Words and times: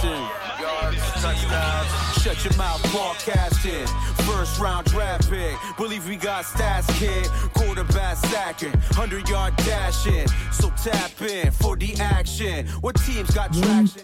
passing. 0.00 0.60
Yards, 0.60 1.12
touchdowns, 1.22 2.22
shut 2.22 2.44
your 2.44 2.56
mouth, 2.56 2.82
broadcasting. 2.92 3.86
First 4.26 4.60
round 4.60 4.86
draft 4.86 5.30
pick, 5.30 5.56
believe 5.76 6.08
we 6.08 6.16
got 6.16 6.44
stats, 6.44 6.88
kid. 6.98 7.26
Quarterback 7.54 8.16
stacking, 8.16 8.72
100 8.72 9.28
yard 9.28 9.56
dashing. 9.56 10.26
So 10.52 10.70
tap 10.82 11.20
in 11.22 11.50
for 11.52 11.76
the 11.76 11.94
action. 12.00 12.66
What 12.80 12.96
teams 12.96 13.30
got 13.30 13.52
mm. 13.52 13.62
traction? 13.62 14.02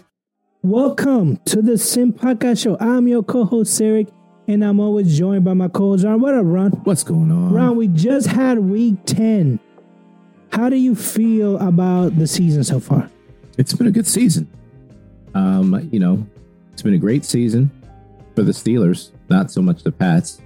Welcome 0.63 1.37
to 1.45 1.61
the 1.61 1.77
Sim 1.77 2.13
Podcast 2.13 2.63
Show. 2.63 2.77
I'm 2.79 3.07
your 3.07 3.23
co-host 3.23 3.79
Eric, 3.79 4.07
and 4.47 4.63
I'm 4.63 4.79
always 4.79 5.17
joined 5.17 5.45
by 5.45 5.53
my 5.53 5.67
co-host 5.67 6.03
Ron. 6.03 6.19
What 6.19 6.33
up, 6.33 6.43
Ron? 6.45 6.71
What's 6.83 7.03
going 7.03 7.31
on? 7.31 7.53
Ron, 7.53 7.75
we 7.77 7.87
just 7.87 8.27
had 8.27 8.59
Week 8.59 8.95
Ten. 9.05 9.59
How 10.51 10.69
do 10.69 10.75
you 10.75 10.95
feel 10.95 11.57
about 11.59 12.17
the 12.17 12.25
season 12.25 12.63
so 12.63 12.79
far? 12.79 13.09
It's 13.57 13.73
been 13.73 13.87
a 13.87 13.91
good 13.91 14.07
season. 14.07 14.47
Um, 15.35 15.87
you 15.91 15.99
know, 15.99 16.25
it's 16.73 16.81
been 16.81 16.93
a 16.93 16.97
great 16.99 17.25
season 17.25 17.69
for 18.35 18.43
the 18.43 18.51
Steelers. 18.51 19.11
Not 19.29 19.51
so 19.51 19.61
much 19.61 19.83
the 19.83 19.91
Pats. 19.91 20.41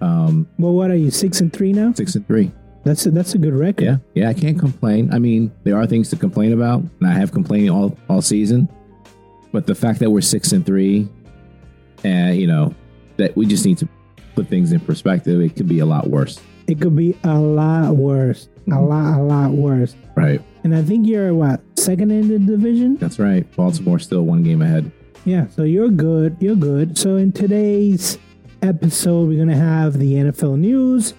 Um, 0.00 0.46
Well, 0.58 0.72
what 0.74 0.90
are 0.90 0.96
you 0.96 1.10
six 1.10 1.40
and 1.40 1.52
three 1.52 1.72
now? 1.72 1.92
six 1.94 2.14
and 2.14 2.26
three. 2.26 2.50
That's 2.84 3.04
a, 3.06 3.10
that's 3.10 3.34
a 3.34 3.38
good 3.38 3.54
record. 3.54 3.84
Yeah, 3.84 3.96
yeah. 4.14 4.28
I 4.28 4.34
can't 4.34 4.58
complain. 4.58 5.12
I 5.12 5.18
mean, 5.18 5.50
there 5.64 5.76
are 5.76 5.86
things 5.86 6.08
to 6.10 6.16
complain 6.16 6.52
about, 6.52 6.82
and 7.00 7.08
I 7.08 7.12
have 7.12 7.32
complained 7.32 7.70
all 7.70 7.96
all 8.08 8.22
season. 8.22 8.68
But 9.52 9.66
the 9.66 9.74
fact 9.74 9.98
that 10.00 10.10
we're 10.10 10.20
six 10.20 10.52
and 10.52 10.64
three, 10.64 11.08
and 12.04 12.36
you 12.36 12.46
know, 12.46 12.74
that 13.16 13.34
we 13.36 13.44
just 13.46 13.64
need 13.64 13.78
to 13.78 13.88
put 14.36 14.46
things 14.48 14.70
in 14.72 14.78
perspective. 14.80 15.40
It 15.40 15.56
could 15.56 15.66
be 15.66 15.80
a 15.80 15.86
lot 15.86 16.08
worse, 16.10 16.38
It 16.68 16.80
could 16.80 16.94
be 16.94 17.16
a 17.24 17.38
lot 17.38 17.96
worse. 17.96 18.48
A 18.70 18.80
lot, 18.80 19.18
a 19.18 19.22
lot 19.22 19.50
worse. 19.52 19.94
right? 20.16 20.40
And 20.66 20.74
I 20.74 20.82
think 20.82 21.06
you're 21.06 21.32
what 21.32 21.60
second 21.78 22.10
in 22.10 22.26
the 22.26 22.40
division. 22.40 22.96
That's 22.96 23.20
right. 23.20 23.46
Baltimore 23.54 24.00
still 24.00 24.22
one 24.22 24.42
game 24.42 24.62
ahead. 24.62 24.90
Yeah, 25.24 25.46
so 25.46 25.62
you're 25.62 25.90
good. 25.90 26.36
You're 26.40 26.56
good. 26.56 26.98
So 26.98 27.14
in 27.14 27.30
today's 27.30 28.18
episode, 28.62 29.28
we're 29.28 29.38
gonna 29.38 29.56
have 29.56 29.96
the 29.96 30.14
NFL 30.14 30.58
news. 30.58 31.14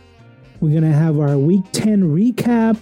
We're 0.60 0.74
gonna 0.74 0.92
have 0.92 1.18
our 1.18 1.38
Week 1.38 1.64
Ten 1.72 2.14
recap. 2.14 2.78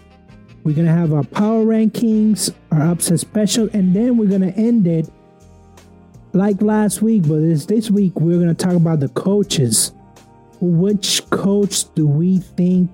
We're 0.63 0.73
gonna 0.73 0.91
have 0.91 1.13
our 1.13 1.23
power 1.23 1.63
rankings, 1.63 2.51
our 2.71 2.81
upset 2.81 3.19
special, 3.19 3.69
and 3.73 3.95
then 3.95 4.17
we're 4.17 4.31
gonna 4.31 4.53
end 4.55 4.87
it 4.87 5.07
like 6.33 6.63
last 6.63 7.03
week. 7.03 7.27
But 7.27 7.41
this 7.41 7.67
this 7.67 7.91
week, 7.91 8.19
we're 8.19 8.39
gonna 8.39 8.55
talk 8.55 8.73
about 8.73 9.01
the 9.01 9.09
coaches. 9.09 9.91
Which 10.59 11.29
coach 11.29 11.93
do 11.93 12.07
we 12.07 12.39
think 12.39 12.89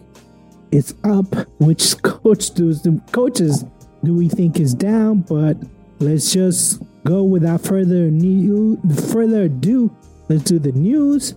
is 0.72 0.95
up? 1.03 1.33
Which 1.59 2.02
coach 2.02 2.53
does 2.53 2.81
the 2.81 3.02
coaches 3.11 3.66
do 4.03 4.14
we 4.16 4.30
think 4.30 4.59
is 4.59 4.73
down? 4.73 5.22
But 5.22 5.58
let's 6.00 6.33
just 6.33 6.81
go 7.03 7.23
without 7.23 7.61
further 7.61 8.09
new 8.09 8.80
further 9.11 9.44
ado. 9.44 9.95
Let's 10.30 10.44
do 10.44 10.59
the 10.59 10.72
news. 10.72 11.36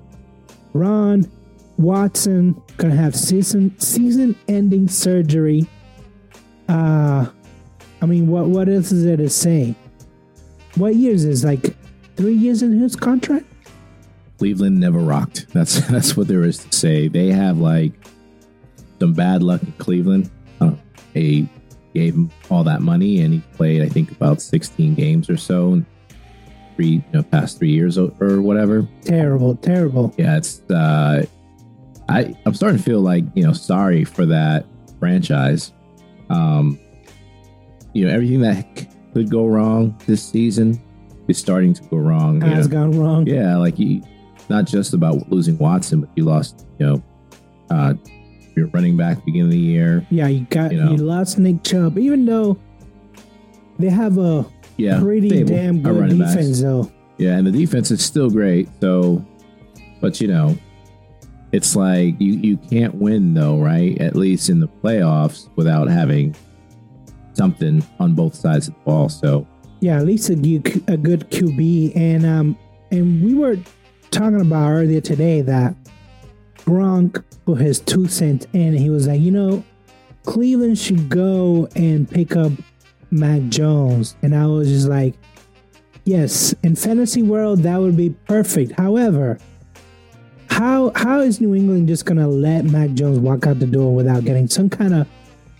Ron 0.72 1.30
Watson 1.78 2.60
gonna 2.76 2.94
have 2.94 3.16
season 3.16 3.78
season 3.78 4.36
ending 4.48 4.88
surgery. 4.88 5.66
Uh 6.68 7.26
I 8.00 8.06
mean 8.06 8.28
what 8.28 8.46
what 8.46 8.68
else 8.68 8.92
is 8.92 9.04
there 9.04 9.16
to 9.16 9.28
say? 9.28 9.74
What 10.76 10.94
years 10.96 11.24
is 11.24 11.44
like 11.44 11.76
three 12.16 12.34
years 12.34 12.62
in 12.62 12.78
his 12.78 12.96
contract? 12.96 13.46
Cleveland 14.38 14.78
never 14.78 14.98
rocked. 14.98 15.46
That's 15.52 15.80
that's 15.88 16.16
what 16.16 16.28
there 16.28 16.44
is 16.44 16.58
to 16.58 16.76
say. 16.76 17.08
They 17.08 17.28
have 17.28 17.58
like 17.58 17.92
some 19.00 19.12
bad 19.12 19.42
luck 19.42 19.62
in 19.62 19.72
Cleveland. 19.72 20.30
Uh, 20.60 20.72
they 21.12 21.46
gave 21.94 22.14
him 22.14 22.30
all 22.50 22.64
that 22.64 22.82
money, 22.82 23.20
and 23.20 23.34
he 23.34 23.40
played, 23.54 23.82
I 23.82 23.88
think, 23.88 24.10
about 24.10 24.40
16 24.40 24.94
games 24.94 25.30
or 25.30 25.36
so 25.36 25.74
in 25.74 25.86
three, 26.76 26.86
you 26.86 27.04
know, 27.12 27.22
past 27.22 27.58
three 27.58 27.70
years 27.70 27.98
or, 27.98 28.12
or 28.20 28.40
whatever. 28.42 28.86
Terrible, 29.02 29.56
terrible. 29.56 30.14
Yeah, 30.16 30.36
it's. 30.36 30.60
Uh, 30.70 31.24
I 32.08 32.36
I'm 32.44 32.52
starting 32.52 32.76
to 32.76 32.84
feel 32.84 33.00
like 33.00 33.24
you 33.34 33.44
know 33.44 33.52
sorry 33.52 34.04
for 34.04 34.26
that 34.26 34.66
franchise. 34.98 35.72
Um, 36.28 36.78
you 37.94 38.06
know, 38.06 38.12
everything 38.12 38.40
that 38.40 38.88
could 39.14 39.30
go 39.30 39.46
wrong 39.46 39.98
this 40.06 40.22
season 40.22 40.82
is 41.28 41.38
starting 41.38 41.72
to 41.74 41.82
go 41.84 41.96
wrong. 41.96 42.40
Has 42.40 42.68
know. 42.68 42.78
gone 42.80 42.98
wrong. 42.98 43.26
Yeah, 43.26 43.56
like 43.56 43.78
you, 43.78 44.02
not 44.48 44.66
just 44.66 44.92
about 44.92 45.30
losing 45.30 45.56
Watson, 45.58 46.02
but 46.02 46.10
you 46.16 46.24
lost, 46.24 46.66
you 46.78 46.86
know, 46.86 47.02
uh, 47.70 47.94
your 48.56 48.66
running 48.68 48.96
back 48.96 49.24
beginning 49.24 49.46
of 49.46 49.50
the 49.52 49.58
year. 49.58 50.06
Yeah, 50.10 50.28
you 50.28 50.46
got 50.50 50.72
You 50.72 50.80
you, 50.90 50.96
lost 50.96 51.38
Nick 51.38 51.62
Chubb, 51.62 51.98
even 51.98 52.24
though 52.24 52.58
they 53.78 53.90
have 53.90 54.18
a 54.18 54.44
Yeah, 54.76 55.00
pretty 55.00 55.28
stable, 55.28 55.48
damn 55.54 55.82
good 55.82 55.96
running 56.00 56.18
backs. 56.18 56.34
defense 56.34 56.60
though. 56.62 56.90
Yeah, 57.18 57.36
and 57.36 57.46
the 57.46 57.52
defense 57.52 57.90
is 57.90 58.04
still 58.04 58.30
great. 58.30 58.68
So, 58.80 59.24
but 60.00 60.20
you 60.20 60.28
know, 60.28 60.56
it's 61.52 61.76
like 61.76 62.20
you 62.20 62.32
you 62.34 62.56
can't 62.56 62.94
win 62.94 63.34
though, 63.34 63.58
right? 63.58 64.00
At 64.00 64.16
least 64.16 64.50
in 64.50 64.60
the 64.60 64.68
playoffs 64.68 65.48
without 65.56 65.88
having 65.88 66.34
something 67.34 67.84
on 67.98 68.14
both 68.14 68.34
sides 68.34 68.68
of 68.68 68.74
the 68.74 68.80
ball. 68.80 69.08
So 69.08 69.46
Yeah, 69.80 69.98
at 69.98 70.06
least 70.06 70.30
a, 70.30 70.36
good- 70.36 70.82
a 70.88 70.96
good 70.96 71.30
QB, 71.30 71.96
and 71.96 72.24
um, 72.26 72.58
and 72.90 73.22
we 73.24 73.34
were 73.34 73.58
talking 74.10 74.40
about 74.40 74.70
earlier 74.70 75.00
today 75.00 75.40
that 75.42 75.74
Gronk 76.64 77.22
put 77.44 77.60
his 77.60 77.80
two 77.80 78.08
cents 78.08 78.46
in. 78.52 78.68
And 78.68 78.78
he 78.78 78.90
was 78.90 79.06
like, 79.06 79.20
you 79.20 79.30
know, 79.30 79.64
Cleveland 80.24 80.78
should 80.78 81.08
go 81.08 81.68
and 81.76 82.10
pick 82.10 82.34
up 82.36 82.52
Mac 83.10 83.42
Jones, 83.48 84.16
and 84.22 84.34
I 84.34 84.46
was 84.46 84.68
just 84.68 84.88
like, 84.88 85.14
yes, 86.04 86.52
in 86.64 86.74
fantasy 86.74 87.22
world 87.22 87.60
that 87.60 87.76
would 87.76 87.96
be 87.96 88.10
perfect. 88.10 88.72
However, 88.72 89.38
how 90.48 90.90
how 90.96 91.20
is 91.20 91.40
New 91.40 91.54
England 91.54 91.86
just 91.88 92.06
gonna 92.06 92.26
let 92.26 92.64
Mac 92.64 92.92
Jones 92.94 93.18
walk 93.20 93.46
out 93.46 93.60
the 93.60 93.66
door 93.66 93.94
without 93.94 94.24
getting 94.24 94.48
some 94.48 94.68
kind 94.68 94.94
of 94.94 95.06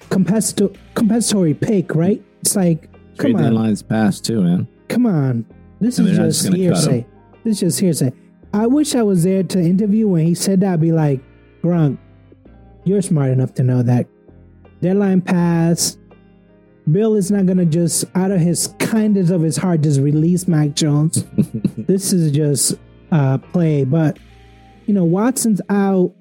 compensatory 0.09 1.54
pick? 1.54 1.94
Right? 1.94 2.22
It's 2.41 2.56
like, 2.56 2.91
come 3.19 3.32
trade 3.32 3.36
on. 3.36 3.53
deadlines 3.53 3.86
passed 3.86 4.25
too, 4.25 4.42
man. 4.42 4.66
Come 4.88 5.06
on. 5.06 5.44
This 5.81 5.98
And 5.98 6.09
is 6.09 6.16
just 6.16 6.42
just 6.42 6.44
gonna 6.44 6.56
cut 6.56 6.62
hearsay. 6.62 7.06
This 7.44 7.53
is 7.54 7.60
just 7.60 7.81
hearsay. 7.81 8.12
I 8.54 8.69
wish 8.69 8.94
I 8.94 9.03
was 9.03 9.25
there 9.25 9.42
to 9.42 9.59
interview 9.59 10.06
when 10.06 10.25
he 10.25 10.34
said 10.37 10.60
that. 10.60 10.75
I'd 10.75 10.81
be 10.81 10.92
like, 10.92 11.20
Gronk, 11.60 11.98
you're 12.84 13.03
smart 13.03 13.32
enough 13.32 13.53
to 13.54 13.65
know 13.65 13.82
that 13.82 14.06
deadline 14.81 15.22
passed. 15.22 15.98
Bill 16.88 17.16
is 17.16 17.32
not 17.32 17.47
gonna 17.47 17.65
just 17.65 18.04
out 18.15 18.31
of 18.31 18.41
his 18.41 18.69
kindness 18.78 19.31
of 19.31 19.42
his 19.42 19.56
heart 19.56 19.81
just 19.81 19.98
release 19.98 20.47
Mac 20.47 20.75
Jones. 20.75 21.25
this 21.76 22.12
is 22.12 22.31
just 22.31 22.78
uh 23.10 23.38
play. 23.38 23.84
But 23.84 24.20
you 24.86 24.94
know, 24.94 25.04
Watson's 25.04 25.60
out. 25.69 26.15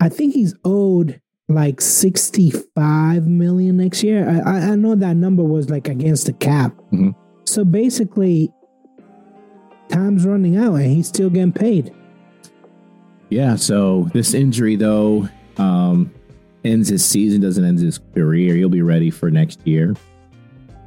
I 0.00 0.08
think 0.08 0.34
he's 0.34 0.54
owed 0.64 1.20
like 1.48 1.80
65 1.80 3.28
million 3.28 3.76
next 3.76 4.02
year. 4.02 4.28
I, 4.44 4.72
I, 4.72 4.74
know 4.74 4.96
that 4.96 5.14
number 5.14 5.44
was 5.44 5.70
like 5.70 5.86
against 5.86 6.26
the 6.26 6.32
cap. 6.32 6.76
Mhm. 6.92 7.14
So 7.44 7.64
basically, 7.64 8.50
time's 9.88 10.26
running 10.26 10.56
out 10.56 10.74
and 10.74 10.86
he's 10.86 11.08
still 11.08 11.30
getting 11.30 11.52
paid. 11.52 11.94
Yeah, 13.28 13.56
so 13.56 14.08
this 14.12 14.34
injury 14.34 14.76
though 14.76 15.28
um 15.58 16.12
ends 16.64 16.88
his 16.88 17.04
season, 17.04 17.40
doesn't 17.40 17.64
end 17.64 17.78
his 17.78 18.00
career. 18.14 18.54
He'll 18.54 18.68
be 18.68 18.82
ready 18.82 19.10
for 19.10 19.30
next 19.30 19.66
year. 19.66 19.94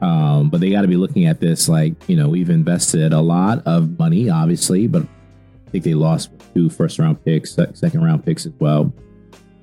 Um, 0.02 0.50
but 0.50 0.62
they 0.62 0.70
got 0.70 0.82
to 0.84 0.88
be 0.88 0.96
looking 0.96 1.26
at 1.26 1.40
this 1.40 1.68
like, 1.68 1.94
you 2.08 2.16
know, 2.16 2.30
we've 2.30 2.50
invested 2.50 3.12
a 3.12 3.20
lot 3.20 3.66
of 3.66 4.00
money, 4.00 4.30
obviously, 4.30 4.88
but 4.88 5.04
I 5.04 5.72
think 5.72 5.84
they 5.84 5.94
lost 5.94 6.32
two 6.54 6.70
first 6.70 7.00
round 7.00 7.24
picks, 7.26 7.54
second 7.54 8.04
round 8.04 8.26
picks 8.26 8.46
as 8.46 8.54
well. 8.60 8.94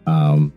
Um, 0.07 0.53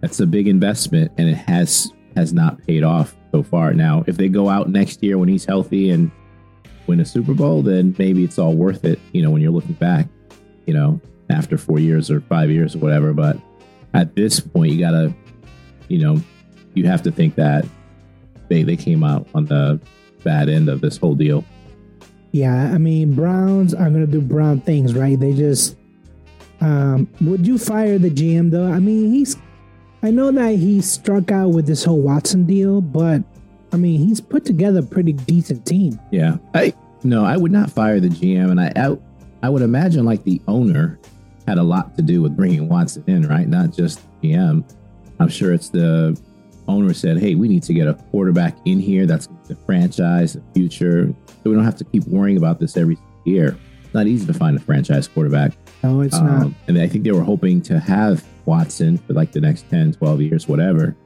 that's 0.00 0.20
a 0.20 0.26
big 0.26 0.46
investment, 0.48 1.10
and 1.18 1.28
it 1.28 1.34
has 1.34 1.90
has 2.14 2.32
not 2.32 2.64
paid 2.66 2.82
off 2.82 3.14
so 3.32 3.42
far. 3.42 3.74
Now, 3.74 4.04
if 4.06 4.16
they 4.16 4.28
go 4.28 4.48
out 4.48 4.70
next 4.70 5.02
year 5.02 5.18
when 5.18 5.28
he's 5.28 5.44
healthy 5.44 5.90
and 5.90 6.10
win 6.86 7.00
a 7.00 7.04
Super 7.04 7.34
Bowl, 7.34 7.62
then 7.62 7.94
maybe 7.98 8.24
it's 8.24 8.38
all 8.38 8.54
worth 8.54 8.84
it. 8.84 8.98
You 9.12 9.22
know, 9.22 9.30
when 9.30 9.42
you're 9.42 9.52
looking 9.52 9.74
back, 9.74 10.06
you 10.66 10.74
know, 10.74 11.00
after 11.30 11.58
four 11.58 11.78
years 11.78 12.10
or 12.10 12.20
five 12.22 12.50
years 12.50 12.74
or 12.74 12.78
whatever. 12.78 13.12
But 13.12 13.36
at 13.94 14.14
this 14.14 14.40
point, 14.40 14.72
you 14.72 14.80
gotta, 14.80 15.14
you 15.88 15.98
know, 15.98 16.20
you 16.74 16.86
have 16.86 17.02
to 17.02 17.10
think 17.10 17.34
that 17.36 17.66
they 18.48 18.62
they 18.62 18.76
came 18.76 19.02
out 19.02 19.26
on 19.34 19.46
the 19.46 19.80
bad 20.22 20.48
end 20.48 20.68
of 20.68 20.80
this 20.80 20.96
whole 20.96 21.14
deal. 21.14 21.44
Yeah, 22.32 22.72
I 22.72 22.78
mean, 22.78 23.14
Browns 23.14 23.74
are 23.74 23.88
gonna 23.90 24.06
do 24.06 24.20
Brown 24.20 24.60
things, 24.60 24.94
right? 24.94 25.18
They 25.18 25.32
just. 25.32 25.76
Um, 26.60 27.06
would 27.20 27.46
you 27.46 27.58
fire 27.58 27.98
the 27.98 28.10
GM 28.10 28.50
though? 28.50 28.70
I 28.70 28.78
mean, 28.78 29.12
he's. 29.12 29.36
I 30.02 30.10
know 30.10 30.30
that 30.30 30.56
he 30.56 30.80
struck 30.80 31.30
out 31.30 31.48
with 31.48 31.66
this 31.66 31.84
whole 31.84 32.00
Watson 32.00 32.44
deal, 32.46 32.80
but 32.80 33.22
I 33.72 33.76
mean, 33.76 34.00
he's 34.06 34.20
put 34.20 34.44
together 34.44 34.80
a 34.80 34.82
pretty 34.82 35.12
decent 35.12 35.66
team. 35.66 35.98
Yeah, 36.10 36.36
I 36.54 36.74
no, 37.02 37.24
I 37.24 37.36
would 37.36 37.52
not 37.52 37.70
fire 37.70 38.00
the 38.00 38.08
GM, 38.08 38.50
and 38.50 38.60
I 38.60 38.72
I, 38.76 38.96
I 39.42 39.48
would 39.48 39.62
imagine 39.62 40.04
like 40.04 40.24
the 40.24 40.40
owner 40.48 40.98
had 41.46 41.58
a 41.58 41.62
lot 41.62 41.96
to 41.96 42.02
do 42.02 42.22
with 42.22 42.36
bringing 42.36 42.68
Watson 42.68 43.04
in, 43.06 43.28
right? 43.28 43.48
Not 43.48 43.72
just 43.72 44.00
the 44.20 44.32
GM. 44.32 44.64
I'm 45.18 45.28
sure 45.28 45.52
it's 45.52 45.68
the 45.68 46.20
owner 46.68 46.92
said, 46.92 47.18
"Hey, 47.18 47.34
we 47.34 47.48
need 47.48 47.62
to 47.64 47.74
get 47.74 47.86
a 47.86 47.94
quarterback 47.94 48.56
in 48.64 48.80
here 48.80 49.06
that's 49.06 49.28
the 49.46 49.56
franchise, 49.56 50.34
the 50.34 50.42
future, 50.54 51.14
so 51.26 51.50
we 51.50 51.54
don't 51.54 51.64
have 51.64 51.76
to 51.76 51.84
keep 51.84 52.04
worrying 52.04 52.36
about 52.36 52.60
this 52.60 52.76
every 52.76 52.98
year. 53.24 53.56
It's 53.84 53.94
not 53.94 54.06
easy 54.06 54.26
to 54.26 54.34
find 54.34 54.56
a 54.56 54.60
franchise 54.60 55.06
quarterback. 55.08 55.52
No, 55.82 56.00
it's 56.00 56.18
not. 56.18 56.42
Um, 56.42 56.56
and 56.66 56.78
I 56.78 56.88
think 56.88 57.04
they 57.04 57.12
were 57.12 57.22
hoping 57.22 57.60
to 57.62 57.78
have 57.78 58.24
Watson 58.46 58.98
for 58.98 59.12
like 59.12 59.32
the 59.32 59.40
next 59.40 59.68
10, 59.70 59.92
12 59.94 60.22
years, 60.22 60.48
whatever. 60.48 60.96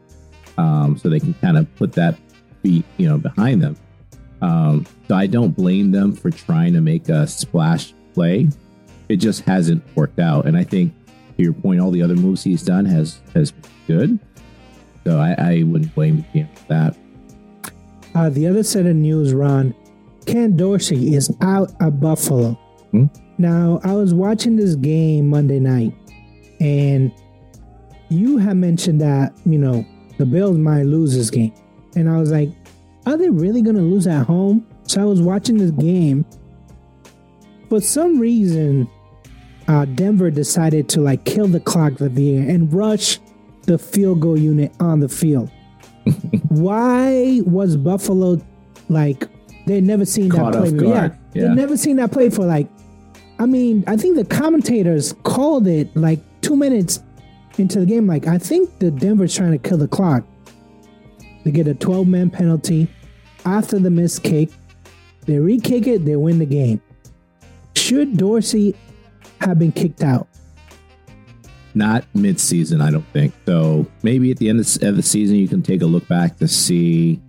Um, 0.56 0.96
so 0.96 1.08
they 1.08 1.20
can 1.20 1.34
kind 1.34 1.58
of 1.58 1.72
put 1.76 1.92
that 1.92 2.16
beat, 2.62 2.84
you 2.96 3.08
know, 3.08 3.18
behind 3.18 3.62
them. 3.62 3.76
Um, 4.42 4.86
so 5.08 5.14
I 5.14 5.26
don't 5.26 5.50
blame 5.50 5.92
them 5.92 6.14
for 6.14 6.30
trying 6.30 6.72
to 6.72 6.80
make 6.80 7.08
a 7.08 7.26
splash 7.26 7.92
play. 8.14 8.48
It 9.08 9.16
just 9.16 9.42
hasn't 9.42 9.82
worked 9.96 10.18
out. 10.18 10.46
And 10.46 10.56
I 10.56 10.64
think 10.64 10.94
to 11.36 11.42
your 11.42 11.52
point, 11.52 11.80
all 11.80 11.90
the 11.90 12.02
other 12.02 12.16
moves 12.16 12.42
he's 12.42 12.62
done 12.62 12.84
has 12.86 13.20
has 13.34 13.52
been 13.52 13.70
good. 13.86 14.18
So 15.04 15.18
I, 15.18 15.34
I 15.38 15.62
wouldn't 15.64 15.94
blame 15.94 16.22
him 16.24 16.48
for 16.54 16.64
that. 16.68 16.96
Uh, 18.14 18.28
the 18.30 18.46
other 18.46 18.62
set 18.62 18.86
of 18.86 18.96
news, 18.96 19.32
Ron, 19.32 19.74
Ken 20.26 20.56
Dorsey 20.56 21.14
is 21.14 21.34
out 21.40 21.72
of 21.80 22.00
Buffalo. 22.00 22.52
Hmm? 22.90 23.06
Now, 23.38 23.80
I 23.84 23.94
was 23.94 24.12
watching 24.12 24.56
this 24.56 24.74
game 24.74 25.28
Monday 25.28 25.60
night, 25.60 25.94
and 26.60 27.12
you 28.10 28.36
have 28.36 28.56
mentioned 28.56 29.00
that, 29.00 29.32
you 29.46 29.58
know, 29.58 29.86
the 30.18 30.26
Bills 30.26 30.58
might 30.58 30.82
lose 30.82 31.14
this 31.14 31.30
game. 31.30 31.54
And 31.96 32.08
I 32.08 32.18
was 32.18 32.30
like, 32.30 32.50
are 33.06 33.16
they 33.16 33.30
really 33.30 33.62
going 33.62 33.76
to 33.76 33.82
lose 33.82 34.06
at 34.06 34.26
home? 34.26 34.66
So 34.84 35.00
I 35.00 35.04
was 35.04 35.20
watching 35.22 35.56
this 35.58 35.70
game. 35.72 36.24
For 37.68 37.80
some 37.80 38.18
reason, 38.18 38.88
uh, 39.68 39.84
Denver 39.84 40.30
decided 40.30 40.88
to 40.90 41.00
like 41.00 41.24
kill 41.24 41.46
the 41.46 41.60
clock 41.60 41.94
the 41.94 42.10
year 42.10 42.48
and 42.48 42.72
rush 42.72 43.18
the 43.66 43.78
field 43.78 44.20
goal 44.20 44.38
unit 44.38 44.72
on 44.80 45.00
the 45.00 45.08
field. 45.08 45.50
Why 46.48 47.40
was 47.44 47.76
Buffalo 47.76 48.40
like 48.88 49.28
they'd 49.66 49.84
never 49.84 50.04
seen 50.04 50.30
Caught 50.30 50.52
that 50.54 50.58
play? 50.62 50.72
before? 50.72 50.88
Yeah, 50.94 51.08
Yeah. 51.34 51.48
they'd 51.48 51.54
never 51.56 51.76
seen 51.76 51.96
that 51.96 52.10
play 52.12 52.30
for 52.30 52.44
like. 52.44 52.68
I 53.38 53.46
mean, 53.46 53.84
I 53.86 53.96
think 53.96 54.16
the 54.16 54.24
commentators 54.24 55.14
called 55.22 55.66
it 55.66 55.94
like 55.96 56.20
two 56.42 56.56
minutes 56.56 57.00
into 57.56 57.80
the 57.80 57.86
game. 57.86 58.06
Like, 58.06 58.26
I 58.26 58.36
think 58.36 58.78
the 58.80 58.90
Denver's 58.90 59.34
trying 59.34 59.52
to 59.52 59.58
kill 59.58 59.78
the 59.78 59.88
clock. 59.88 60.24
They 61.44 61.50
get 61.50 61.66
a 61.66 61.74
12 61.74 62.06
man 62.06 62.30
penalty 62.30 62.88
after 63.44 63.78
the 63.78 63.90
missed 63.90 64.22
kick. 64.22 64.50
They 65.26 65.38
re 65.38 65.58
kick 65.58 65.86
it, 65.86 66.04
they 66.04 66.16
win 66.16 66.38
the 66.38 66.46
game. 66.46 66.80
Should 67.76 68.16
Dorsey 68.16 68.74
have 69.40 69.58
been 69.58 69.72
kicked 69.72 70.02
out? 70.02 70.28
Not 71.74 72.04
mid-season, 72.14 72.80
I 72.80 72.90
don't 72.90 73.06
think. 73.12 73.32
So 73.46 73.86
maybe 74.02 74.30
at 74.30 74.38
the 74.38 74.48
end 74.48 74.60
of 74.60 74.96
the 74.96 75.02
season, 75.02 75.36
you 75.36 75.46
can 75.46 75.62
take 75.62 75.82
a 75.82 75.86
look 75.86 76.06
back 76.08 76.36
to 76.38 76.48
see 76.48 77.20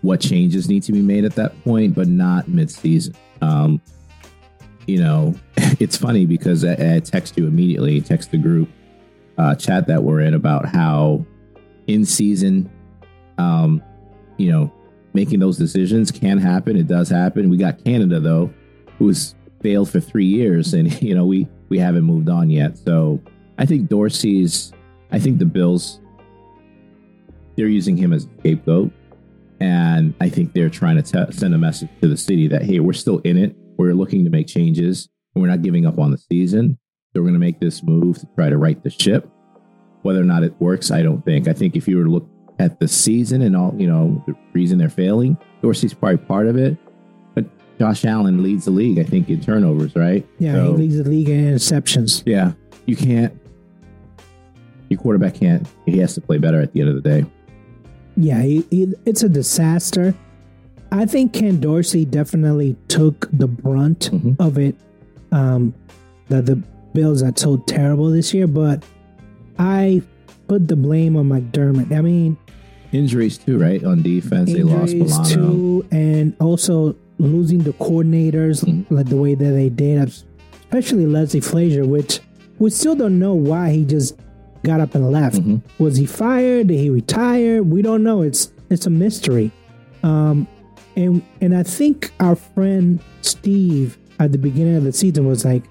what 0.00 0.20
changes 0.20 0.68
need 0.68 0.82
to 0.84 0.92
be 0.92 1.02
made 1.02 1.24
at 1.24 1.34
that 1.34 1.62
point, 1.62 1.94
but 1.94 2.08
not 2.08 2.48
mid-season. 2.48 3.14
Um, 3.40 3.80
you 4.86 4.98
know, 4.98 5.34
it's 5.56 5.96
funny 5.96 6.26
because 6.26 6.64
I, 6.64 6.96
I 6.96 7.00
text 7.00 7.36
you 7.36 7.46
immediately, 7.46 8.00
text 8.00 8.30
the 8.30 8.38
group 8.38 8.68
uh, 9.38 9.54
chat 9.54 9.86
that 9.86 10.02
we're 10.02 10.20
in 10.20 10.34
about 10.34 10.66
how 10.66 11.24
in 11.86 12.04
season, 12.04 12.70
um, 13.38 13.82
you 14.38 14.50
know, 14.50 14.72
making 15.14 15.40
those 15.40 15.58
decisions 15.58 16.10
can 16.10 16.38
happen. 16.38 16.76
It 16.76 16.88
does 16.88 17.08
happen. 17.08 17.50
We 17.50 17.56
got 17.56 17.84
Canada 17.84 18.20
though, 18.20 18.52
who's 18.98 19.34
failed 19.62 19.90
for 19.90 20.00
three 20.00 20.26
years, 20.26 20.74
and 20.74 21.00
you 21.02 21.14
know 21.14 21.26
we 21.26 21.48
we 21.68 21.78
haven't 21.78 22.04
moved 22.04 22.28
on 22.28 22.50
yet. 22.50 22.78
So 22.78 23.20
I 23.58 23.66
think 23.66 23.88
Dorsey's. 23.88 24.72
I 25.10 25.18
think 25.18 25.38
the 25.38 25.46
Bills. 25.46 26.00
They're 27.56 27.66
using 27.66 27.98
him 27.98 28.14
as 28.14 28.24
a 28.24 28.28
scapegoat, 28.40 28.90
and 29.60 30.14
I 30.20 30.30
think 30.30 30.54
they're 30.54 30.70
trying 30.70 30.96
to 30.96 31.02
te- 31.02 31.32
send 31.32 31.54
a 31.54 31.58
message 31.58 31.90
to 32.00 32.08
the 32.08 32.16
city 32.16 32.48
that 32.48 32.62
hey, 32.62 32.80
we're 32.80 32.94
still 32.94 33.18
in 33.18 33.36
it. 33.36 33.54
We're 33.76 33.92
looking 33.92 34.24
to 34.24 34.30
make 34.30 34.46
changes, 34.46 35.08
and 35.34 35.42
we're 35.42 35.50
not 35.50 35.62
giving 35.62 35.84
up 35.84 35.98
on 35.98 36.12
the 36.12 36.18
season. 36.18 36.78
So 37.12 37.20
we're 37.20 37.26
going 37.26 37.34
to 37.34 37.40
make 37.40 37.60
this 37.60 37.82
move 37.82 38.18
to 38.20 38.26
try 38.34 38.48
to 38.48 38.56
right 38.56 38.82
the 38.82 38.88
ship. 38.88 39.28
Whether 40.00 40.20
or 40.20 40.24
not 40.24 40.44
it 40.44 40.58
works, 40.60 40.90
I 40.90 41.02
don't 41.02 41.22
think. 41.26 41.46
I 41.46 41.52
think 41.52 41.76
if 41.76 41.86
you 41.86 41.98
were 41.98 42.04
to 42.04 42.10
look 42.10 42.26
at 42.62 42.78
the 42.80 42.86
season 42.88 43.42
and 43.42 43.56
all, 43.56 43.74
you 43.76 43.86
know, 43.86 44.22
the 44.26 44.34
reason 44.52 44.78
they're 44.78 44.88
failing, 44.88 45.36
Dorsey's 45.62 45.94
probably 45.94 46.18
part 46.18 46.46
of 46.46 46.56
it. 46.56 46.76
But 47.34 47.44
Josh 47.78 48.04
Allen 48.04 48.42
leads 48.42 48.64
the 48.66 48.70
league, 48.70 48.98
I 48.98 49.02
think, 49.04 49.28
in 49.28 49.40
turnovers, 49.40 49.94
right? 49.96 50.26
Yeah, 50.38 50.54
So- 50.54 50.72
he 50.76 50.82
leads 50.82 50.96
the 50.98 51.08
league 51.08 51.28
in 51.28 51.44
interceptions. 51.54 52.22
yeah, 52.26 52.52
you 52.86 52.96
can't. 52.96 53.32
Your 54.88 55.00
quarterback 55.00 55.34
can't. 55.34 55.66
He 55.86 55.98
has 55.98 56.14
to 56.14 56.20
play 56.20 56.38
better 56.38 56.60
at 56.60 56.72
the 56.72 56.80
end 56.80 56.90
of 56.90 56.94
the 56.96 57.00
day. 57.00 57.24
Yeah, 58.16 58.42
he, 58.42 58.64
he, 58.70 58.94
it's 59.06 59.22
a 59.22 59.28
disaster. 59.28 60.14
I 60.90 61.06
think 61.06 61.32
Ken 61.32 61.58
Dorsey 61.60 62.04
definitely 62.04 62.76
took 62.88 63.26
the 63.32 63.48
brunt 63.48 64.10
Mhm. 64.12 64.36
of 64.38 64.58
it. 64.58 64.76
Um, 65.32 65.74
that 66.28 66.44
the 66.46 66.56
Bills 66.92 67.22
are 67.22 67.32
so 67.34 67.56
terrible 67.56 68.10
this 68.10 68.34
year, 68.34 68.46
but 68.46 68.84
I 69.58 70.02
put 70.46 70.68
the 70.68 70.76
blame 70.76 71.16
on 71.16 71.30
McDermott. 71.30 71.90
I 71.90 72.02
mean, 72.02 72.36
Injuries 72.92 73.38
too, 73.38 73.58
right? 73.58 73.82
On 73.84 74.02
defense, 74.02 74.52
they 74.52 74.62
lost 74.62 74.92
injuries 74.92 75.18
Milano. 75.18 75.52
too, 75.52 75.86
and 75.90 76.34
also 76.40 76.94
losing 77.18 77.58
the 77.60 77.72
coordinators 77.74 78.64
Mhm. 78.64 78.84
like 78.90 79.08
the 79.08 79.16
way 79.16 79.34
that 79.34 79.50
they 79.52 79.68
did, 79.70 80.12
especially 80.64 81.06
Leslie 81.06 81.40
Frazier, 81.40 81.86
which 81.86 82.20
we 82.58 82.68
still 82.70 82.94
don't 82.94 83.18
know 83.18 83.34
why 83.34 83.70
he 83.70 83.84
just 83.84 84.14
got 84.62 84.80
up 84.80 84.94
and 84.94 85.10
left. 85.10 85.36
Mhm. 85.42 85.62
Was 85.78 85.96
he 85.96 86.04
fired? 86.06 86.66
Did 86.68 86.78
he 86.78 86.90
retire? 86.90 87.62
We 87.62 87.82
don't 87.82 88.02
know. 88.02 88.22
It's 88.22 88.52
it's 88.70 88.86
a 88.86 88.90
mystery. 88.90 89.50
Um, 90.02 90.46
and 90.96 91.22
and 91.40 91.54
I 91.56 91.62
think 91.62 92.12
our 92.20 92.34
friend 92.36 93.00
Steve 93.22 93.96
at 94.20 94.32
the 94.32 94.38
beginning 94.38 94.76
of 94.76 94.84
the 94.84 94.92
season 94.92 95.26
was 95.26 95.44
like, 95.44 95.62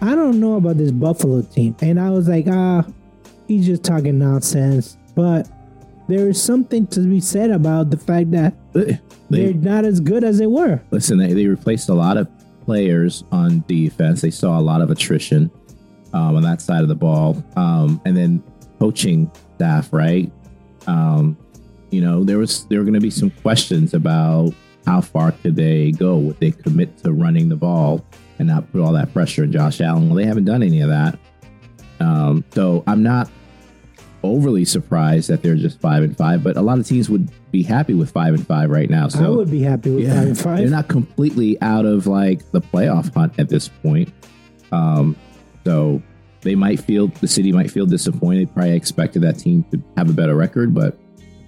I 0.00 0.14
don't 0.14 0.38
know 0.40 0.56
about 0.56 0.78
this 0.78 0.90
Buffalo 0.92 1.42
team, 1.42 1.74
and 1.80 1.98
I 1.98 2.10
was 2.10 2.28
like, 2.28 2.46
ah, 2.48 2.84
he's 3.48 3.66
just 3.66 3.82
talking 3.82 4.18
nonsense. 4.18 4.96
But 5.14 5.48
there 6.08 6.28
is 6.28 6.42
something 6.42 6.86
to 6.88 7.00
be 7.00 7.20
said 7.20 7.50
about 7.50 7.90
the 7.90 7.96
fact 7.96 8.30
that 8.32 8.54
They, 8.72 8.98
they're 9.30 9.54
not 9.54 9.84
as 9.84 10.00
good 10.00 10.24
as 10.24 10.38
they 10.38 10.46
were. 10.46 10.80
listen, 10.90 11.18
they, 11.18 11.32
they 11.32 11.46
replaced 11.46 11.88
a 11.88 11.94
lot 11.94 12.16
of 12.16 12.28
players 12.64 13.24
on 13.32 13.64
defense. 13.66 14.20
They 14.20 14.30
saw 14.30 14.58
a 14.58 14.62
lot 14.62 14.80
of 14.82 14.90
attrition 14.90 15.50
um, 16.12 16.36
on 16.36 16.42
that 16.42 16.60
side 16.60 16.82
of 16.82 16.88
the 16.88 16.94
ball, 16.94 17.42
um, 17.56 18.00
and 18.04 18.16
then 18.16 18.42
coaching 18.78 19.30
staff, 19.56 19.92
right? 19.92 20.30
Um, 20.86 21.36
you 21.90 22.00
know, 22.00 22.24
there 22.24 22.38
was 22.38 22.66
there 22.66 22.78
were 22.78 22.84
going 22.84 22.94
to 22.94 23.00
be 23.00 23.10
some 23.10 23.30
questions 23.30 23.94
about 23.94 24.52
how 24.86 25.00
far 25.00 25.32
could 25.32 25.56
they 25.56 25.92
go? 25.92 26.16
Would 26.18 26.40
they 26.40 26.50
commit 26.50 26.98
to 26.98 27.12
running 27.12 27.48
the 27.48 27.56
ball 27.56 28.04
and 28.38 28.48
not 28.48 28.70
put 28.72 28.80
all 28.80 28.92
that 28.92 29.12
pressure 29.12 29.42
on 29.44 29.52
Josh 29.52 29.80
Allen? 29.80 30.08
Well, 30.08 30.16
they 30.16 30.24
haven't 30.26 30.44
done 30.44 30.62
any 30.62 30.80
of 30.80 30.88
that. 30.88 31.18
Um, 32.00 32.44
so 32.50 32.82
I'm 32.86 33.02
not 33.02 33.30
overly 34.22 34.64
surprised 34.64 35.28
that 35.30 35.42
they're 35.42 35.56
just 35.56 35.80
five 35.80 36.02
and 36.02 36.16
five, 36.16 36.42
but 36.42 36.56
a 36.56 36.62
lot 36.62 36.78
of 36.78 36.86
teams 36.86 37.08
would 37.10 37.30
be 37.50 37.62
happy 37.62 37.94
with 37.94 38.10
five 38.10 38.34
and 38.34 38.46
five 38.46 38.70
right 38.70 38.88
now. 38.90 39.08
So 39.08 39.24
I 39.24 39.28
would 39.28 39.50
be 39.50 39.62
happy 39.62 39.90
with 39.90 40.08
five 40.08 40.26
and 40.26 40.38
five. 40.38 40.58
they're 40.58 40.68
not 40.68 40.88
completely 40.88 41.60
out 41.60 41.84
of 41.84 42.06
like 42.06 42.50
the 42.52 42.60
playoff 42.60 43.12
hunt 43.14 43.34
at 43.38 43.48
this 43.48 43.68
point. 43.68 44.12
Um, 44.70 45.16
so 45.64 46.02
they 46.40 46.54
might 46.54 46.80
feel 46.80 47.08
the 47.08 47.28
city 47.28 47.52
might 47.52 47.70
feel 47.70 47.86
disappointed. 47.86 48.52
Probably 48.54 48.72
expected 48.72 49.22
that 49.22 49.38
team 49.38 49.64
to 49.70 49.82
have 49.96 50.08
a 50.10 50.12
better 50.12 50.34
record, 50.34 50.74
but 50.74 50.98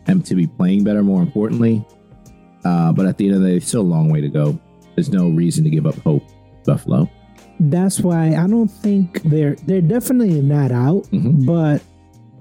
and 0.07 0.25
to 0.26 0.35
be 0.35 0.47
playing 0.47 0.85
better. 0.85 1.02
More 1.02 1.23
importantly, 1.23 1.85
uh, 2.64 2.93
but 2.93 3.07
at 3.07 3.16
the 3.19 3.26
end 3.26 3.37
of 3.37 3.43
the 3.43 3.49
day, 3.49 3.57
it's 3.57 3.66
still 3.69 3.81
a 3.81 3.83
long 3.83 4.11
way 4.11 4.21
to 4.21 4.28
go. 4.28 4.59
There's 4.95 5.11
no 5.11 5.28
reason 5.31 5.64
to 5.64 5.71
give 5.71 5.87
up 5.87 5.97
hope, 6.00 6.23
Buffalo. 6.64 7.11
That's 7.59 8.00
why 8.00 8.35
I 8.37 8.47
don't 8.47 8.69
think 8.69 9.23
they're 9.23 9.54
they're 9.66 9.81
definitely 9.81 10.40
not 10.43 10.71
out, 10.73 11.04
Mhm. 11.12 11.47
but 11.47 11.83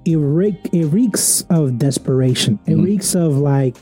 it, 0.05 0.17
reek, 0.17 0.55
it 0.73 0.85
reeks 0.87 1.45
of 1.49 1.77
desperation. 1.77 2.59
It 2.65 2.75
Mhm. 2.77 2.83
reeks 2.85 3.15
of 3.15 3.37
like, 3.37 3.77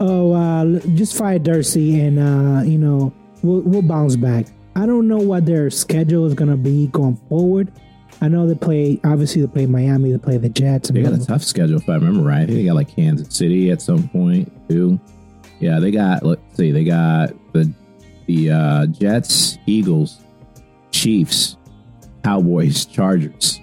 oh, 0.00 0.32
uh, 0.32 0.80
just 0.94 1.16
fire 1.16 1.38
Dorsey 1.38 2.00
and 2.00 2.18
uh, 2.18 2.62
you 2.64 2.78
know 2.78 3.12
we'll 3.42 3.60
we'll 3.62 3.82
bounce 3.82 4.16
back. 4.16 4.46
I 4.74 4.86
don't 4.86 5.06
know 5.06 5.18
what 5.18 5.44
their 5.46 5.70
schedule 5.70 6.26
is 6.26 6.34
gonna 6.34 6.56
be 6.56 6.86
going 6.88 7.16
forward. 7.28 7.70
I 8.20 8.28
know 8.28 8.46
they 8.46 8.54
play 8.54 9.00
obviously 9.04 9.42
they 9.42 9.48
play 9.48 9.66
Miami, 9.66 10.12
they 10.12 10.18
play 10.18 10.36
the 10.38 10.48
Jets, 10.48 10.90
They 10.90 11.02
got 11.02 11.12
a 11.12 11.24
tough 11.26 11.42
schedule, 11.44 11.76
if 11.78 11.88
I 11.88 11.94
remember 11.94 12.22
right. 12.22 12.42
I 12.42 12.46
think 12.46 12.58
they 12.58 12.64
got 12.64 12.74
like 12.76 12.94
Kansas 12.94 13.34
City 13.34 13.70
at 13.70 13.82
some 13.82 14.08
point 14.08 14.50
too. 14.68 14.98
Yeah, 15.60 15.78
they 15.78 15.90
got. 15.90 16.24
Let's 16.24 16.40
see, 16.56 16.72
they 16.72 16.84
got 16.84 17.32
the 17.52 17.72
the 18.26 18.50
uh, 18.50 18.86
Jets, 18.86 19.58
Eagles, 19.66 20.20
Chiefs, 20.90 21.56
Cowboys, 22.24 22.84
Chargers. 22.84 23.60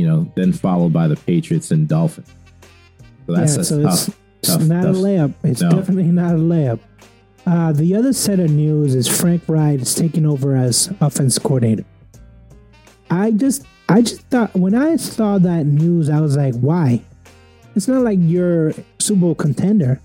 You 0.00 0.06
know, 0.08 0.32
then 0.34 0.52
followed 0.52 0.92
by 0.94 1.08
the 1.08 1.16
Patriots 1.16 1.70
and 1.72 1.86
Dolphins. 1.86 2.28
So 3.26 3.34
that's, 3.34 3.56
yeah, 3.56 3.62
so 3.62 3.82
tough. 3.82 4.08
it's, 4.08 4.48
it's 4.54 4.64
not 4.64 4.82
tough. 4.84 4.96
a 4.96 4.98
layup. 4.98 5.34
It's 5.44 5.60
No. 5.60 5.70
definitely 5.70 6.04
not 6.04 6.34
a 6.34 6.38
layup. 6.38 6.80
Uh, 7.46 7.72
the 7.72 7.94
other 7.94 8.12
set 8.14 8.40
of 8.40 8.50
news 8.50 8.94
is 8.94 9.06
Frank 9.06 9.42
Reich 9.46 9.80
is 9.80 9.94
taking 9.94 10.24
over 10.24 10.56
as 10.56 10.90
offense 11.02 11.38
coordinator. 11.38 11.84
I 13.10 13.30
just, 13.32 13.66
I 13.88 14.02
just 14.02 14.22
thought 14.28 14.54
when 14.54 14.74
I 14.74 14.96
saw 14.96 15.38
that 15.38 15.66
news, 15.66 16.08
I 16.08 16.20
was 16.20 16.36
like, 16.36 16.54
why? 16.54 17.02
It's 17.76 17.86
not 17.88 18.02
like 18.02 18.18
you're 18.22 18.72
Super 18.98 19.20
Bowl 19.20 19.34
contender, 19.34 20.00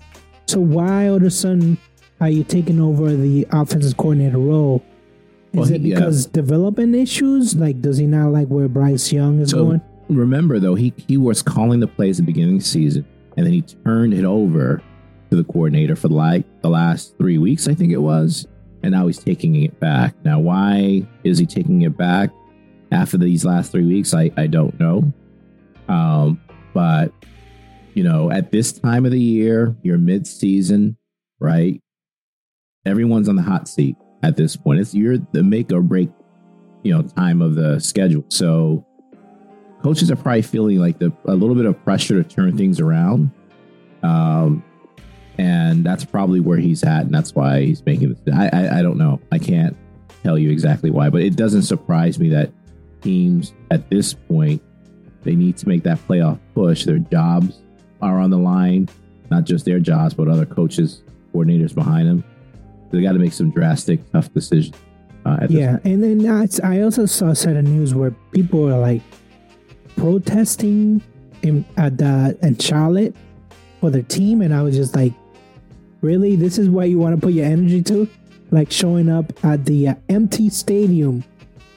so 0.46 0.60
why 0.60 1.08
all 1.08 1.16
of 1.16 1.22
a 1.22 1.30
sudden 1.30 1.78
are 2.20 2.28
you 2.30 2.44
taking 2.44 2.80
over 2.80 3.14
the 3.16 3.46
offensive 3.50 3.96
coordinator 3.96 4.38
role? 4.38 4.84
Is 5.58 5.70
Well, 5.70 5.72
it 5.72 5.80
yeah. 5.82 5.94
because 5.96 6.26
development 6.26 6.94
issues? 6.94 7.54
Like, 7.56 7.80
does 7.80 7.98
he 7.98 8.06
not 8.06 8.28
like 8.32 8.48
where 8.48 8.68
Bryce 8.68 9.12
Young 9.12 9.40
is 9.40 9.50
So 9.50 9.64
going? 9.64 9.80
remember 10.08 10.58
though, 10.60 10.74
he 10.74 10.92
he 11.08 11.16
was 11.16 11.42
calling 11.42 11.80
the 11.80 11.86
plays 11.88 12.18
at 12.20 12.26
the 12.26 12.32
beginning 12.32 12.56
of 12.56 12.62
the 12.62 12.68
season, 12.68 13.04
and 13.36 13.46
then 13.46 13.52
he 13.52 13.62
turned 13.62 14.14
it 14.14 14.24
over 14.24 14.82
to 15.30 15.36
the 15.36 15.44
coordinator 15.44 15.96
for 15.96 16.08
like 16.08 16.44
the 16.62 16.70
last 16.70 17.16
three 17.18 17.38
weeks, 17.38 17.66
I 17.68 17.74
think 17.74 17.92
it 17.92 17.98
was, 17.98 18.46
and 18.82 18.92
now 18.92 19.06
he's 19.06 19.18
taking 19.18 19.56
it 19.62 19.78
back. 19.80 20.14
Now, 20.24 20.38
why 20.38 21.06
is 21.24 21.38
he 21.38 21.46
taking 21.46 21.82
it 21.82 21.96
back 21.96 22.30
after 22.92 23.16
these 23.18 23.44
last 23.44 23.72
three 23.72 23.84
weeks? 23.86 24.14
I 24.14 24.30
I 24.36 24.46
don't 24.46 24.78
know. 24.78 25.12
Um, 25.88 26.40
but 26.74 27.12
you 27.94 28.02
know, 28.04 28.30
at 28.30 28.52
this 28.52 28.72
time 28.72 29.04
of 29.06 29.10
the 29.12 29.20
year, 29.20 29.74
you're 29.82 29.98
mid 29.98 30.26
season, 30.26 30.96
right? 31.40 31.80
Everyone's 32.84 33.28
on 33.28 33.34
the 33.36 33.42
hot 33.42 33.66
seat 33.68 33.96
at 34.22 34.36
this 34.36 34.56
point. 34.56 34.80
It's 34.80 34.94
you're 34.94 35.18
the 35.18 35.42
make 35.42 35.72
or 35.72 35.82
break, 35.82 36.10
you 36.82 36.92
know, 36.92 37.02
time 37.02 37.42
of 37.42 37.54
the 37.54 37.78
schedule. 37.80 38.24
So 38.28 38.84
coaches 39.82 40.10
are 40.10 40.16
probably 40.16 40.42
feeling 40.42 40.78
like 40.78 40.98
the 40.98 41.12
a 41.26 41.34
little 41.34 41.54
bit 41.54 41.66
of 41.66 41.82
pressure 41.84 42.22
to 42.22 42.28
turn 42.28 42.56
things 42.56 42.80
around. 42.80 43.30
Um, 44.02 44.64
and 45.38 45.84
that's 45.84 46.04
probably 46.04 46.40
where 46.40 46.58
he's 46.58 46.82
at, 46.82 47.02
and 47.02 47.14
that's 47.14 47.34
why 47.34 47.62
he's 47.62 47.84
making 47.84 48.14
this. 48.14 48.34
I, 48.34 48.48
I 48.52 48.78
I 48.78 48.82
don't 48.82 48.96
know. 48.96 49.20
I 49.30 49.38
can't 49.38 49.76
tell 50.22 50.38
you 50.38 50.50
exactly 50.50 50.90
why, 50.90 51.10
but 51.10 51.22
it 51.22 51.36
doesn't 51.36 51.62
surprise 51.62 52.18
me 52.18 52.30
that 52.30 52.50
teams 53.02 53.52
at 53.70 53.90
this 53.90 54.14
point 54.14 54.62
they 55.22 55.34
need 55.34 55.56
to 55.58 55.68
make 55.68 55.82
that 55.82 55.98
playoff 56.08 56.38
push. 56.54 56.84
Their 56.84 56.98
jobs 56.98 57.60
are 58.00 58.18
on 58.18 58.30
the 58.30 58.38
line, 58.38 58.88
not 59.30 59.44
just 59.44 59.64
their 59.64 59.80
jobs, 59.80 60.14
but 60.14 60.28
other 60.28 60.46
coaches, 60.46 61.02
coordinators 61.34 61.74
behind 61.74 62.08
them. 62.08 62.24
They 62.90 63.02
got 63.02 63.12
to 63.12 63.18
make 63.18 63.32
some 63.32 63.50
drastic, 63.50 64.10
tough 64.12 64.32
decisions. 64.32 64.74
Uh, 65.24 65.38
at 65.42 65.48
this 65.48 65.58
Yeah, 65.58 65.78
and 65.84 66.02
then 66.02 66.30
I, 66.30 66.46
I 66.62 66.82
also 66.82 67.04
saw 67.04 67.28
a 67.28 67.34
set 67.34 67.56
of 67.56 67.64
news 67.64 67.94
where 67.94 68.12
people 68.32 68.60
were 68.62 68.78
like 68.78 69.02
protesting 69.96 71.02
in 71.42 71.64
at 71.76 71.98
the 71.98 72.38
in 72.42 72.56
Charlotte 72.58 73.14
for 73.80 73.90
their 73.90 74.02
team, 74.02 74.40
and 74.40 74.54
I 74.54 74.62
was 74.62 74.76
just 74.76 74.94
like, 74.94 75.12
really, 76.00 76.36
this 76.36 76.58
is 76.58 76.68
what 76.68 76.88
you 76.88 76.98
want 76.98 77.16
to 77.16 77.20
put 77.20 77.32
your 77.32 77.46
energy 77.46 77.82
to, 77.82 78.08
like 78.50 78.70
showing 78.70 79.08
up 79.08 79.32
at 79.44 79.64
the 79.64 79.88
uh, 79.88 79.94
empty 80.08 80.48
stadium 80.48 81.24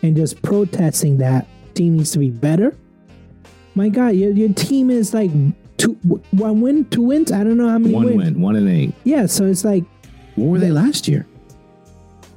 and 0.04 0.16
just 0.16 0.42
protesting 0.42 1.18
that 1.18 1.48
team 1.74 1.98
needs 1.98 2.12
to 2.12 2.20
be 2.20 2.30
better. 2.30 2.76
My 3.76 3.90
God, 3.90 4.10
your 4.10 4.32
your 4.32 4.54
team 4.54 4.90
is 4.92 5.14
like 5.14 5.32
two 5.78 5.94
one 6.32 6.62
win, 6.62 6.86
two 6.86 7.02
wins. 7.02 7.32
I 7.32 7.44
don't 7.44 7.58
know 7.58 7.70
how 7.70 7.80
many 7.80 7.96
one 7.96 8.06
wins. 8.06 8.18
win, 8.18 8.42
one 8.42 8.56
and 8.56 8.70
eight. 8.70 8.94
Yeah, 9.06 9.26
so 9.26 9.46
it's 9.46 9.64
like, 9.66 9.84
What 10.40 10.52
were 10.52 10.60
they 10.60 10.72
last 10.72 11.08
year? 11.08 11.26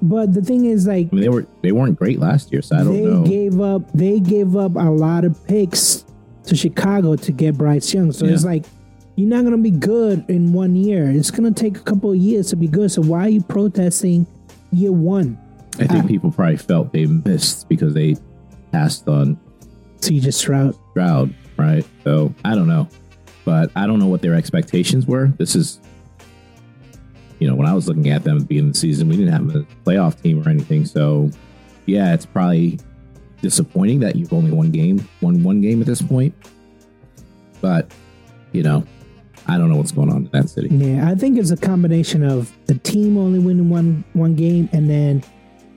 but 0.04 0.34
the 0.34 0.42
thing 0.42 0.64
is 0.64 0.84
like 0.86 1.06
I 1.12 1.14
mean, 1.14 1.20
they 1.22 1.28
were 1.28 1.46
they 1.62 1.70
weren't 1.70 1.96
great 1.96 2.18
last 2.18 2.50
year, 2.52 2.60
so 2.60 2.74
I 2.76 2.80
don't 2.82 2.92
they 2.92 3.04
know. 3.04 3.22
gave 3.24 3.60
up 3.60 3.90
they 3.92 4.18
gave 4.18 4.56
up 4.56 4.74
a 4.74 4.90
lot 4.90 5.24
of 5.24 5.46
picks 5.46 6.04
to 6.46 6.56
Chicago 6.56 7.14
to 7.14 7.30
get 7.32 7.56
Bryce 7.56 7.94
Young. 7.94 8.10
So 8.10 8.26
it's 8.26 8.44
like 8.44 8.64
you're 9.14 9.28
not 9.28 9.44
gonna 9.44 9.58
be 9.58 9.70
good 9.70 10.24
in 10.28 10.52
one 10.52 10.74
year. 10.74 11.08
It's 11.08 11.30
gonna 11.30 11.52
take 11.52 11.76
a 11.76 11.82
couple 11.82 12.10
of 12.10 12.16
years 12.16 12.48
to 12.50 12.56
be 12.56 12.66
good. 12.66 12.90
So 12.90 13.00
why 13.02 13.26
are 13.26 13.28
you 13.28 13.42
protesting 13.42 14.26
year 14.72 14.90
one? 14.90 15.38
I 15.78 15.86
think 15.86 16.04
Ah. 16.04 16.08
people 16.08 16.32
probably 16.32 16.56
felt 16.56 16.92
they 16.92 17.06
missed 17.06 17.68
because 17.68 17.94
they 17.94 18.16
passed 18.72 19.06
on 19.08 19.38
CJ 20.00 20.32
Stroud. 20.32 20.74
Stroud, 20.90 21.32
right? 21.56 21.86
So 22.02 22.34
I 22.44 22.56
don't 22.56 22.66
know, 22.66 22.88
but 23.44 23.70
I 23.76 23.86
don't 23.86 24.00
know 24.00 24.08
what 24.08 24.20
their 24.20 24.34
expectations 24.34 25.06
were. 25.06 25.28
This 25.38 25.54
is, 25.54 25.78
you 27.42 27.48
know, 27.48 27.56
when 27.56 27.66
I 27.66 27.74
was 27.74 27.88
looking 27.88 28.08
at 28.08 28.22
them 28.22 28.36
at 28.36 28.42
the 28.42 28.46
beginning 28.46 28.68
of 28.68 28.74
the 28.74 28.78
season, 28.78 29.08
we 29.08 29.16
didn't 29.16 29.32
have 29.32 29.52
a 29.56 29.66
playoff 29.84 30.22
team 30.22 30.40
or 30.40 30.48
anything. 30.48 30.86
So 30.86 31.28
yeah, 31.86 32.14
it's 32.14 32.24
probably 32.24 32.78
disappointing 33.40 33.98
that 33.98 34.14
you've 34.14 34.32
only 34.32 34.52
won 34.52 34.70
game, 34.70 35.08
won 35.20 35.42
one 35.42 35.60
game 35.60 35.80
at 35.80 35.88
this 35.88 36.00
point. 36.00 36.32
But 37.60 37.92
you 38.52 38.62
know, 38.62 38.86
I 39.48 39.58
don't 39.58 39.70
know 39.70 39.76
what's 39.76 39.90
going 39.90 40.08
on 40.08 40.18
in 40.18 40.30
that 40.30 40.50
city. 40.50 40.68
Yeah, 40.70 41.08
I 41.08 41.16
think 41.16 41.36
it's 41.36 41.50
a 41.50 41.56
combination 41.56 42.22
of 42.22 42.52
the 42.66 42.76
team 42.76 43.18
only 43.18 43.40
winning 43.40 43.68
one 43.68 44.04
one 44.12 44.36
game 44.36 44.68
and 44.72 44.88
then 44.88 45.24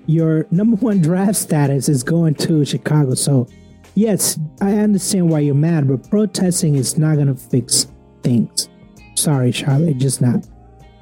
your 0.06 0.46
number 0.52 0.76
one 0.76 1.02
draft 1.02 1.36
status 1.36 1.90
is 1.90 2.04
going 2.04 2.36
to 2.36 2.64
Chicago. 2.64 3.16
So 3.16 3.48
yes, 3.96 4.38
I 4.62 4.74
understand 4.74 5.32
why 5.32 5.40
you're 5.40 5.56
mad, 5.56 5.88
but 5.88 6.08
protesting 6.12 6.76
is 6.76 6.96
not 6.96 7.18
gonna 7.18 7.34
fix 7.34 7.88
things. 8.22 8.70
Sorry, 9.16 9.52
Charlotte, 9.52 9.98
just 9.98 10.22
not. 10.22 10.46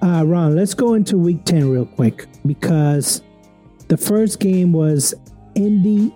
Uh, 0.03 0.21
Ron, 0.25 0.53
let's 0.53 0.73
go 0.73 0.95
into 0.95 1.17
week 1.17 1.45
10 1.45 1.69
real 1.69 1.85
quick 1.85 2.27
because 2.45 3.21
the 3.87 3.95
first 3.95 4.41
game 4.41 4.73
was 4.73 5.13
Indy 5.55 6.13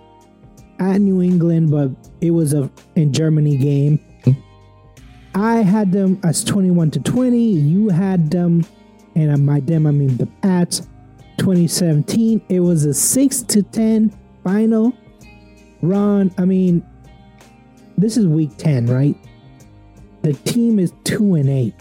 at 0.78 1.00
New 1.00 1.22
England, 1.22 1.70
but 1.70 1.90
it 2.20 2.32
was 2.32 2.52
a 2.52 2.70
in 2.96 3.14
Germany 3.14 3.56
game. 3.56 3.98
I 5.34 5.62
had 5.62 5.90
them 5.90 6.20
as 6.22 6.44
21 6.44 6.90
to 6.90 7.00
20. 7.00 7.38
You 7.38 7.88
had 7.88 8.30
them, 8.30 8.66
and 9.14 9.46
by 9.46 9.60
them 9.60 9.86
I 9.86 9.92
mean 9.92 10.18
the 10.18 10.26
Pats, 10.42 10.86
2017. 11.38 12.42
It 12.50 12.60
was 12.60 12.84
a 12.84 12.92
6 12.92 13.42
to 13.42 13.62
10 13.62 14.14
final. 14.44 14.92
Ron, 15.80 16.30
I 16.36 16.44
mean, 16.44 16.86
this 17.96 18.18
is 18.18 18.26
week 18.26 18.54
10, 18.58 18.86
right? 18.88 19.16
The 20.20 20.34
team 20.34 20.78
is 20.78 20.92
2 21.04 21.36
and 21.36 21.48
8. 21.48 21.74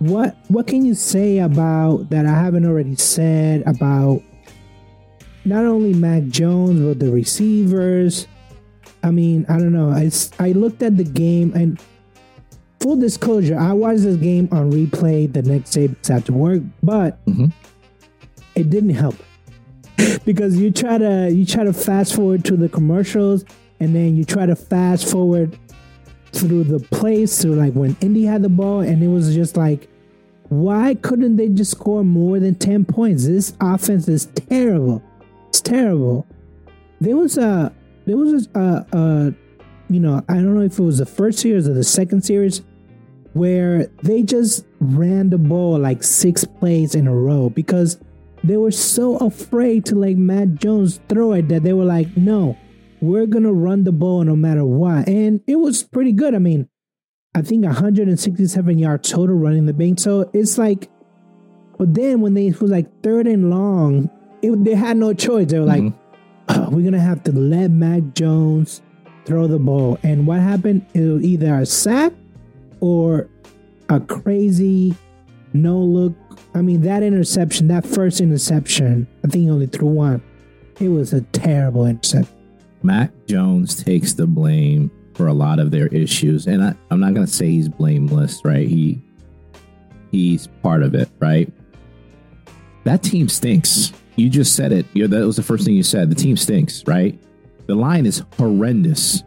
What 0.00 0.36
what 0.48 0.66
can 0.66 0.84
you 0.84 0.94
say 0.94 1.38
about 1.38 2.08
that 2.10 2.24
I 2.26 2.30
haven't 2.34 2.64
already 2.64 2.96
said 2.96 3.62
about 3.66 4.22
not 5.44 5.64
only 5.64 5.92
Mac 5.94 6.24
Jones 6.28 6.80
but 6.80 6.98
the 6.98 7.10
receivers? 7.10 8.26
I 9.02 9.10
mean, 9.10 9.44
I 9.48 9.58
don't 9.58 9.72
know. 9.72 9.92
It's 9.92 10.30
I 10.40 10.52
looked 10.52 10.82
at 10.82 10.96
the 10.96 11.04
game 11.04 11.52
and 11.54 11.78
full 12.80 12.96
disclosure, 12.96 13.58
I 13.58 13.72
watched 13.74 14.02
this 14.02 14.16
game 14.16 14.48
on 14.52 14.72
replay 14.72 15.30
the 15.30 15.42
next 15.42 15.72
day 15.72 15.90
I 16.08 16.20
to 16.20 16.32
work, 16.32 16.62
but 16.82 17.22
Mhm. 17.26 17.52
it 18.54 18.70
didn't 18.70 18.90
help 18.90 19.16
because 20.24 20.56
you 20.56 20.70
try 20.70 20.96
to 20.96 21.30
you 21.30 21.44
try 21.44 21.64
to 21.64 21.74
fast 21.74 22.14
forward 22.14 22.42
to 22.46 22.56
the 22.56 22.70
commercials 22.70 23.44
and 23.80 23.94
then 23.94 24.16
you 24.16 24.24
try 24.24 24.46
to 24.46 24.56
fast 24.56 25.10
forward 25.10 25.58
through 26.32 26.64
the 26.64 26.78
plays 26.78 27.36
to 27.40 27.48
like 27.54 27.74
when 27.74 27.96
Indy 28.00 28.24
had 28.24 28.40
the 28.40 28.48
ball 28.48 28.80
and 28.80 29.02
it 29.02 29.08
was 29.08 29.34
just 29.34 29.58
like 29.58 29.88
why 30.50 30.94
couldn't 30.96 31.36
they 31.36 31.48
just 31.48 31.72
score 31.72 32.04
more 32.04 32.38
than 32.38 32.54
10 32.54 32.84
points 32.84 33.26
this 33.26 33.54
offense 33.60 34.06
is 34.08 34.26
terrible 34.26 35.02
it's 35.48 35.60
terrible 35.60 36.26
there 37.00 37.16
was 37.16 37.38
a 37.38 37.72
there 38.06 38.16
was 38.16 38.48
a, 38.54 38.86
a 38.92 39.34
you 39.88 40.00
know 40.00 40.22
i 40.28 40.34
don't 40.34 40.54
know 40.54 40.62
if 40.62 40.78
it 40.78 40.82
was 40.82 40.98
the 40.98 41.06
first 41.06 41.38
series 41.38 41.66
or 41.66 41.74
the 41.74 41.84
second 41.84 42.22
series 42.22 42.62
where 43.32 43.86
they 44.02 44.22
just 44.22 44.66
ran 44.80 45.30
the 45.30 45.38
ball 45.38 45.78
like 45.78 46.02
six 46.02 46.44
plays 46.44 46.94
in 46.94 47.06
a 47.06 47.14
row 47.14 47.48
because 47.48 47.98
they 48.42 48.56
were 48.56 48.70
so 48.70 49.16
afraid 49.18 49.84
to 49.86 49.94
like 49.94 50.16
Mac 50.16 50.48
Jones 50.54 51.00
throw 51.08 51.32
it 51.32 51.48
that 51.48 51.62
they 51.62 51.72
were 51.72 51.84
like, 51.84 52.16
no, 52.16 52.56
we're 53.00 53.26
gonna 53.26 53.52
run 53.52 53.84
the 53.84 53.92
ball 53.92 54.24
no 54.24 54.34
matter 54.34 54.64
what. 54.64 55.08
And 55.08 55.40
it 55.46 55.56
was 55.56 55.82
pretty 55.82 56.12
good. 56.12 56.34
I 56.34 56.38
mean, 56.38 56.68
I 57.34 57.42
think 57.42 57.64
167 57.64 58.78
yards 58.78 59.10
total 59.10 59.36
running 59.36 59.66
the 59.66 59.72
bank. 59.72 60.00
So 60.00 60.28
it's 60.32 60.58
like, 60.58 60.90
but 61.78 61.94
then 61.94 62.20
when 62.20 62.34
they 62.34 62.48
it 62.48 62.60
was 62.60 62.70
like 62.70 63.02
third 63.02 63.26
and 63.26 63.50
long, 63.50 64.10
it, 64.42 64.64
they 64.64 64.74
had 64.74 64.96
no 64.96 65.14
choice. 65.14 65.46
They 65.48 65.58
were 65.58 65.64
like, 65.66 65.82
Mhm. 65.82 65.94
"Oh, 66.48 66.68
we're 66.70 66.84
gonna 66.84 66.98
have 66.98 67.22
to 67.24 67.32
let 67.32 67.70
Mac 67.70 68.14
Jones 68.14 68.82
throw 69.24 69.46
the 69.46 69.58
ball. 69.58 69.98
And 70.02 70.26
what 70.26 70.40
happened? 70.40 70.84
It 70.92 71.02
was 71.02 71.22
either 71.22 71.54
a 71.54 71.66
sack 71.66 72.12
or 72.80 73.28
a 73.88 74.00
crazy 74.00 74.94
no 75.52 75.78
look. 75.78 76.14
I 76.54 76.62
mean, 76.62 76.80
that 76.82 77.02
interception, 77.04 77.68
that 77.68 77.86
first 77.86 78.20
interception, 78.20 79.06
I 79.24 79.28
think 79.28 79.44
he 79.44 79.50
only 79.50 79.66
threw 79.66 79.88
one. 79.88 80.20
It 80.80 80.88
was 80.88 81.12
a 81.12 81.20
terrible 81.20 81.86
interception. 81.86 82.34
Mac 82.82 83.12
Jones 83.26 83.76
takes 83.82 84.14
the 84.14 84.26
blame 84.26 84.90
for 85.20 85.26
a 85.26 85.34
lot 85.34 85.58
of 85.58 85.70
their 85.70 85.88
issues, 85.88 86.46
and 86.46 86.64
I, 86.64 86.74
I'm 86.90 86.98
not 86.98 87.12
going 87.12 87.26
to 87.26 87.30
say 87.30 87.50
he's 87.50 87.68
blameless, 87.68 88.42
right? 88.42 88.66
He 88.66 89.02
he's 90.10 90.46
part 90.62 90.82
of 90.82 90.94
it, 90.94 91.10
right? 91.18 91.52
That 92.84 93.02
team 93.02 93.28
stinks. 93.28 93.92
You 94.16 94.30
just 94.30 94.56
said 94.56 94.72
it. 94.72 94.86
You 94.94 95.06
that 95.06 95.26
was 95.26 95.36
the 95.36 95.42
first 95.42 95.66
thing 95.66 95.74
you 95.74 95.82
said. 95.82 96.08
The 96.08 96.14
team 96.14 96.38
stinks, 96.38 96.86
right? 96.86 97.20
The 97.66 97.74
line 97.74 98.06
is 98.06 98.22
horrendous. 98.38 99.22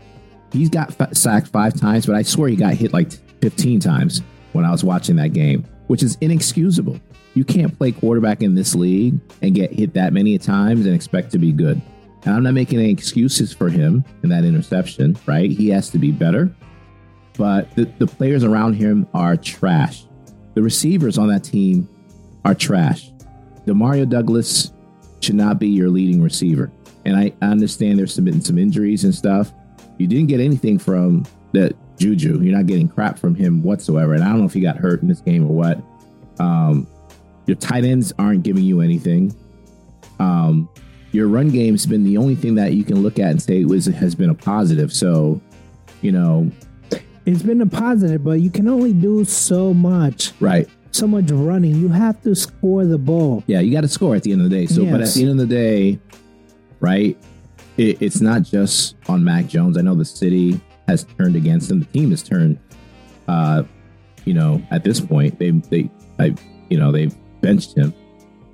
He's 0.51 0.69
got 0.69 0.95
fa- 0.95 1.13
sacked 1.13 1.49
five 1.49 1.79
times, 1.79 2.07
but 2.07 2.15
I 2.15 2.23
swear 2.23 2.49
he 2.49 2.55
got 2.55 2.73
hit 2.73 2.91
like 2.91 3.11
15 3.41 3.79
times 3.79 4.23
when 4.53 4.65
I 4.65 4.71
was 4.71 4.83
watching 4.83 5.17
that 5.17 5.33
game, 5.33 5.63
which 5.85 6.01
is 6.01 6.17
inexcusable. 6.21 6.99
You 7.35 7.43
can't 7.43 7.77
play 7.77 7.91
quarterback 7.91 8.41
in 8.41 8.55
this 8.55 8.73
league 8.73 9.19
and 9.43 9.53
get 9.53 9.71
hit 9.71 9.93
that 9.93 10.11
many 10.11 10.39
times 10.39 10.87
and 10.87 10.95
expect 10.95 11.31
to 11.33 11.37
be 11.37 11.51
good. 11.51 11.79
I'm 12.25 12.43
not 12.43 12.53
making 12.53 12.79
any 12.79 12.89
excuses 12.89 13.53
for 13.53 13.69
him 13.69 14.05
in 14.23 14.29
that 14.29 14.45
interception, 14.45 15.17
right? 15.25 15.51
He 15.51 15.69
has 15.69 15.89
to 15.89 15.97
be 15.97 16.11
better. 16.11 16.53
But 17.37 17.73
the, 17.75 17.85
the 17.97 18.07
players 18.07 18.43
around 18.43 18.73
him 18.75 19.07
are 19.13 19.35
trash. 19.35 20.05
The 20.53 20.61
receivers 20.61 21.17
on 21.17 21.27
that 21.29 21.43
team 21.43 21.89
are 22.45 22.53
trash. 22.53 23.11
Demario 23.65 24.07
Douglas 24.07 24.71
should 25.21 25.35
not 25.35 25.59
be 25.59 25.67
your 25.67 25.89
leading 25.89 26.21
receiver. 26.21 26.71
And 27.05 27.17
I, 27.17 27.33
I 27.41 27.47
understand 27.47 27.99
there's 27.99 28.13
some 28.13 28.41
some 28.41 28.57
injuries 28.57 29.03
and 29.03 29.13
stuff. 29.13 29.51
You 29.97 30.07
didn't 30.07 30.27
get 30.27 30.39
anything 30.39 30.77
from 30.79 31.25
that 31.53 31.75
Juju. 31.97 32.41
You're 32.41 32.55
not 32.55 32.67
getting 32.67 32.87
crap 32.87 33.17
from 33.17 33.35
him 33.35 33.63
whatsoever. 33.63 34.13
And 34.13 34.23
I 34.23 34.29
don't 34.29 34.39
know 34.39 34.45
if 34.45 34.53
he 34.53 34.61
got 34.61 34.77
hurt 34.77 35.01
in 35.01 35.07
this 35.07 35.21
game 35.21 35.43
or 35.43 35.53
what. 35.53 35.81
Um, 36.39 36.87
your 37.45 37.55
tight 37.55 37.83
ends 37.83 38.13
aren't 38.17 38.43
giving 38.43 38.63
you 38.63 38.81
anything. 38.81 39.35
Um, 40.19 40.69
your 41.13 41.27
run 41.27 41.49
game's 41.49 41.85
been 41.85 42.03
the 42.03 42.17
only 42.17 42.35
thing 42.35 42.55
that 42.55 42.73
you 42.73 42.83
can 42.83 43.01
look 43.01 43.19
at 43.19 43.31
and 43.31 43.41
say 43.41 43.63
was 43.65 43.85
has 43.85 44.15
been 44.15 44.29
a 44.29 44.33
positive. 44.35 44.91
So, 44.91 45.39
you 46.01 46.11
know, 46.11 46.51
It's 47.25 47.43
been 47.43 47.61
a 47.61 47.65
positive, 47.65 48.23
but 48.23 48.41
you 48.41 48.49
can 48.49 48.67
only 48.67 48.91
do 48.93 49.23
so 49.23 49.73
much. 49.73 50.33
right. 50.41 50.67
So 50.91 51.07
much 51.07 51.31
running. 51.31 51.73
You 51.75 51.87
have 51.87 52.21
to 52.21 52.35
score 52.35 52.85
the 52.85 52.99
ball. 52.99 53.43
Yeah, 53.47 53.61
you 53.61 53.71
got 53.71 53.81
to 53.81 53.87
score 53.87 54.15
at 54.15 54.21
the 54.23 54.31
end 54.31 54.41
of 54.41 54.49
the 54.51 54.55
day. 54.55 54.65
So, 54.67 54.85
but 54.85 55.01
at 55.01 55.11
the 55.13 55.21
end 55.21 55.31
of 55.31 55.37
the 55.37 55.47
day, 55.47 55.99
right? 56.81 57.17
It, 57.77 57.99
it's 57.99 58.21
not 58.21 58.43
just 58.43 58.95
on 59.09 59.23
Mac 59.23 59.47
Jones. 59.47 59.75
I 59.77 59.81
know 59.81 59.95
the 59.95 60.05
city 60.05 60.61
has 60.87 61.05
turned 61.17 61.35
against 61.35 61.71
him. 61.71 61.79
The 61.79 61.85
team 61.85 62.11
has 62.11 62.21
turned. 62.21 62.59
Uh, 63.27 63.63
you 64.25 64.33
know, 64.35 64.61
at 64.69 64.83
this 64.83 64.99
point, 64.99 65.39
they 65.39 65.49
they, 65.49 65.89
I, 66.19 66.35
you 66.69 66.77
know, 66.77 66.91
they've 66.91 67.15
benched 67.41 67.75
him, 67.75 67.91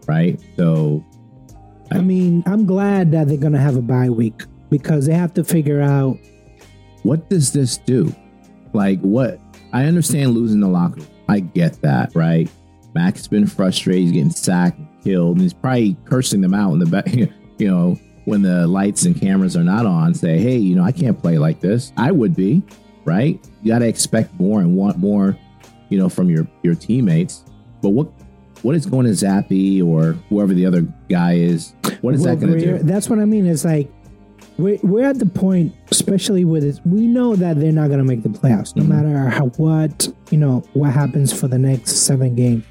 right? 0.08 0.39
So, 0.56 1.04
I 1.91 2.01
mean, 2.01 2.43
I'm 2.46 2.65
glad 2.65 3.12
that 3.12 3.27
they're 3.27 3.38
gonna 3.38 3.60
have 3.60 3.75
a 3.75 3.81
bye 3.81 4.10
week 4.10 4.43
because 4.69 5.05
they 5.05 5.13
have 5.13 5.34
to 5.36 5.43
figure 5.43 5.81
out 5.81 6.17
what 7.03 7.29
does 7.29 7.51
this 7.51 7.77
do? 7.77 8.13
Like, 8.74 9.00
what? 9.01 9.39
I 9.74 9.86
understand 9.86 10.31
losing 10.31 10.60
the 10.60 10.67
locker. 10.67 11.01
I 11.27 11.39
get 11.39 11.81
that, 11.81 12.13
right? 12.15 12.50
Mac's 12.93 13.27
been 13.27 13.48
frustrated. 13.48 14.03
He's 14.03 14.12
getting 14.12 14.31
sacked, 14.31 14.79
killed, 15.03 15.34
and 15.34 15.41
he's 15.41 15.53
probably 15.53 15.96
cursing 16.05 16.41
them 16.41 16.53
out 16.53 16.74
in 16.74 16.79
the 16.79 16.86
back. 16.86 17.08
You 17.60 17.67
know, 17.67 18.00
when 18.24 18.41
the 18.41 18.65
lights 18.67 19.03
and 19.03 19.19
cameras 19.19 19.58
are 19.58 19.65
not 19.65 19.86
on, 19.86 20.13
say, 20.13 20.38
"Hey, 20.38 20.55
you 20.55 20.75
know, 20.75 20.84
I 20.84 20.93
can't 20.93 21.19
play 21.19 21.38
like 21.38 21.60
this." 21.60 21.91
I 21.98 22.10
would 22.10 22.34
be, 22.34 22.63
right? 23.03 23.38
You 23.62 23.74
got 23.74 23.79
to 23.79 23.88
expect 23.89 24.39
more 24.39 24.62
and 24.62 24.77
want 24.77 24.98
more, 24.98 25.38
you 25.89 26.00
know, 26.00 26.08
from 26.08 26.29
your 26.29 26.48
your 26.63 26.74
teammates. 26.74 27.43
But 27.81 27.89
what 27.89 28.08
what 28.62 28.75
is 28.75 28.86
going 28.86 29.06
to 29.06 29.12
Zappe 29.13 29.84
or 29.86 30.13
whoever 30.30 30.54
the 30.54 30.66
other 30.66 30.82
guy 31.10 31.34
is? 31.34 31.74
What 32.01 32.13
is 32.13 32.22
Well, 32.22 32.36
that 32.36 32.46
going 32.46 32.60
to 32.60 32.78
do? 32.80 32.84
That's 32.84 33.10
what 33.10 33.20
I 33.20 33.25
mean. 33.25 33.46
It's 33.46 33.63
like 33.66 33.89
we're, 34.58 34.78
we're 34.84 35.06
at 35.06 35.20
the 35.20 35.25
point, 35.25 35.74
especially 35.92 36.44
with 36.46 36.63
this, 36.63 36.80
we 36.86 37.08
know 37.08 37.36
that 37.36 37.60
they're 37.60 37.72
not 37.72 37.88
going 37.88 38.00
to 38.00 38.06
make 38.06 38.24
the 38.24 38.30
playoffs, 38.30 38.75
no 38.75 38.84
Mhm. 38.84 38.88
matter 38.89 39.30
how 39.30 39.48
what 39.58 40.10
you 40.32 40.38
know 40.38 40.63
what 40.74 40.92
happens 40.92 41.32
for 41.32 41.48
the 41.48 41.58
next 41.58 41.92
seven 42.06 42.36
games. 42.36 42.63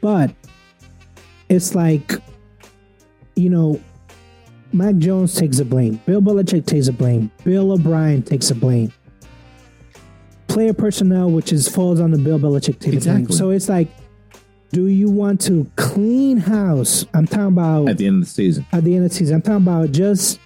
But 0.00 0.32
it's 1.48 1.74
like, 1.74 2.12
you 3.36 3.50
know, 3.50 3.80
Mac 4.72 4.96
Jones 4.98 5.34
takes 5.34 5.58
the 5.58 5.64
blame. 5.64 6.00
Bill 6.06 6.22
Belichick 6.22 6.64
takes 6.64 6.86
the 6.86 6.92
blame. 6.92 7.30
Bill 7.44 7.72
O'Brien 7.72 8.22
takes 8.22 8.48
the 8.48 8.54
blame. 8.54 8.92
Player 10.46 10.72
personnel, 10.72 11.30
which 11.30 11.52
is 11.52 11.68
falls 11.68 12.00
on 12.00 12.12
the 12.12 12.18
Bill 12.18 12.38
Belichick 12.38 12.78
takes 12.78 13.04
the 13.04 13.10
blame. 13.10 13.16
Exactly. 13.22 13.36
So 13.36 13.50
it's 13.50 13.68
like, 13.68 13.88
do 14.72 14.86
you 14.86 15.10
want 15.10 15.40
to 15.42 15.70
clean 15.76 16.38
house? 16.38 17.04
I'm 17.12 17.26
talking 17.26 17.46
about 17.46 17.88
At 17.88 17.98
the 17.98 18.06
end 18.06 18.22
of 18.22 18.28
the 18.28 18.30
season, 18.30 18.66
at 18.72 18.84
the 18.84 18.94
end 18.94 19.04
of 19.04 19.10
the 19.10 19.16
season. 19.16 19.36
I'm 19.36 19.42
talking 19.42 19.66
about 19.66 19.92
just 19.92 20.40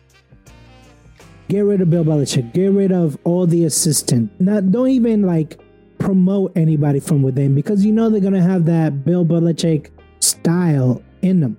get 1.49 1.61
rid 1.61 1.81
of 1.81 1.91
Bill 1.91 2.05
Belichick, 2.05 2.53
get 2.55 2.73
rid 2.73 2.91
of 2.91 3.19
all 3.25 3.47
the 3.47 3.65
assistant. 3.65 4.31
Not 4.41 4.73
don't 4.73 4.89
even 4.89 5.23
like 5.23 5.61
promote 5.99 6.57
anybody 6.57 7.01
from 7.01 7.23
within 7.23 7.55
because 7.55 7.85
you 7.85 7.93
know 7.93 8.09
they're 8.09 8.21
gonna 8.21 8.43
have 8.43 8.65
that 8.67 9.05
Bill 9.05 9.25
Belichick 9.25 9.91
style 10.21 11.03
in 11.23 11.41
them. 11.41 11.57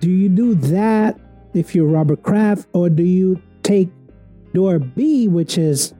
Do 0.00 0.10
you 0.10 0.28
do 0.28 0.54
that 0.54 1.18
if 1.54 1.74
you're 1.74 1.86
Robert 1.86 2.22
Kraft, 2.22 2.66
or 2.72 2.88
do 2.88 3.02
you 3.02 3.40
take 3.62 3.88
door 4.54 4.78
B, 4.78 5.28
which 5.28 5.58
is 5.58 5.92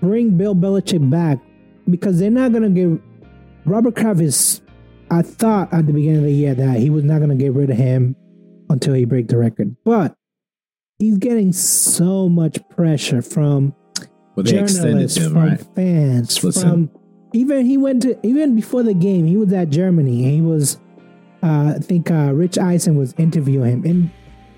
bring 0.00 0.36
Bill 0.36 0.54
Belichick 0.54 1.08
back? 1.10 1.38
Because 1.90 2.18
they're 2.18 2.30
not 2.30 2.52
gonna 2.52 2.70
give 2.70 3.00
Robert 3.66 3.96
Kraft 3.96 4.20
is 4.20 4.60
I 5.10 5.22
thought 5.22 5.72
at 5.72 5.86
the 5.86 5.92
beginning 5.92 6.18
of 6.18 6.24
the 6.24 6.32
year 6.32 6.54
that 6.54 6.78
he 6.78 6.90
was 6.90 7.04
not 7.04 7.18
going 7.18 7.30
to 7.30 7.36
get 7.36 7.52
rid 7.52 7.70
of 7.70 7.76
him 7.76 8.16
until 8.70 8.94
he 8.94 9.04
break 9.04 9.28
the 9.28 9.36
record, 9.36 9.76
but 9.84 10.16
he's 10.98 11.18
getting 11.18 11.52
so 11.52 12.28
much 12.28 12.58
pressure 12.68 13.22
from 13.22 13.74
they 14.36 14.42
journalists, 14.42 15.18
him, 15.18 15.32
from 15.32 15.44
right? 15.44 15.66
fans, 15.74 16.42
Listen. 16.42 16.68
from 16.68 16.90
even 17.32 17.66
he 17.66 17.76
went 17.76 18.02
to 18.02 18.18
even 18.26 18.54
before 18.54 18.82
the 18.82 18.94
game. 18.94 19.26
He 19.26 19.36
was 19.36 19.52
at 19.52 19.70
Germany. 19.70 20.24
And 20.24 20.32
he 20.34 20.40
was, 20.40 20.78
uh, 21.42 21.74
I 21.76 21.78
think, 21.80 22.10
uh, 22.10 22.32
Rich 22.32 22.58
Eisen 22.58 22.96
was 22.96 23.14
interviewing 23.18 23.82
him, 23.82 23.84
and 23.84 24.10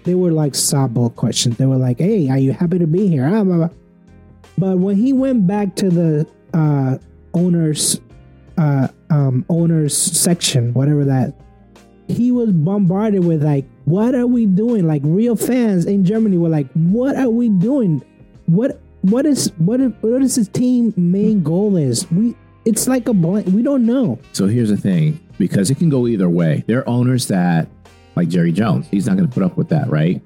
they 0.04 0.14
were 0.14 0.30
like 0.30 0.52
softball 0.52 1.14
questions. 1.14 1.56
They 1.56 1.66
were 1.66 1.76
like, 1.76 1.98
"Hey, 1.98 2.28
are 2.28 2.38
you 2.38 2.52
happy 2.52 2.78
to 2.78 2.86
be 2.86 3.08
here?" 3.08 3.26
Ah. 3.26 3.70
But 4.58 4.78
when 4.78 4.96
he 4.96 5.12
went 5.12 5.46
back 5.46 5.74
to 5.76 5.90
the 5.90 6.26
uh, 6.54 6.98
owners, 7.34 8.00
uh, 8.58 8.88
um, 9.10 9.44
owners 9.48 9.96
section, 9.96 10.72
whatever 10.74 11.04
that, 11.04 11.34
he 12.08 12.30
was 12.30 12.52
bombarded 12.52 13.24
with 13.24 13.42
like, 13.42 13.64
"What 13.84 14.14
are 14.14 14.26
we 14.26 14.46
doing?" 14.46 14.86
Like 14.86 15.02
real 15.04 15.36
fans 15.36 15.86
in 15.86 16.04
Germany 16.04 16.38
were 16.38 16.48
like, 16.48 16.70
"What 16.72 17.16
are 17.16 17.30
we 17.30 17.48
doing? 17.48 18.04
What 18.46 18.80
what 19.02 19.26
is 19.26 19.52
what 19.58 19.80
is, 19.80 19.92
what 20.00 20.22
is 20.22 20.36
his 20.36 20.48
team 20.48 20.94
main 20.96 21.42
goal 21.42 21.76
is? 21.76 22.10
We 22.10 22.36
it's 22.64 22.86
like 22.86 23.08
a 23.08 23.14
blank. 23.14 23.46
We 23.48 23.62
don't 23.62 23.86
know. 23.86 24.18
So 24.32 24.46
here's 24.46 24.70
the 24.70 24.76
thing, 24.76 25.20
because 25.38 25.70
it 25.70 25.78
can 25.78 25.88
go 25.88 26.06
either 26.06 26.28
way. 26.28 26.64
There 26.66 26.78
are 26.80 26.88
owners 26.88 27.28
that, 27.28 27.68
like 28.16 28.28
Jerry 28.28 28.52
Jones, 28.52 28.88
he's 28.88 29.06
not 29.06 29.16
going 29.16 29.28
to 29.28 29.32
put 29.34 29.42
up 29.42 29.56
with 29.56 29.68
that, 29.68 29.88
right? 29.88 30.20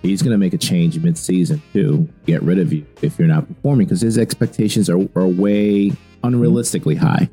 He's 0.00 0.20
going 0.20 0.32
to 0.32 0.38
make 0.38 0.52
a 0.52 0.58
change 0.58 0.98
mid-season 0.98 1.62
to 1.74 2.08
get 2.26 2.42
rid 2.42 2.58
of 2.58 2.72
you 2.72 2.84
if 3.02 3.18
you're 3.18 3.28
not 3.28 3.46
performing, 3.46 3.86
because 3.86 4.00
his 4.00 4.18
expectations 4.18 4.90
are, 4.90 4.98
are 5.14 5.28
way 5.28 5.92
unrealistically 6.22 6.96
high, 6.96 7.28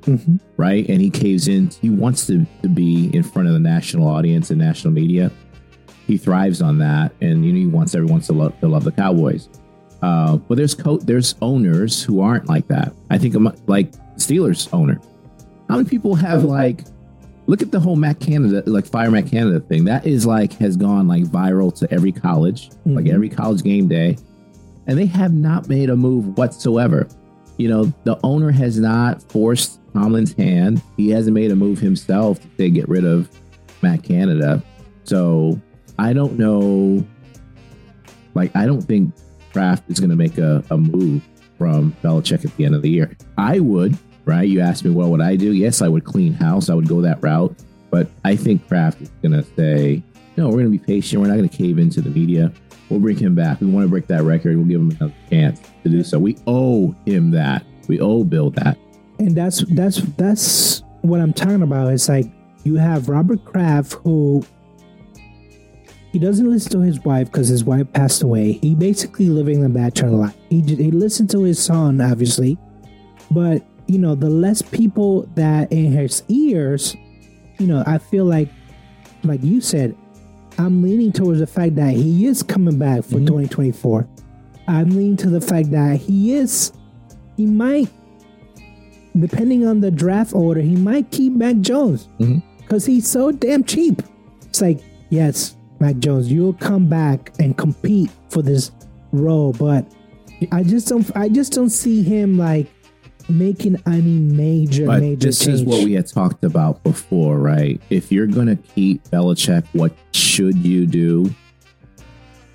right? 0.57 0.87
And 0.89 1.01
he 1.01 1.09
caves 1.09 1.47
in. 1.47 1.69
He 1.81 1.89
wants 1.89 2.25
to, 2.27 2.45
to 2.63 2.69
be 2.69 3.09
in 3.15 3.23
front 3.23 3.47
of 3.47 3.53
the 3.53 3.59
national 3.59 4.07
audience 4.07 4.49
and 4.49 4.59
national 4.59 4.93
media. 4.93 5.31
He 6.07 6.17
thrives 6.17 6.61
on 6.61 6.79
that, 6.79 7.13
and 7.21 7.45
you 7.45 7.53
know 7.53 7.59
he 7.59 7.67
wants 7.67 7.93
everyone 7.93 8.21
to 8.21 8.33
love, 8.33 8.59
to 8.61 8.67
love 8.67 8.83
the 8.83 8.91
Cowboys. 8.91 9.47
Uh, 10.01 10.37
but 10.37 10.55
there's 10.55 10.73
co- 10.73 10.97
there's 10.97 11.35
owners 11.41 12.01
who 12.01 12.21
aren't 12.21 12.47
like 12.47 12.67
that. 12.69 12.93
I 13.09 13.17
think 13.17 13.35
I'm 13.35 13.43
like 13.67 13.91
Steelers 14.15 14.67
owner. 14.73 14.99
How 15.69 15.75
many 15.77 15.87
people 15.87 16.15
have 16.15 16.43
like 16.45 16.85
look 17.45 17.61
at 17.61 17.71
the 17.71 17.79
whole 17.79 17.95
Matt 17.95 18.19
Canada 18.19 18.63
like 18.65 18.85
Fire 18.87 19.11
Matt 19.11 19.27
Canada 19.27 19.59
thing? 19.59 19.85
That 19.85 20.07
is 20.07 20.25
like 20.25 20.53
has 20.53 20.75
gone 20.77 21.07
like 21.07 21.23
viral 21.25 21.77
to 21.79 21.93
every 21.93 22.11
college, 22.11 22.69
like 22.85 23.05
Mhm. 23.05 23.13
every 23.13 23.29
college 23.29 23.61
game 23.61 23.87
day, 23.87 24.17
and 24.87 24.97
they 24.97 25.05
have 25.05 25.33
not 25.33 25.69
made 25.69 25.89
a 25.91 25.95
move 25.95 26.37
whatsoever. 26.37 27.07
You 27.59 27.67
know, 27.67 27.93
the 28.05 28.17
owner 28.23 28.51
has 28.51 28.79
not 28.79 29.21
forced 29.29 29.81
Tomlin's 29.93 30.31
hand. 30.31 30.81
He 30.95 31.09
hasn't 31.09 31.33
made 31.33 31.51
a 31.51 31.57
move 31.57 31.77
himself 31.77 32.39
to 32.57 32.69
get 32.69 32.87
rid 32.87 33.03
of 33.03 33.29
Matt 33.81 34.01
Canada. 34.01 34.63
So 35.03 35.59
I 35.99 36.13
don't 36.13 36.39
know. 36.39 37.05
Like 38.33 38.55
I 38.55 38.65
don't 38.65 38.81
think 38.81 39.13
Kraft 39.51 39.83
is 39.89 39.99
going 39.99 40.09
to 40.09 40.15
make 40.15 40.37
a, 40.37 40.63
a 40.71 40.77
move 40.77 41.21
from 41.57 41.93
Belichick 42.01 42.45
at 42.45 42.55
the 42.55 42.63
end 42.63 42.75
of 42.75 42.81
the 42.81 42.89
year. 42.89 43.17
I 43.37 43.59
would, 43.59 43.97
right? 44.23 44.47
You 44.47 44.61
asked 44.61 44.85
me, 44.85 44.91
what 44.91 45.09
would 45.09 45.19
I 45.19 45.35
do? 45.35 45.51
Yes, 45.51 45.81
I 45.81 45.89
would 45.89 46.05
clean 46.05 46.31
house. 46.31 46.69
I 46.69 46.75
would 46.75 46.87
go 46.87 47.01
that 47.01 47.21
route. 47.21 47.53
But 47.89 48.07
I 48.23 48.37
think 48.37 48.65
Kraft 48.69 49.01
is 49.01 49.09
going 49.21 49.33
to 49.33 49.43
say, 49.57 50.01
no, 50.37 50.45
we're 50.47 50.63
going 50.63 50.71
to 50.71 50.71
be 50.71 50.79
patient. 50.79 51.21
We're 51.21 51.27
not 51.27 51.35
going 51.35 51.49
to 51.49 51.57
cave 51.57 51.77
into 51.77 51.99
the 51.99 52.09
media. 52.09 52.53
We'll 52.89 52.99
bring 52.99 53.17
him 53.17 53.35
back. 53.35 53.61
We 53.61 53.67
want 53.67 53.85
to 53.85 53.89
break 53.89 54.07
that 54.07 54.23
record. 54.23 54.57
We'll 54.57 54.65
give 54.65 54.81
him 54.81 54.91
another 54.91 55.13
chance 55.29 55.61
to 55.83 55.89
do 55.89 56.03
so. 56.03 56.17
We 56.19 56.37
owe 56.47 56.95
him 57.05 57.31
that. 57.31 57.63
We 57.87 57.99
owe 57.99 58.23
Bill 58.23 58.49
that. 58.51 58.77
And 59.19 59.35
that's 59.35 59.59
that's 59.73 59.97
that's 60.17 60.83
what 61.01 61.19
I'm 61.21 61.33
talking 61.33 61.61
about. 61.61 61.91
It's 61.93 62.09
like 62.09 62.25
you 62.63 62.75
have 62.75 63.09
Robert 63.09 63.43
Kraft 63.45 63.93
who 63.93 64.43
he 66.11 66.17
doesn't 66.17 66.49
listen 66.49 66.71
to 66.71 66.79
his 66.79 66.99
wife 67.01 67.31
because 67.31 67.47
his 67.47 67.63
wife 67.63 67.91
passed 67.93 68.23
away. 68.23 68.53
He 68.53 68.73
basically 68.73 69.29
living 69.29 69.61
the 69.61 69.69
bachelor 69.69 70.09
life. 70.09 70.35
He 70.49 70.61
he 70.61 70.91
listened 70.91 71.29
to 71.31 71.43
his 71.43 71.63
son, 71.63 72.01
obviously, 72.01 72.57
but 73.29 73.63
you 73.87 73.99
know 73.99 74.15
the 74.15 74.29
less 74.29 74.61
people 74.61 75.27
that 75.35 75.71
in 75.71 75.91
his 75.91 76.23
ears, 76.27 76.95
you 77.59 77.67
know, 77.67 77.83
I 77.85 77.99
feel 77.99 78.25
like, 78.25 78.49
like 79.23 79.43
you 79.43 79.61
said, 79.61 79.95
I'm 80.59 80.83
leaning 80.83 81.11
towards 81.11 81.39
the 81.39 81.47
fact 81.47 81.75
that 81.77 81.93
he 81.93 82.25
is 82.25 82.43
coming 82.43 82.77
back 82.77 83.03
for 83.03 83.17
Mhm. 83.19 83.25
2024. 83.27 84.05
I'm 84.67 84.89
leaning 84.89 85.17
to 85.17 85.29
the 85.29 85.41
fact 85.41 85.71
that 85.71 85.97
he 85.99 86.33
is, 86.33 86.71
he 87.37 87.45
might, 87.45 87.89
depending 89.17 89.65
on 89.65 89.79
the 89.79 89.89
draft 89.89 90.35
order, 90.35 90.61
he 90.61 90.75
might 90.75 91.09
keep 91.11 91.33
Mac 91.33 91.59
Jones 91.61 92.07
because 92.59 92.85
he's 92.85 93.07
so 93.07 93.31
damn 93.31 93.63
cheap. 93.63 94.03
It's 94.47 94.61
like, 94.61 94.81
yes, 95.09 95.55
Mac 95.79 95.97
Jones, 95.99 96.31
you'll 96.31 96.53
come 96.53 96.87
back 96.87 97.31
and 97.39 97.55
compete 97.57 98.11
for 98.29 98.41
this 98.41 98.71
role, 99.11 99.53
but 99.57 99.85
I 100.51 100.63
just 100.63 100.87
don't, 100.87 101.09
I 101.15 101.29
just 101.29 101.53
don't 101.53 101.69
see 101.69 102.03
him 102.03 102.37
like 102.37 102.67
making 103.29 103.77
any 103.85 104.19
major 104.19 104.85
But 104.85 105.01
major 105.01 105.27
this 105.27 105.39
change. 105.39 105.55
is 105.55 105.63
what 105.63 105.83
we 105.83 105.93
had 105.93 106.07
talked 106.07 106.43
about 106.43 106.83
before, 106.83 107.37
right? 107.37 107.81
If 107.89 108.11
you're 108.11 108.27
going 108.27 108.47
to 108.47 108.55
keep 108.55 109.03
Belichick, 109.09 109.65
what 109.73 109.93
should 110.11 110.57
you 110.57 110.85
do? 110.85 111.33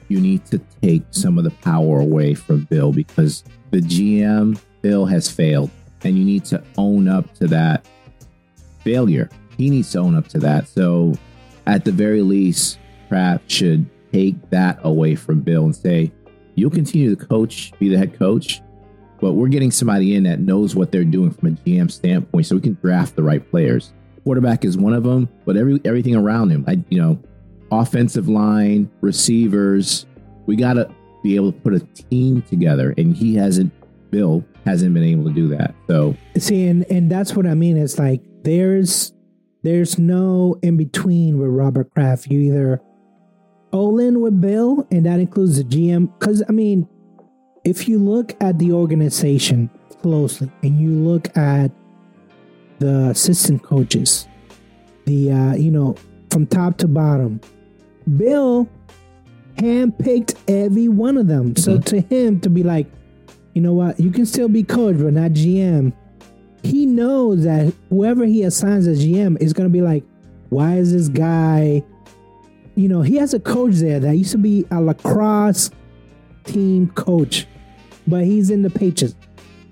You 0.08 0.20
need 0.20 0.44
to 0.46 0.60
take 0.82 1.02
some 1.10 1.38
of 1.38 1.44
the 1.44 1.50
power 1.50 2.00
away 2.00 2.34
from 2.34 2.64
Bill 2.64 2.92
because 2.92 3.44
the 3.70 3.80
GM, 3.80 4.60
Bill, 4.82 5.06
has 5.06 5.30
failed. 5.30 5.70
And 6.02 6.18
you 6.18 6.24
need 6.24 6.44
to 6.46 6.62
own 6.76 7.08
up 7.08 7.32
to 7.36 7.46
that 7.48 7.86
failure. 8.80 9.30
He 9.56 9.70
needs 9.70 9.90
to 9.92 9.98
own 10.00 10.14
up 10.14 10.28
to 10.28 10.38
that. 10.40 10.68
So, 10.68 11.14
at 11.66 11.84
the 11.86 11.92
very 11.92 12.20
least, 12.20 12.78
Kraft 13.08 13.50
should 13.50 13.88
take 14.12 14.50
that 14.50 14.78
away 14.82 15.14
from 15.14 15.40
Bill 15.40 15.64
and 15.64 15.74
say, 15.74 16.12
You'll 16.56 16.70
continue 16.70 17.16
to 17.16 17.26
coach, 17.26 17.72
be 17.78 17.88
the 17.88 17.96
head 17.96 18.16
coach, 18.18 18.60
but 19.24 19.32
we're 19.32 19.48
getting 19.48 19.70
somebody 19.70 20.14
in 20.14 20.24
that 20.24 20.40
knows 20.40 20.76
what 20.76 20.92
they're 20.92 21.02
doing 21.02 21.30
from 21.30 21.48
a 21.48 21.50
GM 21.52 21.90
standpoint, 21.90 22.44
so 22.44 22.56
we 22.56 22.60
can 22.60 22.76
draft 22.82 23.16
the 23.16 23.22
right 23.22 23.50
players. 23.50 23.94
Quarterback 24.22 24.66
is 24.66 24.76
one 24.76 24.92
of 24.92 25.02
them, 25.02 25.30
but 25.46 25.56
every 25.56 25.80
everything 25.86 26.14
around 26.14 26.50
him, 26.50 26.62
I 26.68 26.84
you 26.90 27.00
know, 27.00 27.18
offensive 27.72 28.28
line, 28.28 28.90
receivers, 29.00 30.04
we 30.44 30.56
got 30.56 30.74
to 30.74 30.94
be 31.22 31.36
able 31.36 31.52
to 31.52 31.58
put 31.58 31.72
a 31.72 31.80
team 31.80 32.42
together, 32.42 32.92
and 32.98 33.16
he 33.16 33.34
hasn't. 33.34 33.72
Bill 34.10 34.44
hasn't 34.66 34.92
been 34.92 35.02
able 35.02 35.24
to 35.24 35.32
do 35.32 35.48
that. 35.48 35.74
So 35.88 36.14
See, 36.36 36.66
and, 36.66 36.84
and 36.90 37.10
that's 37.10 37.34
what 37.34 37.46
I 37.46 37.54
mean. 37.54 37.78
It's 37.78 37.98
like 37.98 38.20
there's 38.42 39.14
there's 39.62 39.98
no 39.98 40.58
in 40.62 40.76
between 40.76 41.38
with 41.38 41.48
Robert 41.48 41.90
Kraft. 41.94 42.26
You 42.26 42.40
either 42.40 42.82
all 43.72 43.98
in 43.98 44.20
with 44.20 44.38
Bill, 44.38 44.86
and 44.90 45.06
that 45.06 45.18
includes 45.18 45.56
the 45.56 45.64
GM. 45.64 46.12
Because 46.18 46.42
I 46.46 46.52
mean, 46.52 46.86
if 47.64 47.88
you 47.88 47.98
look 47.98 48.34
at 48.40 48.58
the 48.58 48.72
organization 48.72 49.70
closely, 50.02 50.50
and 50.62 50.80
you 50.80 50.90
look 50.90 51.36
at 51.36 51.70
the 52.78 53.08
assistant 53.10 53.62
coaches, 53.62 54.28
the 55.06 55.32
uh, 55.32 55.54
you 55.54 55.70
know 55.70 55.96
from 56.30 56.46
top 56.46 56.78
to 56.78 56.88
bottom, 56.88 57.40
Bill 58.16 58.68
handpicked 59.56 60.36
every 60.48 60.88
one 60.88 61.16
of 61.16 61.28
them. 61.28 61.56
So 61.56 61.78
to 61.78 62.00
him 62.00 62.40
to 62.40 62.50
be 62.50 62.62
like, 62.62 62.86
you 63.54 63.62
know 63.62 63.72
what, 63.72 64.00
you 64.00 64.10
can 64.10 64.26
still 64.26 64.48
be 64.48 64.62
coach, 64.62 64.96
but 64.98 65.12
not 65.12 65.30
GM 65.32 65.92
he 66.64 66.86
knows 66.86 67.44
that 67.44 67.72
whoever 67.90 68.24
he 68.24 68.42
assigns 68.42 68.86
as 68.86 69.04
GM 69.04 69.40
is 69.40 69.52
going 69.52 69.68
to 69.68 69.72
be 69.72 69.82
like, 69.82 70.02
why 70.48 70.76
is 70.76 70.92
this 70.92 71.08
guy? 71.08 71.84
You 72.74 72.88
know, 72.88 73.02
he 73.02 73.16
has 73.16 73.34
a 73.34 73.40
coach 73.40 73.74
there 73.74 74.00
that 74.00 74.16
used 74.16 74.32
to 74.32 74.38
be 74.38 74.66
a 74.70 74.80
lacrosse 74.80 75.70
team 76.44 76.88
coach, 76.90 77.46
but 78.06 78.24
he's 78.24 78.50
in 78.50 78.62
the 78.62 78.70
Patriots. 78.70 79.14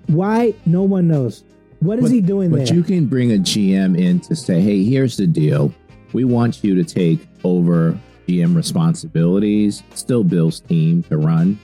Why? 0.07 0.53
No 0.65 0.83
one 0.83 1.07
knows. 1.07 1.43
What 1.79 1.99
is 1.99 2.05
But- 2.05 2.11
he 2.11 2.21
doing 2.21 2.49
But 2.49 2.65
there? 2.67 2.75
you 2.75 2.83
can 2.83 3.05
bring 3.07 3.31
a 3.31 3.37
GM 3.37 3.95
in 3.97 4.19
to 4.21 4.35
say, 4.35 4.61
hey, 4.61 4.83
here's 4.83 5.17
the 5.17 5.27
deal. 5.27 5.73
We 6.13 6.23
want 6.23 6.63
you 6.63 6.75
to 6.75 6.83
take 6.83 7.27
over 7.43 7.97
GM 8.27 8.55
responsibilities, 8.55 9.83
still 9.95 10.23
Bill's 10.23 10.59
team 10.61 11.03
to 11.09 11.17
run. 11.17 11.57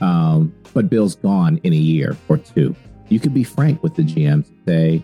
Um, 0.00 0.52
but 0.74 0.90
Bill's 0.90 1.14
gone 1.16 1.60
in 1.62 1.72
a 1.72 1.76
year 1.76 2.16
or 2.28 2.36
two. 2.38 2.74
You 3.08 3.20
could 3.20 3.32
be 3.32 3.44
frank 3.44 3.82
with 3.82 3.94
the 3.94 4.02
GM 4.02 4.42
to 4.44 4.50
say, 4.66 4.92
you 4.94 5.02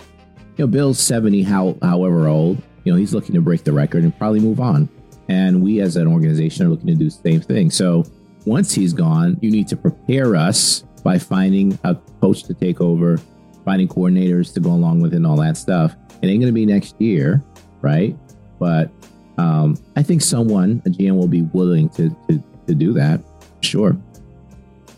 know, 0.58 0.66
Bill's 0.66 0.98
70, 0.98 1.42
how, 1.42 1.76
however 1.80 2.26
old, 2.28 2.58
you 2.84 2.92
know, 2.92 2.98
he's 2.98 3.14
looking 3.14 3.34
to 3.34 3.40
break 3.40 3.64
the 3.64 3.72
record 3.72 4.02
and 4.04 4.16
probably 4.18 4.40
move 4.40 4.60
on. 4.60 4.88
And 5.28 5.62
we 5.62 5.80
as 5.80 5.96
an 5.96 6.06
organization 6.08 6.66
are 6.66 6.70
looking 6.70 6.88
to 6.88 6.94
do 6.94 7.04
the 7.04 7.10
same 7.10 7.40
thing. 7.40 7.70
So 7.70 8.04
once 8.46 8.72
he's 8.72 8.92
gone, 8.92 9.38
you 9.40 9.50
need 9.50 9.68
to 9.68 9.76
prepare 9.76 10.34
us 10.34 10.84
by 11.02 11.18
finding 11.18 11.78
a 11.84 11.94
coach 12.20 12.44
to 12.44 12.54
take 12.54 12.80
over, 12.80 13.18
finding 13.64 13.88
coordinators 13.88 14.52
to 14.54 14.60
go 14.60 14.70
along 14.70 15.00
with 15.00 15.12
it 15.12 15.16
and 15.16 15.26
all 15.26 15.36
that 15.36 15.56
stuff. 15.56 15.94
It 16.22 16.26
ain't 16.28 16.40
going 16.40 16.46
to 16.46 16.52
be 16.52 16.66
next 16.66 17.00
year, 17.00 17.42
right? 17.80 18.16
But 18.58 18.90
um, 19.38 19.76
I 19.96 20.02
think 20.02 20.20
someone, 20.22 20.82
a 20.84 20.90
GM, 20.90 21.16
will 21.16 21.28
be 21.28 21.42
willing 21.42 21.88
to, 21.90 22.10
to, 22.28 22.42
to 22.66 22.74
do 22.74 22.92
that. 22.94 23.20
Sure. 23.62 23.96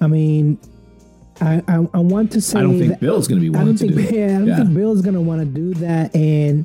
I 0.01 0.09
mean, 0.09 0.59
I, 1.41 1.62
I 1.69 1.87
I 1.95 1.99
want 1.99 2.33
to 2.33 2.41
say 2.41 2.59
I 2.59 2.62
don't 2.62 2.79
think 2.79 2.91
that- 2.91 3.01
Bill's 3.01 3.29
going 3.29 3.41
to 3.41 3.49
be 3.51 3.57
I 3.57 3.62
willing 3.62 3.77
don't 3.77 3.88
to 3.88 3.95
think 3.95 4.11
do 4.11 4.17
it. 4.17 4.19
yeah, 4.19 4.35
I 4.35 4.38
don't 4.38 4.47
Yeah. 4.49 4.57
think 4.57 4.75
Bill's 4.75 5.01
gonna 5.03 5.21
want 5.21 5.41
to 5.41 5.47
do 5.47 5.75
that. 5.75 6.15
And 6.15 6.65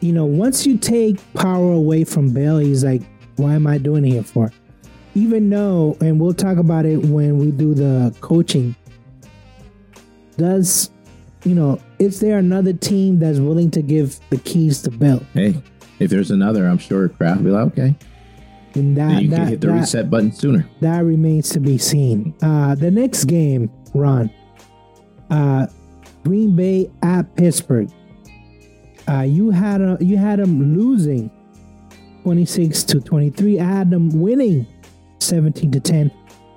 you 0.00 0.12
know, 0.12 0.24
once 0.26 0.66
you 0.66 0.76
take 0.78 1.16
power 1.34 1.72
away 1.72 2.04
from 2.04 2.32
Bill, 2.32 2.58
he's 2.58 2.84
like, 2.84 3.02
"Why 3.36 3.54
am 3.54 3.66
I 3.66 3.78
doing 3.78 4.04
it 4.04 4.10
here 4.10 4.22
for?" 4.22 4.52
Even 5.14 5.50
though, 5.50 5.96
and 6.00 6.18
we'll 6.20 6.32
talk 6.34 6.56
about 6.56 6.86
it 6.86 6.96
when 7.04 7.38
we 7.38 7.50
do 7.50 7.74
the 7.74 8.14
coaching. 8.20 8.74
Does 10.38 10.90
you 11.44 11.54
know? 11.54 11.80
Is 11.98 12.20
there 12.20 12.38
another 12.38 12.72
team 12.72 13.18
that's 13.18 13.38
willing 13.38 13.70
to 13.72 13.82
give 13.82 14.18
the 14.30 14.38
keys 14.38 14.80
to 14.82 14.90
Bill? 14.90 15.22
Hey, 15.34 15.60
if 15.98 16.10
there's 16.10 16.30
another, 16.30 16.66
I'm 16.66 16.78
sure 16.78 17.08
Kraft 17.08 17.38
will 17.38 17.44
be 17.44 17.50
like, 17.50 17.66
okay. 17.72 17.96
And 18.74 18.96
Then 18.96 19.08
that 19.14 19.22
you 19.22 19.28
can 19.28 19.46
hit 19.48 19.60
the 19.60 19.66
that, 19.66 19.72
reset 19.74 20.08
button 20.10 20.32
sooner. 20.32 20.66
that 20.80 21.00
remains 21.04 21.50
to 21.50 21.60
be 21.60 21.76
seen. 21.76 22.34
Uh, 22.42 22.74
the 22.74 22.90
next 22.90 23.26
game, 23.26 23.70
Ron, 23.94 24.30
uh, 25.30 25.66
Green 26.24 26.56
Bay 26.56 26.90
at 27.02 27.34
Pittsburgh. 27.36 27.90
Uh, 29.08 29.20
you 29.22 29.50
had 29.50 29.82
a, 29.82 29.98
you 30.00 30.16
had 30.16 30.38
them 30.38 30.74
losing 30.78 31.30
twenty 32.22 32.46
six 32.46 32.82
to 32.84 33.00
twenty 33.00 33.28
three. 33.30 33.60
I 33.60 33.64
had 33.64 33.90
them 33.90 34.08
winning 34.22 34.66
seventeen 35.22 35.70
to 35.72 35.80
ten. 35.80 36.10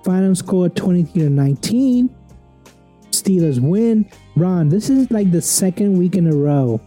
Final 0.03 0.35
score 0.35 0.69
twenty 0.69 1.03
three 1.03 1.23
to 1.23 1.29
nineteen. 1.29 2.13
Steelers 3.11 3.59
win. 3.59 4.09
Ron, 4.35 4.69
this 4.69 4.89
is 4.89 5.09
like 5.09 5.31
the 5.31 5.41
second 5.41 5.97
week 5.97 6.15
in 6.15 6.27
a 6.27 6.35
row 6.35 6.81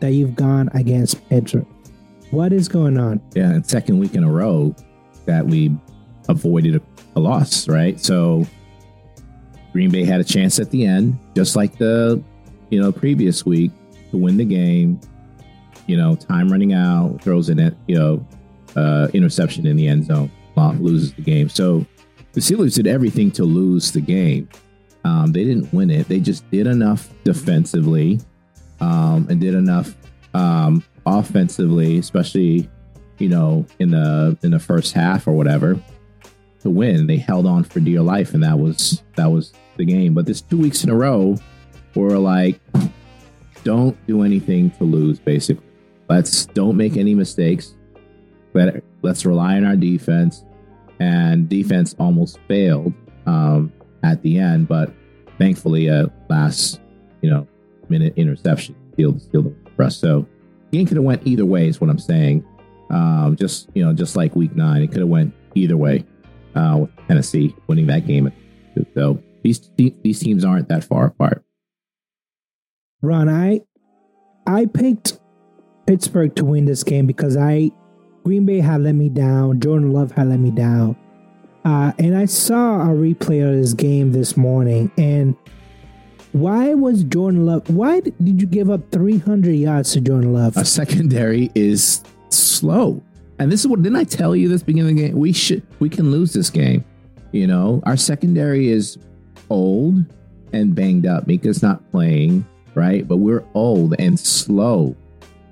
that 0.00 0.12
you've 0.12 0.34
gone 0.34 0.68
against 0.74 1.28
Pittsburgh. 1.28 1.66
What 2.30 2.52
is 2.52 2.68
going 2.68 2.98
on? 2.98 3.20
Yeah, 3.34 3.60
second 3.62 3.98
week 3.98 4.14
in 4.14 4.24
a 4.24 4.30
row 4.30 4.74
that 5.26 5.46
we 5.46 5.76
avoided 6.28 6.76
a, 6.76 6.80
a 7.14 7.20
loss, 7.20 7.68
right? 7.68 8.00
So 8.00 8.46
Green 9.72 9.90
Bay 9.90 10.04
had 10.04 10.20
a 10.20 10.24
chance 10.24 10.58
at 10.58 10.70
the 10.70 10.86
end, 10.86 11.18
just 11.34 11.54
like 11.54 11.78
the 11.78 12.22
you 12.70 12.80
know 12.80 12.90
previous 12.90 13.46
week, 13.46 13.70
to 14.10 14.16
win 14.16 14.36
the 14.38 14.44
game. 14.44 15.00
You 15.86 15.96
know, 15.96 16.16
time 16.16 16.48
running 16.48 16.72
out, 16.72 17.22
throws 17.22 17.48
in 17.48 17.60
it, 17.60 17.74
you 17.86 17.96
know, 17.96 18.26
uh, 18.74 19.06
interception 19.14 19.66
in 19.66 19.76
the 19.76 19.86
end 19.86 20.06
zone, 20.06 20.32
Loses 20.56 21.12
the 21.14 21.22
game. 21.22 21.48
So 21.48 21.86
the 22.32 22.40
Steelers 22.40 22.74
did 22.74 22.86
everything 22.86 23.30
to 23.32 23.44
lose 23.44 23.92
the 23.92 24.00
game. 24.00 24.48
Um, 25.04 25.32
they 25.32 25.44
didn't 25.44 25.72
win 25.72 25.90
it. 25.90 26.08
They 26.08 26.18
just 26.18 26.50
did 26.50 26.66
enough 26.66 27.08
defensively 27.24 28.20
um, 28.80 29.26
and 29.30 29.40
did 29.40 29.54
enough 29.54 29.94
um, 30.34 30.84
offensively, 31.06 31.98
especially 31.98 32.68
you 33.18 33.28
know 33.28 33.64
in 33.78 33.90
the 33.90 34.36
in 34.42 34.50
the 34.50 34.58
first 34.58 34.92
half 34.92 35.26
or 35.26 35.32
whatever, 35.32 35.80
to 36.62 36.70
win. 36.70 37.06
They 37.06 37.16
held 37.16 37.46
on 37.46 37.64
for 37.64 37.80
dear 37.80 38.00
life, 38.00 38.34
and 38.34 38.42
that 38.42 38.58
was 38.58 39.02
that 39.16 39.26
was 39.26 39.52
the 39.76 39.84
game. 39.84 40.14
But 40.14 40.26
this 40.26 40.40
two 40.40 40.58
weeks 40.58 40.84
in 40.84 40.90
a 40.90 40.94
row, 40.94 41.36
we're 41.94 42.18
like, 42.18 42.60
don't 43.64 43.96
do 44.06 44.22
anything 44.22 44.70
to 44.72 44.84
lose. 44.84 45.18
Basically, 45.18 45.64
let's 46.08 46.46
don't 46.46 46.76
make 46.76 46.96
any 46.96 47.14
mistakes. 47.14 47.74
Let 48.54 48.82
let's 49.02 49.24
rely 49.24 49.56
on 49.56 49.64
our 49.64 49.76
defense, 49.76 50.44
and 51.00 51.48
defense 51.48 51.94
almost 51.98 52.38
failed 52.48 52.92
um, 53.26 53.72
at 54.02 54.22
the 54.22 54.38
end, 54.38 54.68
but 54.68 54.92
thankfully, 55.38 55.88
a 55.88 56.10
last 56.28 56.80
you 57.22 57.30
know 57.30 57.46
minute 57.88 58.14
interception 58.16 58.74
sealed 58.96 59.20
sealed 59.20 59.46
the 59.46 59.70
for 59.76 59.84
us. 59.84 59.96
So 59.96 60.26
game 60.72 60.86
could 60.86 60.96
have 60.96 61.04
went 61.04 61.26
either 61.26 61.44
way 61.44 61.68
is 61.68 61.80
what 61.80 61.90
i'm 61.90 61.98
saying. 61.98 62.44
Um 62.90 63.36
just 63.36 63.68
you 63.74 63.84
know 63.84 63.92
just 63.92 64.16
like 64.16 64.36
week 64.36 64.54
nine 64.54 64.82
it 64.82 64.88
could 64.88 65.00
have 65.00 65.08
went 65.08 65.34
either 65.54 65.76
way 65.76 66.04
uh 66.54 66.78
with 66.80 66.90
tennessee 67.08 67.54
winning 67.66 67.86
that 67.86 68.06
game. 68.06 68.32
So 68.94 69.22
these 69.42 69.70
these 69.76 70.20
teams 70.20 70.44
aren't 70.44 70.68
that 70.68 70.84
far 70.84 71.06
apart. 71.06 71.44
Ron, 73.02 73.28
I 73.28 73.60
I 74.46 74.66
picked 74.66 75.18
Pittsburgh 75.86 76.34
to 76.36 76.44
win 76.44 76.64
this 76.64 76.82
game 76.82 77.06
because 77.06 77.36
I 77.36 77.70
Green 78.26 78.44
Bay 78.44 78.58
had 78.58 78.80
let 78.80 78.96
me 78.96 79.08
down. 79.08 79.60
Jordan 79.60 79.92
Love 79.92 80.10
had 80.10 80.30
let 80.30 80.40
me 80.40 80.50
down. 80.50 80.96
Uh, 81.64 81.92
and 81.96 82.16
I 82.16 82.24
saw 82.24 82.82
a 82.82 82.86
replay 82.86 83.48
of 83.48 83.54
this 83.54 83.72
game 83.72 84.10
this 84.10 84.36
morning. 84.36 84.90
And 84.98 85.36
why 86.32 86.74
was 86.74 87.04
Jordan 87.04 87.46
Love? 87.46 87.70
Why 87.70 88.00
did 88.00 88.40
you 88.40 88.48
give 88.48 88.68
up 88.68 88.90
300 88.90 89.52
yards 89.52 89.92
to 89.92 90.00
Jordan 90.00 90.32
Love? 90.32 90.56
our 90.56 90.64
secondary 90.64 91.52
is 91.54 92.02
slow 92.30 93.00
and 93.38 93.52
this 93.52 93.60
is 93.60 93.68
what 93.68 93.80
didn't 93.82 93.96
i 93.96 94.02
tell 94.02 94.34
you 94.34 94.48
this 94.48 94.62
beginning 94.62 94.90
of 94.90 94.96
the 94.96 95.08
game 95.08 95.16
we 95.16 95.32
should 95.32 95.62
we 95.78 95.88
can 95.88 96.10
lose 96.10 96.32
this 96.32 96.50
game 96.50 96.84
you 97.30 97.46
know 97.46 97.80
our 97.84 97.96
secondary 97.96 98.68
is 98.68 98.98
old 99.50 100.04
and 100.52 100.74
banged 100.74 101.06
up 101.06 101.26
Minkah's 101.26 101.62
not 101.62 101.88
playing 101.92 102.44
right 102.74 103.06
but 103.06 103.18
we're 103.18 103.44
old 103.54 103.94
and 104.00 104.18
slow 104.18 104.96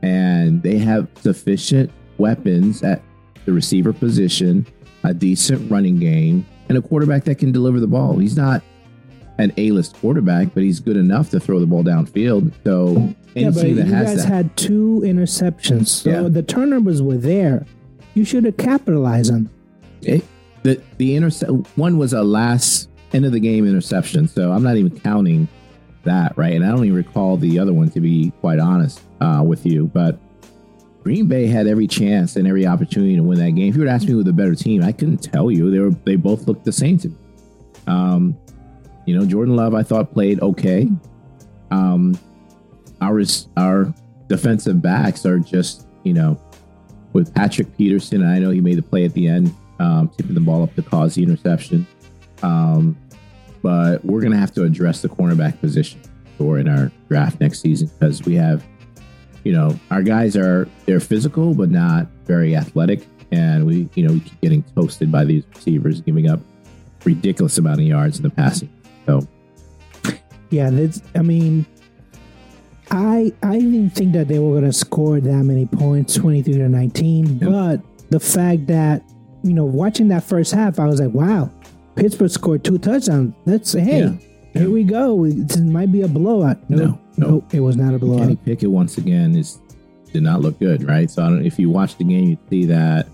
and 0.02 0.62
they 0.62 0.76
have 0.76 1.08
sufficient 1.22 1.90
weapons 2.18 2.82
at 2.82 3.02
the 3.44 3.52
receiver 3.52 3.92
position 3.92 4.66
a 5.02 5.12
decent 5.12 5.70
running 5.70 5.98
game 5.98 6.46
and 6.68 6.78
a 6.78 6.82
quarterback 6.82 7.24
that 7.24 7.36
can 7.36 7.52
deliver 7.52 7.78
the 7.78 7.86
ball 7.86 8.16
he's 8.18 8.36
not 8.36 8.62
an 9.38 9.52
A-list 9.56 9.96
quarterback, 9.96 10.54
but 10.54 10.62
he's 10.62 10.78
good 10.78 10.96
enough 10.96 11.30
to 11.30 11.40
throw 11.40 11.58
the 11.58 11.66
ball 11.66 11.82
downfield. 11.82 12.52
So 12.64 13.12
Yeah, 13.34 13.50
but 13.50 13.66
you 13.68 13.74
that 13.74 13.86
has 13.88 14.06
guys 14.06 14.22
that, 14.22 14.28
had 14.32 14.56
two 14.56 15.02
interceptions, 15.04 15.88
so 15.88 16.10
Yeah. 16.10 16.28
the 16.28 16.42
turnovers 16.42 17.02
were 17.02 17.16
there. 17.16 17.66
You 18.14 18.24
should 18.24 18.44
have 18.44 18.56
capitalized 18.56 19.32
on. 19.32 19.50
it, 20.02 20.24
the 20.62 20.80
the 20.98 21.16
intercept 21.16 21.50
one 21.76 21.98
was 21.98 22.12
a 22.12 22.22
last 22.22 22.88
end 23.12 23.24
of 23.24 23.32
the 23.32 23.40
game 23.40 23.66
interception. 23.66 24.28
So 24.28 24.52
I'm 24.52 24.62
not 24.62 24.76
even 24.76 24.98
counting 25.00 25.48
that, 26.04 26.38
right? 26.38 26.52
And 26.54 26.64
I 26.64 26.70
don't 26.70 26.84
even 26.84 26.94
recall 26.96 27.36
the 27.36 27.58
other 27.58 27.72
one 27.72 27.88
to 27.90 28.00
be 28.00 28.32
quite 28.40 28.60
honest 28.60 29.00
uh, 29.20 29.42
with 29.44 29.66
you, 29.66 29.86
but. 29.92 30.18
Green 31.04 31.26
Bay 31.26 31.46
had 31.46 31.66
every 31.66 31.86
chance 31.86 32.36
and 32.36 32.48
every 32.48 32.66
opportunity 32.66 33.14
to 33.14 33.22
win 33.22 33.38
that 33.38 33.50
game. 33.50 33.68
If 33.68 33.74
you 33.74 33.82
would 33.82 33.90
ask 33.90 34.06
me 34.06 34.12
who 34.12 34.24
the 34.24 34.32
better 34.32 34.54
team, 34.54 34.82
I 34.82 34.90
couldn't 34.90 35.18
tell 35.18 35.50
you. 35.50 35.70
They 35.70 35.78
were 35.78 35.90
they 35.90 36.16
both 36.16 36.48
looked 36.48 36.64
the 36.64 36.72
same 36.72 36.96
to 36.98 37.10
me. 37.10 37.16
Um, 37.86 38.36
you 39.04 39.16
know, 39.16 39.26
Jordan 39.26 39.54
Love 39.54 39.74
I 39.74 39.82
thought 39.82 40.14
played 40.14 40.40
okay. 40.40 40.88
Um, 41.70 42.18
our 43.02 43.22
our 43.58 43.92
defensive 44.28 44.80
backs 44.80 45.26
are 45.26 45.38
just 45.38 45.86
you 46.04 46.14
know 46.14 46.40
with 47.12 47.34
Patrick 47.34 47.76
Peterson. 47.76 48.24
I 48.24 48.38
know 48.38 48.48
he 48.48 48.62
made 48.62 48.78
the 48.78 48.82
play 48.82 49.04
at 49.04 49.12
the 49.12 49.28
end, 49.28 49.54
um, 49.80 50.08
tipping 50.16 50.34
the 50.34 50.40
ball 50.40 50.62
up 50.62 50.74
to 50.76 50.82
cause 50.82 51.16
the 51.16 51.22
interception. 51.22 51.86
Um, 52.42 52.96
but 53.62 54.02
we're 54.06 54.22
gonna 54.22 54.38
have 54.38 54.54
to 54.54 54.64
address 54.64 55.02
the 55.02 55.10
cornerback 55.10 55.60
position 55.60 56.00
or 56.38 56.58
in 56.58 56.66
our 56.66 56.90
draft 57.10 57.40
next 57.40 57.60
season 57.60 57.90
because 57.98 58.22
we 58.24 58.34
have 58.36 58.64
you 59.44 59.52
know, 59.52 59.78
our 59.90 60.02
guys 60.02 60.36
are 60.36 60.68
they're 60.86 61.00
physical 61.00 61.54
but 61.54 61.70
not 61.70 62.06
very 62.24 62.56
athletic, 62.56 63.06
and 63.30 63.64
we 63.66 63.88
you 63.94 64.06
know 64.06 64.14
we 64.14 64.20
keep 64.20 64.40
getting 64.40 64.62
toasted 64.74 65.12
by 65.12 65.24
these 65.24 65.44
receivers, 65.54 66.00
giving 66.00 66.28
up 66.28 66.40
ridiculous 67.04 67.58
amount 67.58 67.80
of 67.80 67.86
yards 67.86 68.16
in 68.16 68.22
the 68.22 68.30
passing. 68.30 68.70
So 69.06 69.26
Yeah, 70.50 70.70
that's. 70.70 71.02
I 71.14 71.22
mean, 71.22 71.66
I 72.90 73.32
I 73.42 73.58
didn't 73.58 73.90
think 73.90 74.12
that 74.12 74.28
they 74.28 74.38
were 74.38 74.52
going 74.52 74.64
to 74.64 74.72
score 74.72 75.20
that 75.20 75.44
many 75.44 75.66
points, 75.66 76.14
twenty 76.14 76.42
three 76.42 76.54
to 76.54 76.68
nineteen. 76.68 77.38
Yep. 77.38 77.50
But 77.50 77.80
the 78.10 78.20
fact 78.20 78.66
that 78.68 79.02
you 79.42 79.52
know, 79.52 79.64
watching 79.66 80.08
that 80.08 80.24
first 80.24 80.52
half, 80.54 80.78
I 80.78 80.86
was 80.86 81.00
like, 81.00 81.12
wow, 81.12 81.50
Pittsburgh 81.96 82.30
scored 82.30 82.64
two 82.64 82.78
touchdowns. 82.78 83.34
Let's 83.44 83.68
say, 83.70 83.80
hey, 83.80 84.00
Yeah. 84.00 84.12
here 84.60 84.70
we 84.70 84.84
go. 84.84 85.24
It 85.26 85.58
might 85.60 85.92
be 85.92 86.00
a 86.00 86.08
blowout. 86.08 86.58
No, 86.70 86.76
No, 86.86 87.00
no. 87.16 87.28
no, 87.28 87.44
it 87.52 87.60
was 87.60 87.76
not 87.76 87.94
a 87.94 87.98
blowout. 87.98 88.20
Kenny 88.20 88.36
Pickett 88.36 88.70
once 88.70 88.98
again 88.98 89.36
is 89.36 89.60
did 90.14 90.22
not 90.22 90.40
look 90.40 90.58
good, 90.60 90.86
right? 90.88 91.10
So 91.10 91.24
I 91.24 91.28
don't, 91.28 91.44
if 91.44 91.58
you 91.58 91.68
watch 91.68 91.96
the 91.96 92.04
game, 92.04 92.30
you 92.30 92.38
see 92.48 92.64
that. 92.66 93.08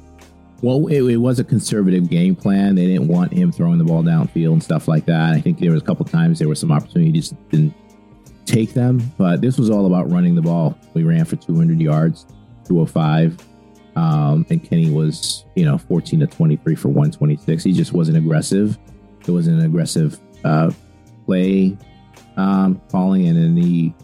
Well, 0.62 0.86
it, 0.88 1.00
it 1.02 1.16
was 1.16 1.38
a 1.38 1.44
conservative 1.44 2.10
game 2.10 2.36
plan. 2.36 2.74
They 2.74 2.86
didn't 2.86 3.08
want 3.08 3.32
him 3.32 3.50
throwing 3.50 3.78
the 3.78 3.84
ball 3.84 4.02
downfield 4.02 4.52
and 4.52 4.62
stuff 4.62 4.86
like 4.86 5.06
that. 5.06 5.34
I 5.34 5.40
think 5.40 5.58
there 5.58 5.72
was 5.72 5.82
a 5.82 5.84
couple 5.84 6.04
times 6.04 6.38
there 6.38 6.48
was 6.48 6.60
some 6.60 6.70
opportunity, 6.70 7.06
he 7.06 7.20
just 7.20 7.48
didn't 7.48 7.74
take 8.44 8.74
them. 8.74 9.00
But 9.16 9.40
this 9.40 9.56
was 9.56 9.70
all 9.70 9.86
about 9.86 10.10
running 10.10 10.34
the 10.34 10.42
ball. 10.42 10.78
We 10.92 11.02
ran 11.02 11.24
for 11.24 11.36
200 11.36 11.80
yards, 11.80 12.26
205. 12.68 13.38
Um, 13.96 14.46
and 14.50 14.62
Kenny 14.62 14.90
was, 14.90 15.46
you 15.54 15.64
know, 15.64 15.78
14 15.78 16.20
to 16.20 16.26
23 16.26 16.74
for 16.74 16.88
126. 16.88 17.64
He 17.64 17.72
just 17.72 17.94
wasn't 17.94 18.18
aggressive. 18.18 18.78
It 19.26 19.30
was 19.30 19.46
an 19.46 19.60
aggressive 19.60 20.18
uh, 20.44 20.70
play 21.24 21.78
um, 22.40 22.81
calling, 22.90 23.24
in, 23.26 23.37
and 23.37 23.59
he 23.59 23.94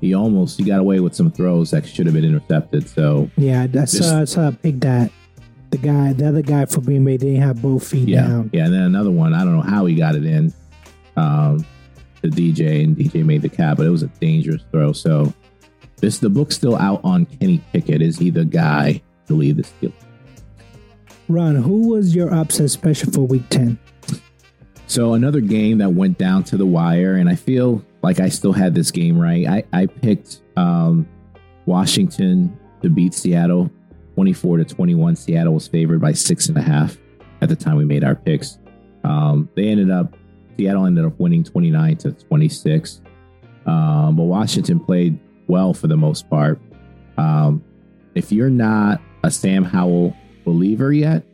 he 0.00 0.14
almost 0.14 0.58
he 0.58 0.64
got 0.64 0.80
away 0.80 0.98
with 1.00 1.14
some 1.14 1.30
throws 1.30 1.70
that 1.70 1.86
should 1.86 2.06
have 2.06 2.14
been 2.14 2.24
intercepted. 2.24 2.88
So 2.88 3.30
Yeah, 3.36 3.66
that's 3.66 3.92
This- 3.92 4.10
uh, 4.10 4.20
I 4.22 4.24
saw 4.24 4.48
a 4.48 4.52
pick 4.52 4.80
that 4.80 5.10
the 5.70 5.78
guy, 5.78 6.12
the 6.12 6.28
other 6.28 6.42
guy 6.42 6.64
for 6.66 6.80
Green 6.80 7.04
Bay, 7.04 7.16
didn't 7.16 7.40
have 7.40 7.62
both 7.62 7.86
feet 7.86 8.08
yeah, 8.08 8.26
down. 8.26 8.50
yeah. 8.52 8.64
And 8.66 8.74
then 8.74 8.82
another 8.82 9.10
one, 9.10 9.32
I 9.32 9.44
don't 9.44 9.54
know 9.56 9.62
how 9.62 9.86
he 9.86 9.94
got 9.94 10.14
it 10.16 10.24
in 10.26 10.52
um, 11.16 11.64
to 12.22 12.28
DJ, 12.28 12.84
and 12.84 12.96
DJ 12.96 13.24
made 13.24 13.42
the 13.42 13.48
cap, 13.48 13.76
but 13.78 13.86
it 13.86 13.90
was 13.90 14.02
a 14.02 14.08
dangerous 14.20 14.62
throw. 14.70 14.92
So 14.92 15.32
this 15.98 16.18
the 16.18 16.28
book's 16.28 16.56
still 16.56 16.76
out 16.76 17.00
on 17.04 17.24
Kenny 17.26 17.62
Pickett. 17.72 18.02
Is 18.02 18.18
he 18.18 18.28
the 18.30 18.44
guy 18.44 19.00
to 19.28 19.34
lead 19.34 19.56
the 19.56 19.62
Steelers? 19.62 19.92
Ron, 21.28 21.54
who 21.54 21.88
was 21.88 22.14
your 22.14 22.32
upset 22.34 22.70
special 22.70 23.10
for 23.12 23.22
Week 23.22 23.48
Ten? 23.48 23.78
So 24.92 25.14
another 25.14 25.40
game 25.40 25.78
that 25.78 25.94
went 25.94 26.18
down 26.18 26.44
to 26.44 26.58
the 26.58 26.66
wire, 26.66 27.14
and 27.14 27.26
I 27.26 27.34
feel 27.34 27.82
like 28.02 28.20
I 28.20 28.28
still 28.28 28.52
had 28.52 28.74
this 28.74 28.90
game 28.90 29.18
right. 29.18 29.46
I, 29.48 29.64
I 29.72 29.86
picked 29.86 30.42
um, 30.54 31.08
Washington 31.64 32.54
to 32.82 32.90
beat 32.90 33.14
Seattle, 33.14 33.70
twenty 34.14 34.34
four 34.34 34.58
to 34.58 34.66
twenty 34.66 34.94
one. 34.94 35.16
Seattle 35.16 35.54
was 35.54 35.66
favored 35.66 36.02
by 36.02 36.12
six 36.12 36.50
and 36.50 36.58
a 36.58 36.60
half 36.60 36.98
at 37.40 37.48
the 37.48 37.56
time 37.56 37.76
we 37.76 37.86
made 37.86 38.04
our 38.04 38.14
picks. 38.14 38.58
Um, 39.02 39.48
they 39.56 39.68
ended 39.68 39.90
up 39.90 40.14
Seattle 40.58 40.84
ended 40.84 41.06
up 41.06 41.18
winning 41.18 41.42
twenty 41.42 41.70
nine 41.70 41.96
to 41.96 42.12
twenty 42.12 42.50
six, 42.50 43.00
um, 43.64 44.14
but 44.14 44.24
Washington 44.24 44.78
played 44.78 45.18
well 45.46 45.72
for 45.72 45.86
the 45.86 45.96
most 45.96 46.28
part. 46.28 46.60
Um, 47.16 47.64
if 48.14 48.30
you're 48.30 48.50
not 48.50 49.00
a 49.24 49.30
Sam 49.30 49.64
Howell 49.64 50.14
believer 50.44 50.92
yet, 50.92 51.24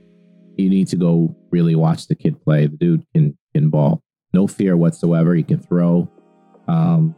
you 0.56 0.70
need 0.70 0.86
to 0.86 0.96
go 0.96 1.34
really 1.50 1.74
watch 1.74 2.06
the 2.06 2.14
kid 2.14 2.40
play. 2.44 2.68
The 2.68 2.76
dude 2.76 3.04
can 3.12 3.34
can 3.34 3.36
ball, 3.54 4.02
no 4.32 4.46
fear 4.46 4.76
whatsoever. 4.76 5.34
He 5.34 5.42
can 5.42 5.58
throw. 5.58 6.10
Um, 6.66 7.14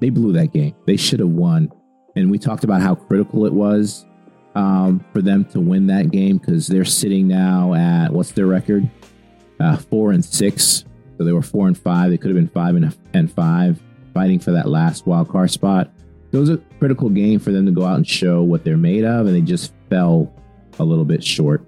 they 0.00 0.10
blew 0.10 0.32
that 0.32 0.52
game. 0.52 0.74
They 0.86 0.96
should 0.96 1.20
have 1.20 1.28
won. 1.28 1.72
And 2.16 2.30
we 2.30 2.38
talked 2.38 2.64
about 2.64 2.82
how 2.82 2.94
critical 2.94 3.46
it 3.46 3.52
was 3.52 4.04
um, 4.54 5.04
for 5.12 5.22
them 5.22 5.44
to 5.46 5.60
win 5.60 5.86
that 5.86 6.10
game 6.10 6.38
because 6.38 6.66
they're 6.66 6.84
sitting 6.84 7.26
now 7.26 7.74
at 7.74 8.12
what's 8.12 8.32
their 8.32 8.46
record? 8.46 8.88
Uh, 9.60 9.76
four 9.76 10.12
and 10.12 10.24
six. 10.24 10.84
So 11.16 11.24
they 11.24 11.32
were 11.32 11.42
four 11.42 11.66
and 11.66 11.78
five. 11.78 12.10
They 12.10 12.18
could 12.18 12.30
have 12.30 12.36
been 12.36 12.48
five 12.48 12.74
and, 12.74 12.96
and 13.14 13.32
five, 13.32 13.80
fighting 14.12 14.40
for 14.40 14.50
that 14.52 14.68
last 14.68 15.06
wild 15.06 15.28
card 15.28 15.50
spot. 15.50 15.90
It 16.32 16.36
was 16.38 16.48
a 16.48 16.56
critical 16.78 17.08
game 17.08 17.38
for 17.38 17.52
them 17.52 17.66
to 17.66 17.72
go 17.72 17.84
out 17.84 17.96
and 17.96 18.08
show 18.08 18.42
what 18.42 18.64
they're 18.64 18.76
made 18.76 19.04
of, 19.04 19.26
and 19.26 19.36
they 19.36 19.42
just 19.42 19.72
fell 19.90 20.34
a 20.78 20.84
little 20.84 21.04
bit 21.04 21.22
short, 21.22 21.64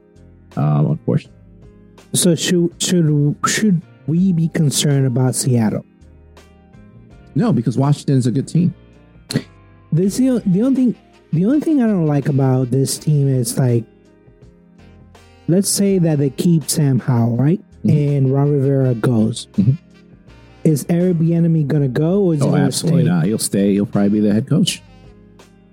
um, 0.56 0.86
unfortunately. 0.86 1.38
So 2.14 2.34
should 2.34 2.74
should 2.82 3.36
should 3.46 3.82
we 4.06 4.32
be 4.32 4.48
concerned 4.48 5.06
about 5.06 5.34
Seattle? 5.34 5.84
No, 7.34 7.52
because 7.52 7.76
Washington's 7.76 8.26
a 8.26 8.30
good 8.30 8.46
team. 8.48 8.74
This 9.92 10.16
the, 10.16 10.42
the 10.46 10.62
only 10.62 10.74
thing 10.92 10.94
the 11.32 11.44
only 11.46 11.60
thing 11.60 11.82
I 11.82 11.86
don't 11.86 12.06
like 12.06 12.28
about 12.28 12.70
this 12.70 12.98
team 12.98 13.28
is 13.28 13.58
like 13.58 13.84
let's 15.48 15.68
say 15.68 15.98
that 15.98 16.18
they 16.18 16.30
keep 16.30 16.68
Sam 16.68 16.98
Howell, 16.98 17.36
right? 17.36 17.60
Mhm. 17.84 18.16
And 18.16 18.32
Ron 18.32 18.50
Rivera 18.52 18.94
goes. 18.94 19.46
Mhm. 19.54 19.78
Is 20.64 20.86
Eric 20.88 21.18
Bieniemy 21.18 21.66
gonna 21.66 21.88
go 21.88 22.22
or 22.24 22.34
is 22.34 22.42
Oh, 22.42 22.50
gonna 22.50 22.64
absolutely 22.64 23.02
stay? 23.02 23.10
not. 23.10 23.24
He'll 23.26 23.38
stay. 23.38 23.72
He'll 23.74 23.86
probably 23.86 24.08
be 24.10 24.20
the 24.20 24.32
head 24.32 24.48
coach. 24.48 24.82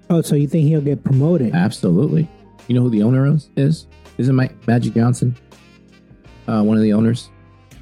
Oh, 0.10 0.22
so 0.22 0.36
you 0.36 0.48
think 0.48 0.68
he'll 0.68 0.82
get 0.82 1.04
promoted? 1.04 1.54
Absolutely. 1.56 2.28
You 2.68 2.76
know 2.76 2.82
who 2.82 2.90
the 2.90 3.02
owner 3.04 3.26
is? 3.28 3.50
Is 3.56 3.88
isn't 4.18 4.36
Mike 4.36 4.68
Magic 4.68 4.94
Johnson 4.94 5.36
uh, 6.48 6.62
one 6.64 6.76
of 6.78 6.84
the 6.84 6.94
owners? 6.94 7.30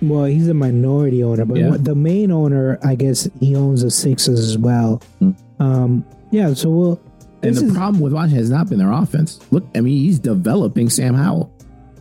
Well, 0.01 0.25
he's 0.25 0.47
a 0.47 0.53
minority 0.53 1.23
owner, 1.23 1.43
but 1.45 1.57
Yeah. 1.57 1.75
the 1.77 1.95
main 1.95 2.31
owner, 2.31 2.79
I 2.83 2.95
guess, 2.95 3.27
he 3.39 3.55
owns 3.55 3.81
the 3.81 3.91
Sixers 3.91 4.39
as 4.39 4.57
well. 4.57 5.01
Hmm. 5.19 5.31
Um, 5.59 6.05
yeah. 6.31 6.53
So 6.53 6.69
we'll. 6.69 7.01
And 7.43 7.55
the 7.55 7.65
is, 7.65 7.73
problem 7.73 8.01
with 8.01 8.13
Washington 8.13 8.37
has 8.39 8.49
not 8.49 8.69
been 8.69 8.79
their 8.79 8.91
offense. 8.91 9.39
Look, 9.51 9.65
I 9.75 9.81
mean, 9.81 9.97
he's 9.97 10.19
developing 10.19 10.89
Sam 10.89 11.13
Howell, 11.15 11.51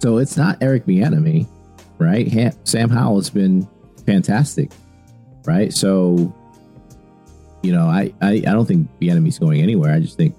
so 0.00 0.18
it's 0.18 0.37
not 0.37 0.58
Eric 0.61 0.84
Bieniemy, 0.87 1.46
right? 1.98 2.32
Ha- 2.32 2.56
Sam 2.64 2.88
Howell 2.90 3.16
has 3.16 3.30
been 3.30 3.66
fantastic, 4.04 4.70
right? 5.44 5.72
So, 5.72 6.32
you 7.62 7.72
know, 7.72 7.87
I 7.87 8.12
I, 8.20 8.32
I 8.34 8.40
don't 8.52 8.66
think 8.66 8.88
Bieniemy's 9.00 9.38
going 9.38 9.61
anywhere. 9.61 9.92
I 9.92 10.00
just 10.00 10.16
think 10.16 10.34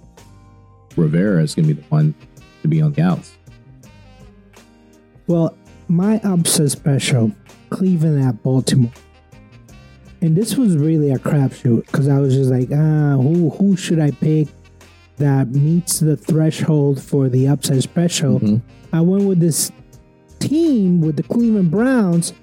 Rivera 0.97 1.43
is 1.43 1.55
going 1.55 1.67
to 1.69 1.73
be 1.75 1.81
the 1.81 1.87
one 1.87 2.13
to 2.61 2.67
be 2.67 2.81
on 2.81 2.91
the 2.93 3.01
outs. 3.01 3.37
well, 5.27 5.55
my 5.87 6.19
upset 6.23 6.71
special, 6.71 7.31
Cleveland 7.69 8.23
at 8.23 8.41
Baltimore, 8.43 8.91
and 10.21 10.35
this 10.35 10.57
was 10.57 10.75
really 10.77 11.11
a 11.11 11.17
crapshoot 11.19 11.85
because 11.85 12.07
I 12.07 12.19
was 12.19 12.35
just 12.35 12.49
like, 12.49 12.69
ah, 12.71 13.17
who 13.17 13.49
who 13.51 13.75
should 13.77 13.99
I 13.99 14.11
pick 14.11 14.47
that 15.17 15.49
meets 15.49 15.99
the 15.99 16.15
threshold 16.17 17.01
for 17.01 17.29
the 17.29 17.47
upset 17.47 17.81
special? 17.83 18.39
Mhm. 18.39 18.61
I 18.93 19.01
went 19.01 19.25
with 19.25 19.39
this 19.39 19.71
team 20.39 21.01
with 21.01 21.17
the 21.17 21.23
Cleveland 21.23 21.69
Browns. 21.71 22.33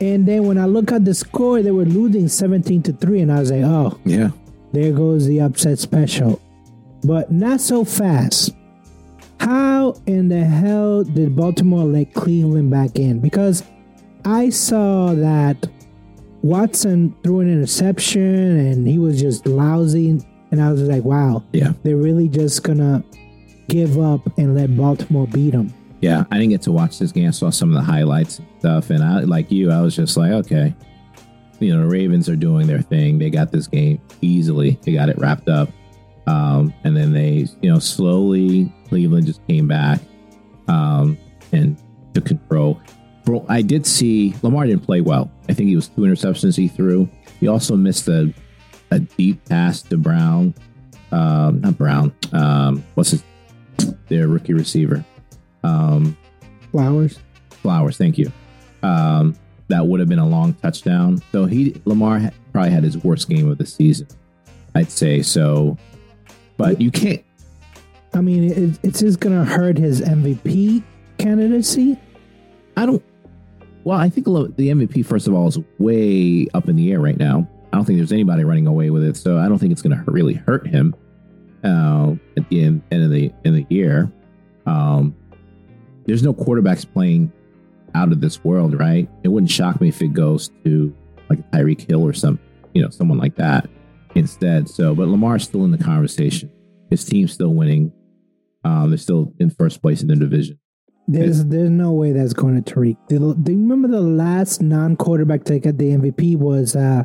And 0.00 0.26
then 0.26 0.46
when 0.46 0.58
I 0.58 0.66
look 0.66 0.92
at 0.92 1.04
the 1.04 1.14
score, 1.14 1.62
they 1.62 1.70
were 1.70 1.84
losing 1.86 2.28
17 2.28 2.82
to 2.82 2.92
3. 2.92 3.20
And 3.20 3.32
I 3.32 3.40
was 3.40 3.50
like, 3.50 3.62
oh, 3.64 3.96
Yeah, 4.04 4.30
there 4.72 4.92
goes 4.92 5.26
the 5.26 5.40
upset 5.40 5.78
special. 5.78 6.40
But 7.04 7.32
not 7.32 7.60
so 7.60 7.84
fast. 7.84 8.54
How 9.40 9.94
in 10.06 10.28
the 10.28 10.44
hell 10.44 11.04
did 11.04 11.34
Baltimore 11.36 11.84
let 11.84 12.12
Cleveland 12.12 12.70
back 12.70 12.98
in? 12.98 13.20
Because 13.20 13.62
I 14.24 14.50
saw 14.50 15.14
that 15.14 15.68
Watson 16.42 17.14
threw 17.22 17.40
an 17.40 17.52
interception 17.52 18.22
and 18.22 18.86
he 18.86 18.98
was 18.98 19.20
just 19.20 19.46
lousy. 19.46 20.20
And 20.50 20.62
I 20.62 20.70
was 20.70 20.82
like, 20.82 21.04
wow, 21.04 21.42
yeah, 21.52 21.72
they're 21.82 21.96
really 21.96 22.28
just 22.28 22.62
going 22.62 22.78
to 22.78 23.02
give 23.68 23.98
up 23.98 24.20
and 24.38 24.54
let 24.54 24.76
Baltimore 24.76 25.26
beat 25.26 25.50
them. 25.50 25.72
yeah. 26.00 26.24
I 26.30 26.38
didn't 26.38 26.50
get 26.50 26.62
to 26.62 26.72
watch 26.72 26.98
this 26.98 27.12
game. 27.12 27.28
I 27.28 27.32
saw 27.32 27.50
some 27.50 27.70
of 27.70 27.74
the 27.74 27.82
highlights 27.82 28.38
and 28.38 28.48
stuff, 28.60 28.90
and 28.90 29.02
I 29.02 29.20
like 29.20 29.50
you. 29.50 29.70
I 29.70 29.80
was 29.80 29.96
just 29.96 30.16
like, 30.16 30.30
okay, 30.32 30.74
you 31.60 31.74
know, 31.74 31.82
the 31.82 31.88
Ravens 31.88 32.28
are 32.28 32.36
doing 32.36 32.66
their 32.66 32.82
thing. 32.82 33.18
They 33.18 33.30
got 33.30 33.50
this 33.52 33.66
game 33.66 34.00
easily. 34.20 34.78
They 34.82 34.92
got 34.92 35.08
it 35.08 35.18
wrapped 35.18 35.48
up. 35.48 35.70
Um, 36.26 36.72
and 36.84 36.96
then 36.96 37.12
they, 37.12 37.46
you 37.62 37.72
know, 37.72 37.78
slowly 37.78 38.72
Cleveland 38.88 39.26
just 39.26 39.46
came 39.46 39.66
back 39.66 40.00
um, 40.68 41.18
and 41.52 41.76
took 42.14 42.26
control. 42.26 42.80
Bro, 43.24 43.46
I 43.48 43.62
did 43.62 43.86
see 43.86 44.34
Lamar 44.42 44.66
didn't 44.66 44.84
play 44.84 45.00
well. 45.00 45.30
I 45.48 45.54
think 45.54 45.68
he 45.68 45.76
was 45.76 45.88
two 45.88 46.02
interceptions 46.02 46.56
he 46.56 46.68
threw. 46.68 47.08
He 47.40 47.48
also 47.48 47.76
missed 47.76 48.08
a 48.08 48.32
a 48.90 49.00
deep 49.00 49.44
pass 49.46 49.82
to 49.82 49.96
Brown. 49.96 50.54
Um, 51.10 51.60
not 51.60 51.78
Brown. 51.78 52.14
Um, 52.32 52.84
what's 52.94 53.10
his 53.10 53.24
their 54.08 54.28
rookie 54.28 54.52
receiver? 54.52 55.04
Um, 55.62 56.16
Flowers. 56.70 57.18
Flowers. 57.50 57.96
Thank 57.96 58.18
you. 58.18 58.30
Um, 58.82 59.36
that 59.68 59.86
would 59.86 60.00
have 60.00 60.08
been 60.08 60.18
a 60.18 60.26
long 60.26 60.54
touchdown. 60.54 61.22
So 61.32 61.46
he 61.46 61.80
Lamar 61.84 62.30
probably 62.52 62.70
had 62.70 62.84
his 62.84 62.98
worst 62.98 63.28
game 63.28 63.50
of 63.50 63.58
the 63.58 63.66
season. 63.66 64.06
I'd 64.74 64.90
say 64.90 65.22
so. 65.22 65.78
But 66.56 66.80
you 66.80 66.90
can't. 66.90 67.24
I 68.12 68.20
mean, 68.20 68.44
it, 68.44 68.78
it's 68.82 69.00
just 69.00 69.20
gonna 69.20 69.44
hurt 69.44 69.78
his 69.78 70.00
MVP 70.00 70.82
candidacy. 71.18 71.98
I 72.76 72.86
don't. 72.86 73.02
Well, 73.84 73.98
I 73.98 74.08
think 74.08 74.24
the 74.24 74.68
MVP 74.68 75.04
first 75.04 75.28
of 75.28 75.34
all 75.34 75.46
is 75.46 75.58
way 75.78 76.48
up 76.54 76.68
in 76.68 76.76
the 76.76 76.90
air 76.90 77.00
right 77.00 77.18
now. 77.18 77.46
I 77.72 77.76
don't 77.76 77.84
think 77.84 77.98
there's 77.98 78.12
anybody 78.12 78.42
running 78.42 78.66
away 78.66 78.88
with 78.88 79.04
it, 79.04 79.16
so 79.16 79.38
I 79.38 79.48
don't 79.48 79.58
think 79.58 79.72
it's 79.72 79.82
going 79.82 79.96
to 79.96 80.10
really 80.10 80.34
hurt 80.34 80.66
him 80.66 80.96
uh, 81.62 82.14
at 82.36 82.48
the 82.48 82.64
end, 82.64 82.82
end 82.90 83.04
of 83.04 83.10
the 83.10 83.30
end 83.44 83.46
of 83.46 83.54
the 83.54 83.66
year. 83.68 84.10
Um, 84.64 85.14
there's 86.06 86.22
no 86.22 86.32
quarterbacks 86.32 86.90
playing 86.90 87.30
out 87.94 88.10
of 88.10 88.20
this 88.20 88.42
world, 88.42 88.78
right? 88.78 89.08
It 89.22 89.28
wouldn't 89.28 89.50
shock 89.50 89.80
me 89.80 89.88
if 89.88 90.00
it 90.00 90.14
goes 90.14 90.50
to 90.64 90.94
like 91.28 91.50
Tyreek 91.50 91.88
Hill 91.88 92.02
or 92.02 92.12
some, 92.12 92.38
you 92.72 92.82
know, 92.82 92.90
someone 92.90 93.18
like 93.18 93.36
that 93.36 93.68
instead. 94.14 94.68
So, 94.68 94.94
but 94.94 95.08
Lamar's 95.08 95.44
still 95.44 95.64
in 95.64 95.70
the 95.70 95.78
conversation. 95.78 96.50
His 96.90 97.04
team's 97.04 97.32
still 97.32 97.52
winning. 97.52 97.92
Um, 98.64 98.90
they're 98.90 98.98
still 98.98 99.32
in 99.38 99.50
first 99.50 99.82
place 99.82 100.00
in 100.00 100.08
the 100.08 100.16
division. 100.16 100.58
There's 101.06 101.44
there's 101.44 101.70
no 101.70 101.92
way 101.92 102.12
that's 102.12 102.32
going 102.32 102.62
to 102.62 102.74
Tyreek. 102.74 102.96
Do, 103.08 103.34
do 103.34 103.52
you 103.52 103.58
remember 103.58 103.88
the 103.88 104.00
last 104.00 104.62
non-quarterback 104.62 105.44
to 105.44 105.58
get 105.58 105.76
the 105.76 105.90
MVP 105.90 106.36
was 106.36 106.74
uh, 106.76 107.04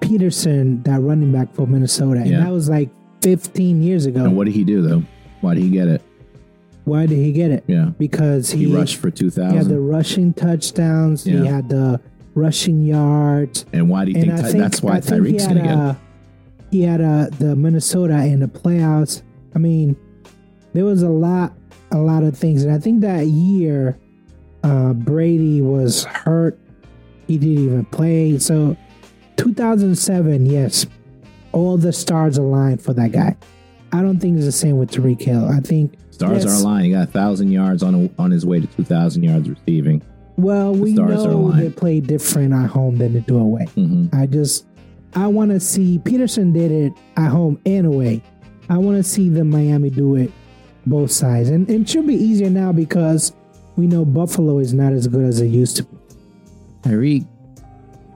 Peterson, 0.00 0.82
that 0.84 1.00
running 1.00 1.32
back 1.32 1.52
for 1.54 1.66
Minnesota, 1.66 2.20
and 2.20 2.30
Yeah. 2.30 2.44
that 2.44 2.52
was 2.52 2.68
like 2.68 2.90
15 3.22 3.82
years 3.82 4.06
ago. 4.06 4.24
And 4.24 4.36
what 4.36 4.44
did 4.44 4.54
he 4.54 4.64
do 4.64 4.82
though? 4.82 5.02
Why 5.40 5.54
did 5.54 5.62
he 5.64 5.70
get 5.70 5.88
it? 5.88 6.02
Why 6.84 7.06
did 7.06 7.16
he 7.16 7.32
get 7.32 7.50
it? 7.50 7.64
Yeah, 7.66 7.90
Because 7.98 8.50
he, 8.50 8.66
he, 8.66 8.74
rushed 8.76 8.96
for 8.96 9.10
two 9.10 9.30
he 9.30 9.40
had 9.40 9.66
the 9.66 9.80
rushing 9.80 10.34
touchdowns. 10.34 11.24
He 11.24 11.32
had 11.34 11.70
the 11.70 11.98
rushing 12.34 12.84
yards. 12.84 13.64
And 13.72 13.88
why 13.88 14.04
do 14.04 14.10
you 14.10 14.20
think, 14.20 14.32
Ty- 14.36 14.42
think 14.42 14.58
that's 14.58 14.82
why 14.82 14.96
I 14.96 15.00
Tyreek's 15.00 15.44
going 15.46 15.56
to 15.56 15.62
get 15.62 15.72
it? 15.72 15.78
uh, 15.78 15.94
he 16.70 16.82
had 16.82 17.00
uh, 17.00 17.28
the 17.38 17.56
Minnesota 17.56 18.18
in 18.24 18.40
the 18.40 18.46
playoffs. 18.48 19.22
I 19.54 19.58
mean, 19.60 19.96
there 20.74 20.84
was 20.84 21.02
a 21.02 21.08
lot, 21.08 21.54
a 21.92 21.98
lot 21.98 22.22
of 22.22 22.36
things, 22.36 22.64
and 22.64 22.72
I 22.74 22.78
think 22.78 23.00
that 23.02 23.26
year, 23.26 23.98
uh, 24.62 24.92
Brady 24.92 25.60
was 25.60 26.04
hurt. 26.04 26.58
He 27.26 27.38
didn't 27.38 27.64
even 27.64 27.84
play. 27.86 28.38
So, 28.38 28.76
2007, 29.36 30.46
yes, 30.46 30.86
all 31.52 31.76
the 31.76 31.92
stars 31.92 32.36
aligned 32.38 32.82
for 32.82 32.92
that 32.94 33.12
guy. 33.12 33.36
I 33.92 34.02
don't 34.02 34.18
think 34.18 34.36
it's 34.36 34.46
the 34.46 34.52
same 34.52 34.78
with 34.78 34.90
Tyreek 34.90 35.22
Hill. 35.22 35.48
I 35.48 35.60
think 35.60 35.94
Stars 36.14 36.44
yes. 36.44 36.52
are 36.52 36.62
aligned. 36.62 36.86
He 36.86 36.92
got 36.92 37.08
a 37.08 37.10
thousand 37.10 37.50
yards 37.50 37.82
on 37.82 37.94
a, 37.94 38.22
on 38.22 38.30
his 38.30 38.46
way 38.46 38.60
to 38.60 38.66
two 38.68 38.84
thousand 38.84 39.24
yards 39.24 39.48
receiving. 39.48 40.00
Well, 40.36 40.72
we 40.72 40.94
stars 40.94 41.24
know 41.24 41.50
they 41.50 41.70
play 41.70 42.00
different 42.00 42.54
at 42.54 42.70
home 42.70 42.98
than 42.98 43.14
they 43.14 43.20
do 43.20 43.38
away. 43.38 43.66
hmm 43.74 44.06
I 44.12 44.26
just 44.26 44.66
I 45.14 45.26
want 45.26 45.50
to 45.50 45.60
see 45.60 45.98
Peterson 45.98 46.52
did 46.52 46.70
it 46.70 46.92
at 47.16 47.28
home 47.30 47.60
and 47.66 47.86
away. 47.86 48.22
I 48.68 48.78
want 48.78 48.96
to 48.96 49.02
see 49.02 49.28
the 49.28 49.44
Miami 49.44 49.90
do 49.90 50.14
it 50.14 50.30
both 50.86 51.10
sides, 51.10 51.48
and 51.48 51.68
it 51.68 51.88
should 51.88 52.06
be 52.06 52.14
easier 52.14 52.50
now 52.50 52.72
because 52.72 53.32
we 53.76 53.86
know 53.86 54.04
Buffalo 54.04 54.58
is 54.58 54.72
not 54.72 54.92
as 54.92 55.06
good 55.06 55.24
as 55.24 55.40
it 55.40 55.46
used 55.46 55.76
to 55.76 55.84
be. 55.84 55.96
Tyreek, 56.82 57.26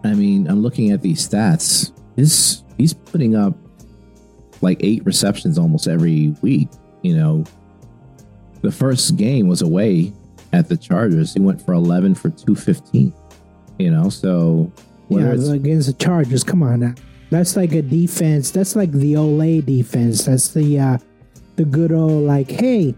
I 0.05 0.15
mean, 0.15 0.47
I'm 0.49 0.61
looking 0.61 0.91
at 0.91 1.03
these 1.03 1.27
stats. 1.27 1.93
His 2.17 2.63
he's 2.77 2.95
putting 2.95 3.35
up 3.35 3.55
like 4.61 4.79
eight 4.81 5.05
receptions 5.05 5.59
almost 5.59 5.89
every 5.89 6.35
week. 6.43 6.69
You 7.03 7.17
know, 7.17 7.45
the 8.63 8.73
first 8.73 9.17
game 9.17 9.49
was 9.49 9.63
away 9.63 10.13
at 10.53 10.69
the 10.69 10.77
Chargers. 10.77 11.35
He 11.35 11.41
went 11.41 11.61
for 11.63 11.75
11 11.75 12.15
for 12.15 12.31
215. 12.31 13.13
You 13.79 13.91
know, 13.91 14.09
so 14.09 14.71
Yeah, 15.09 15.33
against 15.33 15.87
the 15.87 15.95
Chargers. 15.95 16.43
Come 16.45 16.63
on 16.63 16.81
now, 16.81 16.95
that's 17.31 17.57
like 17.57 17.73
a 17.73 17.83
defense. 17.83 18.51
That's 18.51 18.75
like 18.77 18.93
the 18.93 19.15
Olay 19.15 19.65
defense. 19.65 20.25
That's 20.25 20.53
the 20.53 20.79
uh 20.79 20.99
the 21.59 21.65
good 21.65 21.93
old 21.93 22.25
like, 22.25 22.51
hey, 22.51 22.95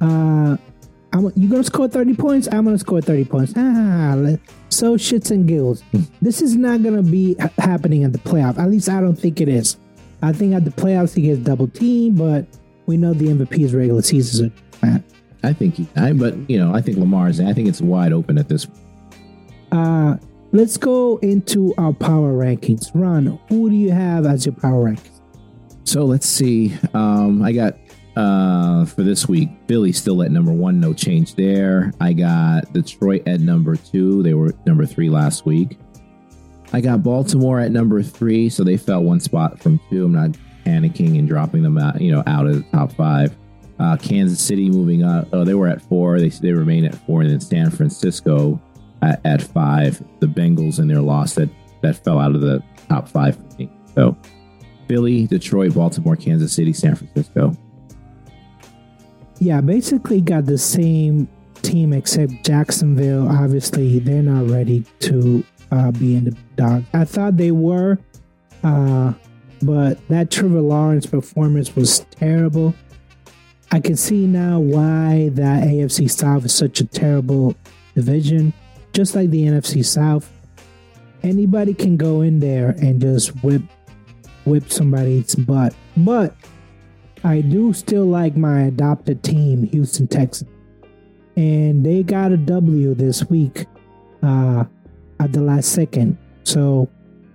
uh, 0.00 0.56
I'm, 1.12 1.32
you 1.34 1.48
gonna 1.48 1.64
score 1.64 1.88
thirty 1.88 2.14
points? 2.14 2.46
I'm 2.52 2.64
gonna 2.64 2.78
score 2.78 3.00
thirty 3.00 3.24
points. 3.24 3.52
Ah, 3.56 4.14
so 4.68 4.96
shits 4.96 5.30
and 5.30 5.48
giggles. 5.48 5.82
this 6.22 6.40
is 6.40 6.54
not 6.54 6.82
gonna 6.82 7.02
be 7.02 7.34
ha- 7.40 7.50
happening 7.58 8.04
at 8.04 8.12
the 8.12 8.18
playoff. 8.18 8.58
At 8.58 8.70
least 8.70 8.88
I 8.88 9.00
don't 9.00 9.16
think 9.16 9.40
it 9.40 9.48
is. 9.48 9.76
I 10.22 10.32
think 10.32 10.54
at 10.54 10.64
the 10.64 10.70
playoffs 10.70 11.14
he 11.14 11.22
gets 11.22 11.40
double 11.40 11.66
team, 11.68 12.14
but 12.14 12.46
we 12.86 12.96
know 12.96 13.12
the 13.12 13.26
MVP 13.26 13.64
is 13.64 13.74
regular 13.74 14.02
season. 14.02 14.52
So, 14.72 14.86
man. 14.86 15.04
I 15.42 15.52
think 15.52 15.74
he, 15.74 15.88
I, 15.96 16.12
but 16.12 16.36
you 16.48 16.58
know, 16.58 16.72
I 16.72 16.80
think 16.80 16.98
Lamar's. 16.98 17.40
I 17.40 17.52
think 17.52 17.68
it's 17.68 17.80
wide 17.80 18.12
open 18.12 18.38
at 18.38 18.48
this. 18.48 18.68
Uh, 19.72 20.16
let's 20.52 20.76
go 20.76 21.16
into 21.18 21.74
our 21.78 21.92
power 21.92 22.32
rankings. 22.32 22.90
Ron, 22.94 23.40
who 23.48 23.68
do 23.68 23.74
you 23.74 23.90
have 23.90 24.24
as 24.24 24.46
your 24.46 24.54
power 24.54 24.90
rankings? 24.90 25.20
So 25.84 26.04
let's 26.04 26.26
see. 26.26 26.74
Um, 26.94 27.42
I 27.42 27.52
got 27.52 27.74
uh 28.16 28.84
for 28.84 29.02
this 29.02 29.28
week, 29.28 29.50
Philly 29.66 29.92
still 29.92 30.22
at 30.22 30.30
number 30.30 30.52
one, 30.52 30.80
no 30.80 30.92
change 30.92 31.34
there. 31.34 31.92
I 32.00 32.12
got 32.12 32.72
Detroit 32.72 33.22
at 33.26 33.40
number 33.40 33.76
two. 33.76 34.22
They 34.22 34.34
were 34.34 34.54
number 34.66 34.86
three 34.86 35.08
last 35.10 35.46
week. 35.46 35.78
I 36.72 36.80
got 36.80 37.02
Baltimore 37.02 37.60
at 37.60 37.70
number 37.70 38.02
three, 38.02 38.48
so 38.48 38.64
they 38.64 38.76
fell 38.76 39.02
one 39.02 39.20
spot 39.20 39.60
from 39.60 39.78
two. 39.90 40.06
I'm 40.06 40.12
not 40.12 40.30
panicking 40.64 41.18
and 41.18 41.28
dropping 41.28 41.62
them 41.62 41.76
out, 41.76 42.00
you 42.00 42.10
know, 42.10 42.22
out 42.26 42.46
of 42.46 42.56
the 42.56 42.62
top 42.70 42.92
five. 42.92 43.36
Uh, 43.78 43.96
Kansas 43.96 44.40
City 44.40 44.70
moving 44.70 45.02
up. 45.02 45.28
Oh, 45.32 45.44
they 45.44 45.54
were 45.54 45.68
at 45.68 45.82
four. 45.82 46.20
They 46.20 46.28
they 46.28 46.52
remain 46.52 46.84
at 46.84 46.94
four, 46.94 47.22
and 47.22 47.30
then 47.30 47.40
San 47.40 47.70
Francisco 47.70 48.60
at, 49.02 49.20
at 49.24 49.42
five. 49.42 50.02
The 50.20 50.26
Bengals 50.26 50.78
and 50.78 50.88
their 50.88 51.00
loss 51.00 51.34
that 51.34 51.50
that 51.82 52.02
fell 52.04 52.18
out 52.18 52.34
of 52.34 52.40
the 52.40 52.62
top 52.88 53.08
five. 53.08 53.36
So 53.94 54.16
Philly, 54.88 55.26
Detroit, 55.26 55.74
Baltimore, 55.74 56.16
Kansas 56.16 56.52
City, 56.52 56.72
San 56.72 56.94
Francisco. 56.94 57.56
Yeah, 59.42 59.60
basically 59.60 60.20
got 60.20 60.46
the 60.46 60.56
same 60.56 61.26
team 61.62 61.92
except 61.92 62.44
Jacksonville. 62.44 63.26
Obviously, 63.28 63.98
they're 63.98 64.22
not 64.22 64.48
ready 64.48 64.84
to 65.00 65.44
uh, 65.72 65.90
be 65.90 66.14
in 66.14 66.26
the 66.26 66.36
dogs. 66.54 66.86
I 66.94 67.04
thought 67.04 67.36
they 67.38 67.50
were, 67.50 67.98
uh, 68.62 69.14
but 69.60 69.98
that 70.06 70.30
Trevor 70.30 70.60
Lawrence 70.60 71.06
performance 71.06 71.74
was 71.74 72.06
terrible. 72.12 72.72
I 73.72 73.80
can 73.80 73.96
see 73.96 74.28
now 74.28 74.60
why 74.60 75.30
that 75.30 75.64
AFC 75.64 76.08
South 76.08 76.44
is 76.44 76.54
such 76.54 76.78
a 76.78 76.86
terrible 76.86 77.56
division, 77.96 78.52
just 78.92 79.16
like 79.16 79.30
the 79.30 79.44
NFC 79.44 79.84
South. 79.84 80.30
Anybody 81.24 81.74
can 81.74 81.96
go 81.96 82.20
in 82.20 82.38
there 82.38 82.76
and 82.80 83.00
just 83.00 83.30
whip 83.42 83.62
whip 84.44 84.70
somebody's 84.70 85.34
butt, 85.34 85.74
but 85.96 86.36
I 87.24 87.40
do 87.40 87.72
still 87.72 88.04
like 88.04 88.36
my 88.36 88.62
adopted 88.62 89.22
team, 89.22 89.64
Houston 89.68 90.08
Texans. 90.08 90.50
And 91.36 91.84
they 91.84 92.02
got 92.02 92.32
a 92.32 92.36
W 92.36 92.94
this 92.94 93.24
week 93.30 93.66
uh, 94.22 94.64
at 95.20 95.32
the 95.32 95.40
last 95.40 95.72
second. 95.72 96.18
So, 96.44 96.90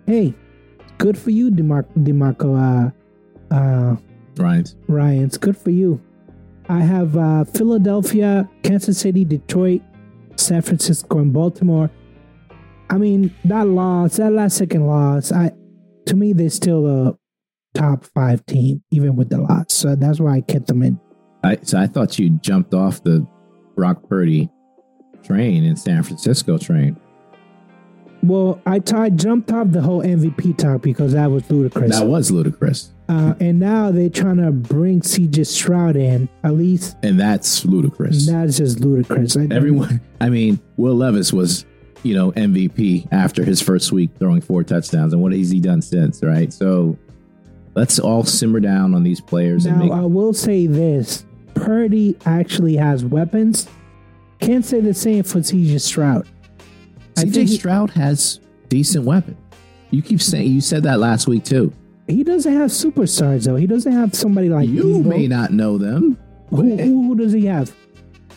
hey, 0.05 0.33
good 0.97 1.17
for 1.17 1.31
you, 1.31 1.49
DeMar- 1.49 1.87
DeMarco 1.97 2.93
uh, 3.51 3.55
uh, 3.55 3.95
Ryan's. 4.35 4.75
Ryans. 4.87 5.37
Good 5.37 5.57
for 5.57 5.71
you. 5.71 6.01
I 6.69 6.81
have 6.81 7.15
uh, 7.17 7.45
Philadelphia, 7.45 8.49
Kansas 8.61 8.99
City, 8.99 9.23
Detroit, 9.23 9.81
San 10.35 10.61
Francisco, 10.61 11.19
and 11.19 11.31
Baltimore. 11.31 11.89
I 12.89 12.97
mean, 12.97 13.33
that 13.45 13.67
loss, 13.67 14.17
that 14.17 14.31
last 14.31 14.57
second 14.57 14.85
loss, 14.85 15.31
I 15.31 15.51
to 16.07 16.15
me, 16.15 16.33
they're 16.33 16.49
still 16.49 16.87
a 16.87 17.17
top 17.79 18.03
five 18.05 18.45
team, 18.45 18.81
even 18.91 19.15
with 19.15 19.29
the 19.29 19.39
loss. 19.39 19.73
So 19.73 19.95
that's 19.95 20.19
why 20.19 20.35
I 20.35 20.41
kept 20.41 20.67
them 20.67 20.81
in. 20.83 20.99
I 21.43 21.57
so 21.61 21.77
I 21.79 21.87
thought 21.87 22.17
you 22.19 22.29
jumped 22.31 22.73
off 22.73 23.03
the 23.03 23.25
Brock 23.75 24.07
Purdy 24.09 24.49
train 25.23 25.63
in 25.63 25.75
San 25.75 26.03
Francisco 26.03 26.57
train. 26.57 26.97
Well, 28.23 28.59
I 28.65 28.79
t- 28.79 28.95
I 28.95 29.09
jumped 29.09 29.51
off 29.51 29.71
the 29.71 29.81
whole 29.81 30.01
MVP 30.01 30.57
talk 30.57 30.81
because 30.81 31.13
that 31.13 31.29
was 31.29 31.49
ludicrous. 31.51 31.97
That 31.97 32.07
was 32.07 32.31
ludicrous. 32.31 32.91
uh, 33.09 33.35
and 33.39 33.59
now 33.59 33.91
they're 33.91 34.09
trying 34.09 34.37
to 34.37 34.51
bring 34.51 35.01
CJ 35.01 35.45
Stroud 35.45 35.95
in. 35.95 36.27
At 36.43 36.55
least 36.55 36.97
And 37.03 37.19
that's 37.19 37.63
ludicrous. 37.63 38.25
that's 38.25 38.57
just 38.57 38.79
ludicrous. 38.79 39.37
I- 39.37 39.47
Everyone 39.51 40.01
I 40.19 40.29
mean, 40.29 40.59
Will 40.77 40.95
Levis 40.95 41.31
was 41.31 41.65
you 42.03 42.13
know, 42.15 42.31
MVP 42.33 43.07
after 43.11 43.43
his 43.43 43.61
first 43.61 43.91
week 43.91 44.11
throwing 44.19 44.39
four 44.41 44.63
touchdowns. 44.63 45.13
And 45.13 45.21
what 45.21 45.33
has 45.33 45.49
he 45.49 45.59
done 45.59 45.81
since, 45.81 46.23
right? 46.23 46.51
So 46.53 46.97
let's 47.77 47.99
all 47.99 48.23
simmer 48.23 48.59
down 48.59 48.95
on 48.95 49.03
these 49.03 49.21
players 49.21 49.65
Now, 49.65 49.73
and 49.73 49.79
make 49.79 49.91
I 49.91 50.01
will 50.01 50.33
say 50.33 50.65
this 50.65 51.23
Purdy 51.53 52.17
actually 52.25 52.75
has 52.75 53.05
weapons. 53.05 53.67
Can't 54.39 54.65
say 54.65 54.81
the 54.81 54.93
same 54.93 55.23
for 55.23 55.39
CJ 55.39 55.79
Stroud. 55.81 56.27
I 57.17 57.23
CJ 57.23 57.47
Stroud 57.49 57.91
has 57.91 58.39
decent 58.67 59.05
weapons. 59.05 59.37
You 59.91 60.01
keep 60.01 60.21
saying 60.21 60.51
you 60.51 60.61
said 60.61 60.83
that 60.83 60.99
last 60.99 61.27
week 61.27 61.43
too. 61.43 61.71
He 62.07 62.23
doesn't 62.23 62.51
have 62.53 62.69
superstars, 62.71 63.45
though. 63.45 63.55
He 63.55 63.67
doesn't 63.67 63.91
have 63.91 64.15
somebody 64.15 64.49
like 64.49 64.67
You 64.69 64.83
Deebo. 64.83 65.05
may 65.05 65.27
not 65.27 65.51
know 65.51 65.77
them. 65.77 66.17
Who, 66.49 66.77
who, 66.77 67.07
who 67.07 67.15
does 67.15 67.33
he 67.33 67.45
have? 67.45 67.73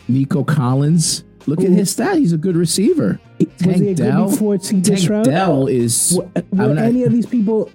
Nico 0.07 0.43
Collins. 0.43 1.23
Look 1.47 1.61
at 1.61 1.69
his 1.69 1.89
stat. 1.89 2.17
He's 2.17 2.33
a 2.33 2.37
good 2.37 2.55
receiver. 2.57 3.19
Was 3.39 3.47
Tank 3.57 3.77
he 3.77 3.89
a 3.91 3.95
good 3.95 4.29
before 4.29 4.55
CJ 4.55 4.83
Tank 4.83 4.99
Stroud? 4.99 5.25
Dell 5.25 5.67
is. 5.67 6.17
Were, 6.17 6.43
were 6.51 6.73
not- 6.73 6.83
any 6.83 7.03
of 7.03 7.11
these 7.11 7.25
people 7.25 7.71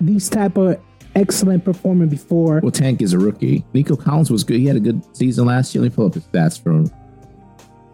these 0.00 0.28
type 0.28 0.56
of 0.56 0.80
excellent 1.14 1.64
performer 1.64 2.06
before? 2.06 2.60
Well, 2.60 2.70
Tank 2.70 3.02
is 3.02 3.12
a 3.12 3.18
rookie. 3.18 3.64
Nico 3.72 3.96
Collins 3.96 4.30
was 4.30 4.44
good. 4.44 4.58
He 4.58 4.66
had 4.66 4.76
a 4.76 4.80
good 4.80 5.02
season 5.16 5.46
last 5.46 5.74
year. 5.74 5.82
Let 5.82 5.92
me 5.92 5.96
pull 5.96 6.06
up 6.06 6.14
his 6.14 6.24
stats 6.24 6.62
from 6.62 6.90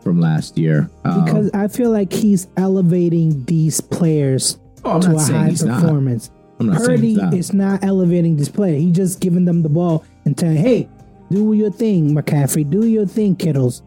from 0.02 0.20
last 0.20 0.58
year. 0.58 0.90
Um, 1.04 1.24
because 1.24 1.50
I 1.54 1.68
feel 1.68 1.90
like 1.90 2.12
he's 2.12 2.48
elevating 2.56 3.44
these 3.44 3.80
players 3.80 4.58
oh, 4.84 5.00
to 5.00 5.14
a 5.14 5.20
high 5.20 5.54
performance. 5.54 6.30
I'm 6.58 6.66
not 6.66 6.80
saying 6.80 6.98
Purdy 6.98 7.14
not. 7.14 7.34
is 7.34 7.52
not 7.52 7.84
elevating 7.84 8.36
this 8.36 8.48
player. 8.48 8.76
He's 8.76 8.96
just 8.96 9.20
giving 9.20 9.44
them 9.44 9.62
the 9.62 9.68
ball 9.68 10.04
and 10.24 10.36
telling, 10.36 10.56
"Hey, 10.56 10.88
do 11.30 11.52
your 11.52 11.70
thing, 11.70 12.14
McCaffrey. 12.14 12.68
Do 12.68 12.86
your 12.86 13.06
thing, 13.06 13.36
Kittles." 13.36 13.82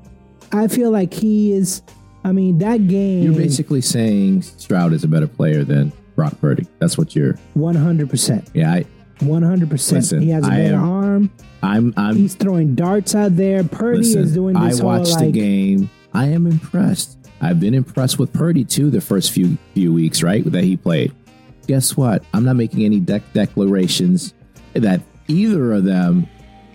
I 0.51 0.67
feel 0.67 0.91
like 0.91 1.13
he 1.13 1.53
is. 1.53 1.81
I 2.23 2.31
mean, 2.31 2.57
that 2.59 2.87
game. 2.87 3.23
You're 3.23 3.35
basically 3.35 3.81
saying 3.81 4.41
Stroud 4.41 4.93
is 4.93 5.03
a 5.03 5.07
better 5.07 5.27
player 5.27 5.63
than 5.63 5.91
Brock 6.15 6.39
Purdy. 6.39 6.65
That's 6.79 6.97
what 6.97 7.15
you're. 7.15 7.33
one 7.53 7.75
hundred 7.75 8.09
percent. 8.09 8.49
Yeah, 8.53 8.73
I, 8.73 8.85
One 9.21 9.43
hundred 9.43 9.69
percent. 9.69 10.05
He 10.21 10.29
has 10.29 10.45
a 10.47 10.51
I 10.51 10.57
better 10.57 10.75
am- 10.75 10.89
arm. 10.89 11.31
I'm. 11.63 11.93
I'm. 11.97 12.15
He's 12.15 12.35
throwing 12.35 12.75
darts 12.75 13.15
out 13.15 13.35
there. 13.35 13.63
Purdy 13.63 13.99
listen, 13.99 14.21
is 14.23 14.33
doing 14.33 14.55
I 14.55 14.69
this 14.69 14.79
whole 14.79 14.89
watched 14.89 15.19
the 15.19 15.31
game. 15.31 15.89
I 16.13 16.27
am 16.27 16.47
impressed. 16.47 17.17
I've 17.41 17.59
been 17.59 17.73
impressed 17.73 18.17
with 18.19 18.31
Purdy 18.33 18.63
too. 18.63 18.89
The 18.89 19.01
first 19.01 19.31
few 19.31 19.57
few 19.73 19.93
weeks, 19.93 20.23
right, 20.23 20.43
that 20.51 20.63
he 20.63 20.77
played. 20.77 21.13
Guess 21.67 21.97
what? 21.97 22.23
I'm 22.33 22.43
not 22.45 22.55
making 22.55 22.83
any 22.85 23.01
dec 23.01 23.23
declarations 23.33 24.33
that 24.73 25.01
either 25.27 25.73
of 25.73 25.83
them, 25.83 26.27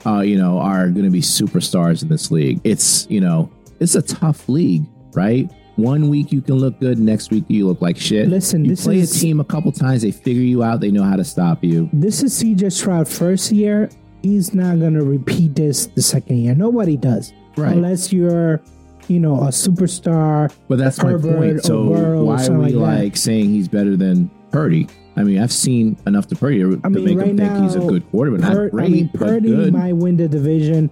uh, 0.04 0.20
you 0.20 0.36
know, 0.36 0.58
are 0.58 0.88
going 0.88 1.04
to 1.04 1.10
be 1.10 1.20
superstars 1.20 2.02
in 2.02 2.08
this 2.08 2.30
league. 2.30 2.60
It's 2.64 3.08
you 3.10 3.20
know, 3.20 3.50
it's 3.78 3.94
a 3.94 4.02
tough 4.02 4.48
league, 4.48 4.84
right? 5.14 5.50
One 5.80 6.08
week 6.08 6.32
you 6.32 6.40
can 6.40 6.56
look 6.56 6.78
good, 6.80 6.98
next 6.98 7.30
week 7.30 7.44
you 7.48 7.66
look 7.66 7.80
like 7.80 7.96
shit. 7.96 8.28
Listen, 8.28 8.64
you 8.64 8.70
this 8.72 8.84
play 8.84 8.98
is- 8.98 9.16
a 9.16 9.20
team 9.20 9.40
a 9.40 9.44
couple 9.44 9.72
times, 9.72 10.02
they 10.02 10.10
figure 10.10 10.42
you 10.42 10.62
out, 10.62 10.80
they 10.80 10.90
know 10.90 11.02
how 11.02 11.16
to 11.16 11.24
stop 11.24 11.64
you. 11.64 11.88
this 11.92 12.22
is 12.22 12.32
CJ 12.34 12.70
Stroud 12.70 13.08
first 13.08 13.50
year. 13.52 13.88
He's 14.22 14.52
not 14.54 14.78
gonna 14.80 15.02
repeat 15.02 15.54
this 15.56 15.86
the 15.86 16.02
second 16.02 16.38
year. 16.38 16.54
Nobody 16.54 16.96
does, 16.96 17.32
Right. 17.56 17.72
Unless 17.76 18.12
you're, 18.12 18.60
you 19.08 19.18
know, 19.18 19.36
a 19.40 19.48
superstar. 19.48 20.52
But 20.68 20.78
that's 20.78 21.02
my 21.02 21.14
point. 21.14 21.64
So 21.64 21.88
Burrow 21.88 22.24
why 22.24 22.44
are 22.46 22.52
we 22.58 22.72
like 22.72 22.98
like 23.02 23.16
saying 23.16 23.46
he's 23.50 23.66
better 23.68 23.96
than 23.96 24.30
Purdy? 24.52 24.86
I 25.16 25.24
mean, 25.24 25.38
I've 25.38 25.52
seen 25.52 25.96
enough 26.06 26.28
to 26.28 26.36
Purdy 26.36 26.58
to, 26.60 26.80
I 26.84 26.88
mean, 26.88 27.04
make 27.04 27.18
right 27.18 27.26
him 27.28 27.36
think 27.38 27.62
he's 27.62 27.74
a 27.74 27.80
good 27.80 28.08
quarterback. 28.10 28.40
Not 28.42 28.52
Pur- 28.54 28.80
I 28.80 28.88
mean, 28.88 29.10
but 29.12 29.20
Purdy 29.20 29.48
good. 29.48 29.72
might 29.72 29.94
win 29.96 30.16
the 30.16 30.28
division. 30.28 30.90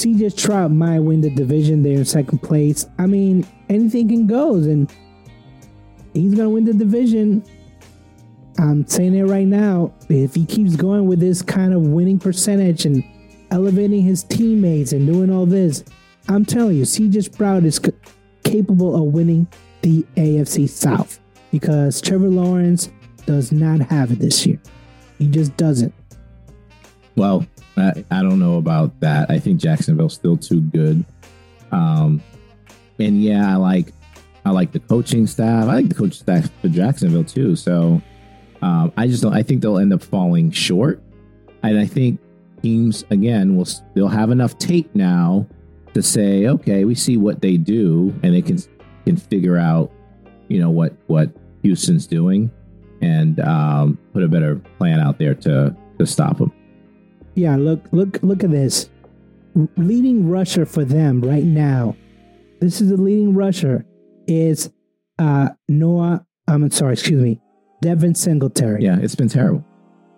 CJ 0.00 0.32
Stroud 0.32 0.72
might 0.72 1.00
win 1.00 1.20
the 1.20 1.28
division. 1.28 1.82
They're 1.82 1.98
in 1.98 2.04
second 2.06 2.38
place. 2.38 2.86
I 2.98 3.04
mean, 3.04 3.46
anything 3.68 4.08
can 4.08 4.26
go, 4.26 4.54
and 4.54 4.90
he's 6.14 6.34
gonna 6.34 6.48
win 6.48 6.64
the 6.64 6.72
division. 6.72 7.44
I'm 8.58 8.86
saying 8.86 9.14
it 9.14 9.24
right 9.24 9.46
now. 9.46 9.92
If 10.08 10.34
he 10.34 10.46
keeps 10.46 10.74
going 10.74 11.06
with 11.06 11.20
this 11.20 11.42
kind 11.42 11.74
of 11.74 11.82
winning 11.82 12.18
percentage 12.18 12.86
and 12.86 13.04
elevating 13.50 14.00
his 14.00 14.22
teammates 14.22 14.92
and 14.92 15.06
doing 15.06 15.30
all 15.30 15.44
this, 15.44 15.84
I'm 16.28 16.46
telling 16.46 16.76
you, 16.76 16.84
CJ 16.84 17.34
Stroud 17.34 17.64
is 17.64 17.76
c- 17.76 17.92
capable 18.42 18.96
of 18.96 19.12
winning 19.12 19.48
the 19.82 20.06
AFC 20.16 20.66
South 20.66 21.20
because 21.50 22.00
Trevor 22.00 22.28
Lawrence 22.28 22.88
does 23.26 23.52
not 23.52 23.80
have 23.80 24.12
it 24.12 24.18
this 24.18 24.46
year. 24.46 24.58
He 25.18 25.28
just 25.28 25.54
doesn't. 25.58 25.92
Well, 27.16 27.46
I, 27.80 28.04
I 28.10 28.22
don't 28.22 28.38
know 28.38 28.58
about 28.58 28.98
that. 29.00 29.30
I 29.30 29.38
think 29.38 29.60
Jacksonville's 29.60 30.14
still 30.14 30.36
too 30.36 30.60
good. 30.60 31.04
Um, 31.72 32.22
and 32.98 33.22
yeah, 33.22 33.52
I 33.52 33.56
like 33.56 33.92
I 34.44 34.50
like 34.50 34.72
the 34.72 34.80
coaching 34.80 35.26
staff. 35.26 35.64
I 35.64 35.74
like 35.74 35.88
the 35.88 35.94
coaching 35.94 36.12
staff 36.12 36.50
for 36.60 36.68
Jacksonville 36.68 37.24
too. 37.24 37.56
So 37.56 38.00
um, 38.62 38.92
I 38.96 39.06
just 39.06 39.22
don't. 39.22 39.34
I 39.34 39.42
think 39.42 39.62
they'll 39.62 39.78
end 39.78 39.92
up 39.92 40.02
falling 40.02 40.50
short. 40.50 41.02
And 41.62 41.78
I 41.78 41.86
think 41.86 42.20
teams 42.62 43.04
again 43.10 43.56
will 43.56 43.68
they'll 43.94 44.08
have 44.08 44.30
enough 44.30 44.58
tape 44.58 44.94
now 44.94 45.46
to 45.94 46.02
say, 46.02 46.46
okay, 46.46 46.84
we 46.84 46.94
see 46.94 47.16
what 47.16 47.40
they 47.42 47.56
do, 47.56 48.14
and 48.22 48.34
they 48.34 48.42
can 48.42 48.58
can 49.04 49.16
figure 49.16 49.56
out, 49.56 49.90
you 50.48 50.60
know, 50.60 50.70
what 50.70 50.94
what 51.06 51.30
Houston's 51.62 52.06
doing, 52.06 52.50
and 53.02 53.40
um, 53.40 53.98
put 54.12 54.22
a 54.22 54.28
better 54.28 54.56
plan 54.78 55.00
out 55.00 55.18
there 55.18 55.34
to 55.34 55.76
to 55.98 56.06
stop 56.06 56.38
them. 56.38 56.52
Yeah, 57.40 57.56
look, 57.56 57.80
look, 57.90 58.18
look 58.22 58.44
at 58.44 58.50
this. 58.50 58.90
Leading 59.78 60.28
rusher 60.28 60.66
for 60.66 60.84
them 60.84 61.22
right 61.22 61.42
now. 61.44 61.96
This 62.60 62.82
is 62.82 62.90
the 62.90 62.98
leading 62.98 63.32
rusher 63.34 63.86
is 64.26 64.70
uh 65.18 65.48
Noah. 65.68 66.26
I'm 66.46 66.70
sorry, 66.70 66.92
excuse 66.92 67.22
me, 67.22 67.40
Devin 67.80 68.14
Singletary. 68.14 68.82
Yeah, 68.84 68.98
it's 69.00 69.14
been 69.14 69.28
terrible. 69.30 69.64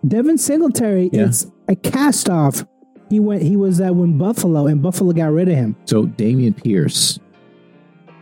Devin 0.07 0.37
Singletary 0.37 1.11
Yeah. 1.13 1.23
is 1.29 1.51
a 1.69 1.77
cast 1.77 2.29
off. 2.29 2.67
He 3.09 3.21
went. 3.21 3.43
He 3.43 3.57
was 3.57 3.81
at 3.81 3.95
when 3.95 4.19
Buffalo, 4.19 4.67
and 4.67 4.83
Buffalo 4.83 5.13
got 5.13 5.31
rid 5.33 5.49
of 5.49 5.55
him. 5.55 5.77
So 5.85 6.07
Dameon 6.07 6.57
Pierce, 6.57 7.21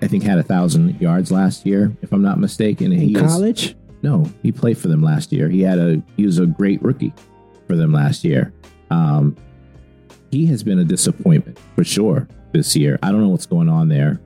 I 0.03 0.09
think, 0.09 0.23
had 0.25 0.39
a 0.39 0.43
thousand 0.43 1.01
yards 1.01 1.33
last 1.33 1.65
year, 1.65 1.97
if 2.03 2.13
I'm 2.13 2.23
not 2.23 2.39
mistaken. 2.39 2.93
In 2.93 2.99
he 3.01 3.15
is- 3.15 3.21
college, 3.23 3.77
no, 4.03 4.27
he 4.43 4.53
played 4.53 4.77
for 4.77 4.89
them 4.89 5.03
last 5.03 5.33
year. 5.33 5.49
He 5.49 5.63
had 5.63 5.79
a 5.79 6.03
he 6.19 6.27
was 6.27 6.39
a 6.39 6.47
great 6.47 6.83
rookie 6.83 7.15
for 7.67 7.75
them 7.77 7.93
last 7.93 8.23
year. 8.25 8.53
Um, 8.91 9.37
he 10.31 10.47
has 10.47 10.63
been 10.63 10.79
a 10.79 10.85
disappointment 10.85 11.59
for 11.75 11.85
sure 11.85 12.29
this 12.53 12.77
year. 12.77 12.99
I 13.03 13.11
don't 13.11 13.21
know 13.21 13.29
what's 13.29 13.47
going 13.47 13.69
on 13.69 13.89
there. 13.89 14.21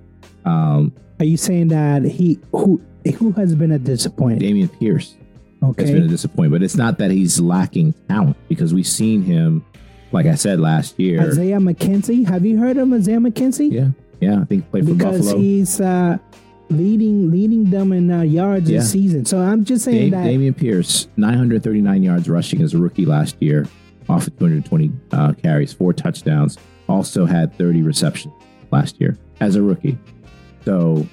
Um, 0.45 0.93
are 1.19 1.25
you 1.25 1.37
saying 1.37 1.69
that 1.69 2.03
he 2.05 2.39
who 2.53 2.81
who 3.17 3.33
has 3.33 3.55
been 3.55 3.73
a 3.73 3.79
disappointment? 3.79 4.43
Dameon 4.43 4.79
Pierce 4.79 5.15
okay. 5.63 5.83
has 5.83 5.91
been 5.91 6.03
a 6.03 6.09
disappointment, 6.09 6.61
but 6.61 6.65
it's 6.65 6.77
not 6.77 6.99
that 6.99 7.11
he's 7.11 7.41
lacking 7.41 7.95
talent 8.09 8.37
because 8.49 8.75
we've 8.75 8.87
seen 8.87 9.23
him, 9.23 9.65
like 10.13 10.27
I 10.27 10.35
said 10.35 10.61
last 10.61 10.99
year. 10.99 11.21
Isaiah 11.23 11.59
McKenzie. 11.59 12.27
Have 12.27 12.45
you 12.45 12.59
heard 12.59 12.77
of 12.77 12.93
Isaiah 12.93 13.19
McKenzie? 13.19 13.73
yeah, 13.73 13.89
yeah, 14.21 14.41
I 14.41 14.45
think 14.45 14.65
he 14.65 14.71
played 14.71 14.87
for 14.87 14.95
because 14.95 15.19
Buffalo. 15.27 15.41
he's 15.41 15.81
uh, 15.81 16.19
leading 16.71 17.31
leading 17.31 17.71
them 17.71 17.93
in 17.93 18.11
uh, 18.11 18.23
yards 18.23 18.69
Yeah. 18.69 18.79
this 18.81 18.91
season. 18.93 19.25
So 19.25 19.39
I'm 19.41 19.65
just 19.65 19.85
saying 19.85 20.11
Dave, 20.11 20.13
that 20.13 20.27
Dameon 20.27 20.57
Pierce, 20.57 21.09
939 21.17 22.03
yards 22.03 22.29
rushing 22.29 22.61
as 22.63 22.75
a 22.75 22.79
rookie 22.79 23.07
last 23.07 23.37
year, 23.41 23.67
off 24.15 24.27
of 24.29 24.39
220 24.39 24.91
uh, 25.13 25.33
carries, 25.35 25.73
four 25.73 25.93
touchdowns. 25.93 26.57
Also 26.89 27.25
had 27.27 27.57
30 27.59 27.83
receptions 27.83 28.35
last 28.71 29.01
year 29.01 29.17
as 29.41 29.57
a 29.57 29.63
rookie. 29.63 29.99
So 30.65 31.07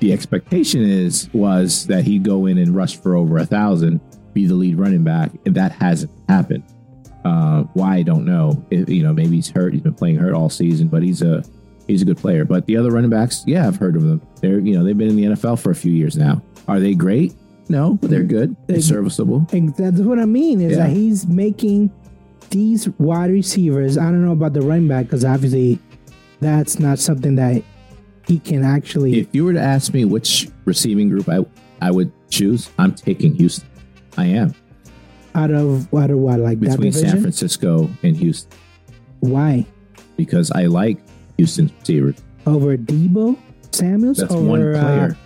the 0.00 0.12
expectation 0.12 0.82
is 0.82 1.28
was 1.32 1.86
that 1.86 2.04
he'd 2.04 2.22
go 2.24 2.46
in 2.46 2.58
and 2.58 2.74
rush 2.74 2.96
for 3.00 3.16
over 3.16 3.38
a 3.38 3.46
thousand, 3.46 4.00
be 4.32 4.46
the 4.46 4.54
lead 4.54 4.78
running 4.78 5.04
back, 5.04 5.30
and 5.46 5.54
that 5.54 5.72
hasn't 5.72 6.10
happened. 6.28 6.64
Uh, 7.24 7.62
why 7.74 7.96
I 7.96 8.02
don't 8.02 8.24
know. 8.24 8.64
If, 8.70 8.88
you 8.88 9.02
know, 9.02 9.12
maybe 9.12 9.36
he's 9.36 9.50
hurt. 9.50 9.72
He's 9.72 9.82
been 9.82 9.94
playing 9.94 10.16
hurt 10.16 10.34
all 10.34 10.48
season, 10.48 10.88
but 10.88 11.02
he's 11.02 11.20
a 11.20 11.42
he's 11.86 12.00
a 12.02 12.04
good 12.04 12.16
player. 12.18 12.44
But 12.44 12.66
the 12.66 12.76
other 12.76 12.90
running 12.90 13.10
backs, 13.10 13.42
yeah, 13.46 13.66
I've 13.66 13.76
heard 13.76 13.96
of 13.96 14.02
them. 14.02 14.22
They're 14.40 14.60
you 14.60 14.76
know 14.78 14.84
they've 14.84 14.96
been 14.96 15.08
in 15.10 15.16
the 15.16 15.24
NFL 15.24 15.58
for 15.60 15.70
a 15.70 15.74
few 15.74 15.92
years 15.92 16.16
now. 16.16 16.40
Are 16.68 16.78
they 16.80 16.94
great? 16.94 17.34
No, 17.70 17.94
but 17.94 18.08
they're 18.08 18.22
good. 18.22 18.56
They're 18.66 18.76
They- 18.76 18.82
serviceable. 18.82 19.46
and 19.52 19.74
that's 19.76 20.00
what 20.00 20.18
I 20.18 20.24
mean 20.24 20.60
is 20.62 20.72
Yeah. 20.72 20.86
that 20.86 20.90
he's 20.96 21.26
making 21.26 21.90
these 22.50 22.88
wide 22.98 23.30
receivers. 23.30 23.98
I 23.98 24.04
don't 24.04 24.24
know 24.24 24.32
about 24.32 24.52
the 24.52 24.62
running 24.62 24.88
back 24.88 25.06
because 25.06 25.24
obviously 25.24 25.78
that's 26.40 26.78
not 26.78 26.98
something 26.98 27.36
that 27.36 27.62
he 28.26 28.38
can 28.38 28.64
actually. 28.64 29.18
If 29.20 29.34
you 29.34 29.44
were 29.44 29.52
to 29.52 29.60
ask 29.60 29.92
me 29.92 30.04
which 30.04 30.48
receiving 30.64 31.08
group 31.08 31.28
I 31.28 31.44
I 31.80 31.90
would 31.90 32.12
choose, 32.30 32.70
I'm 32.78 32.94
taking 32.94 33.34
Houston. 33.34 33.68
I 34.16 34.26
am 34.26 34.54
out 35.34 35.50
of 35.50 35.92
out 35.94 36.10
of 36.10 36.18
what 36.18 36.40
like 36.40 36.60
that 36.60 36.70
between 36.70 36.92
San? 36.92 37.20
Francisco 37.20 37.88
and 38.02 38.16
Houston 38.16 38.58
Why 39.20 39.64
because 40.16 40.50
I 40.50 40.66
like 40.66 40.98
Houston's 41.36 41.70
receivers. 41.80 42.16
over 42.46 42.76
Deebo 42.76 43.38
Samuels? 43.70 44.18
That's 44.18 44.32
over, 44.32 44.48
one 44.48 44.60
player. 44.60 45.16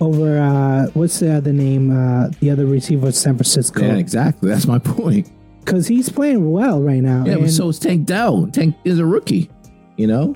Uh, 0.00 0.04
over 0.04 0.38
uh, 0.38 0.86
what's 0.94 1.18
the 1.18 1.34
other 1.34 1.52
name? 1.52 1.90
Uh, 1.90 2.28
the 2.40 2.50
other 2.50 2.66
receiver, 2.66 3.10
San 3.12 3.34
Francisco. 3.34 3.82
yeah, 3.82 3.96
exactly. 3.96 4.48
That's 4.48 4.66
my 4.66 4.78
point. 4.78 5.30
Because 5.68 5.86
he's 5.86 6.08
playing 6.08 6.50
well 6.50 6.80
right 6.80 7.02
now. 7.02 7.24
Yeah, 7.26 7.34
and 7.34 7.50
so 7.50 7.68
is 7.68 7.78
Tank 7.78 8.06
Dell. 8.06 8.46
Tank 8.46 8.74
is 8.84 8.98
a 8.98 9.04
rookie. 9.04 9.50
You 9.98 10.06
know, 10.06 10.34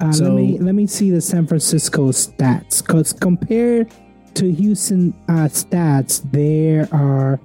Uh, 0.00 0.10
So- 0.10 0.24
let 0.24 0.34
me 0.34 0.58
let 0.58 0.74
me 0.74 0.86
see 0.88 1.10
the 1.10 1.20
San 1.20 1.46
Francisco 1.46 2.08
stats 2.10 2.84
because 2.84 3.12
compared 3.12 3.92
to 4.34 4.50
Houston 4.50 5.14
uh, 5.28 5.46
stats, 5.48 6.22
there 6.32 6.88
are, 6.90 7.38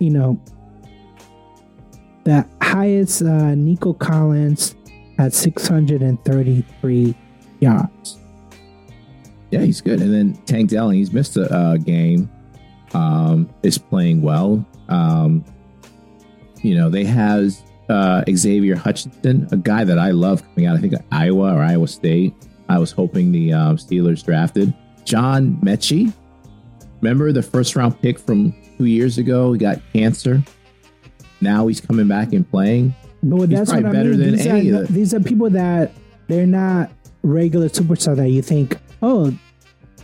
you 0.00 0.10
know, 0.10 0.40
the 2.24 2.44
highest 2.60 3.22
uh, 3.22 3.54
Nico 3.54 3.92
Collins 3.92 4.74
at 5.18 5.32
633 5.32 7.14
yards. 7.60 8.18
Yeah, 9.52 9.60
he's 9.60 9.80
good. 9.80 10.00
And 10.00 10.12
then 10.12 10.34
Tank 10.46 10.70
Dell, 10.70 10.90
he's 10.90 11.12
missed 11.12 11.36
a 11.36 11.52
uh, 11.54 11.76
game. 11.76 12.28
Um, 12.94 13.48
is 13.62 13.78
playing 13.78 14.22
well. 14.22 14.64
Um, 14.88 15.44
you 16.66 16.74
know, 16.74 16.90
they 16.90 17.04
have 17.04 17.52
uh, 17.88 18.24
Xavier 18.30 18.74
Hutchinson, 18.76 19.48
a 19.52 19.56
guy 19.56 19.84
that 19.84 19.98
I 19.98 20.10
love 20.10 20.42
coming 20.54 20.66
out. 20.66 20.76
I 20.76 20.80
think 20.80 20.92
of 20.94 21.02
Iowa 21.12 21.54
or 21.54 21.62
Iowa 21.62 21.86
State. 21.88 22.34
I 22.68 22.78
was 22.78 22.90
hoping 22.90 23.30
the 23.32 23.52
um, 23.52 23.76
Steelers 23.76 24.24
drafted 24.24 24.74
John 25.04 25.56
Metchie. 25.62 26.12
Remember 27.00 27.30
the 27.32 27.42
first 27.42 27.76
round 27.76 28.00
pick 28.00 28.18
from 28.18 28.52
two 28.76 28.86
years 28.86 29.18
ago? 29.18 29.52
He 29.52 29.58
got 29.58 29.78
cancer. 29.92 30.42
Now 31.40 31.66
he's 31.68 31.80
coming 31.80 32.08
back 32.08 32.32
and 32.32 32.48
playing. 32.50 32.94
But 33.22 33.48
He's 33.48 33.58
that's 33.58 33.70
probably 33.70 33.90
better 33.92 34.10
mean. 34.10 34.20
than 34.20 34.32
These 34.36 34.46
any 34.46 34.70
are, 34.72 34.80
of 34.82 34.86
the- 34.88 34.92
these 34.92 35.14
are 35.14 35.20
people 35.20 35.50
that 35.50 35.92
they're 36.28 36.46
not 36.46 36.90
regular 37.22 37.68
superstar 37.68 38.16
that 38.16 38.30
you 38.30 38.42
think, 38.42 38.76
oh, 39.02 39.32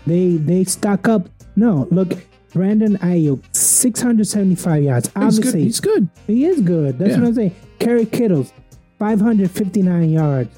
they 0.07 0.37
they 0.37 0.65
stock 0.65 1.09
up. 1.09 1.29
No, 1.57 1.89
look, 1.91 2.13
Brandon 2.53 2.97
Aiyuk, 2.99 3.43
675 3.83 4.83
yards. 4.83 5.07
He's 5.09 5.13
good. 5.15 5.23
Obviously, 5.25 5.63
He's 5.65 5.81
good. 5.81 6.09
He 6.27 6.45
is 6.47 6.61
good. 6.61 6.99
That's 6.99 7.11
Yeah. 7.13 7.19
what 7.21 7.27
I'm 7.29 7.35
saying. 7.35 7.55
Kerry 7.79 8.07
Kittles, 8.07 8.53
559 8.99 10.11
yards. 10.11 10.51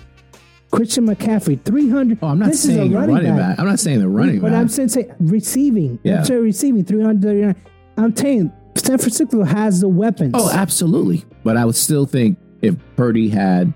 Christian 0.71 1.07
McCaffrey, 1.07 1.61
300. 1.65 2.19
Oh, 2.21 2.29
I'm 2.29 2.39
not 2.41 2.49
This 2.51 2.65
is 2.65 2.71
a 2.71 2.75
saying 2.75 2.93
running, 2.93 3.37
back. 3.37 3.59
I'm 3.61 3.67
not 3.67 3.79
saying 3.79 4.01
the 4.01 4.09
running 4.09 4.37
back. 4.37 4.43
But 4.43 4.51
back. 4.53 4.61
I'm 4.61 4.69
saying, 4.69 4.89
say, 4.89 5.09
receiving. 5.21 5.99
Yeah. 6.03 6.19
I'm 6.19 6.25
saying 6.25 6.43
receiving, 6.43 6.85
339. 6.85 7.55
I'm 7.97 8.13
you, 8.13 8.51
San 8.77 8.99
Francisco 8.99 9.45
has 9.45 9.81
the 9.81 9.89
weapons. 9.89 10.33
Oh, 10.35 10.51
absolutely. 10.53 11.25
But 11.45 11.57
I 11.57 11.65
would 11.65 11.77
still 11.77 12.07
think 12.07 12.39
if 12.61 12.75
Purdy 12.97 13.29
had 13.29 13.73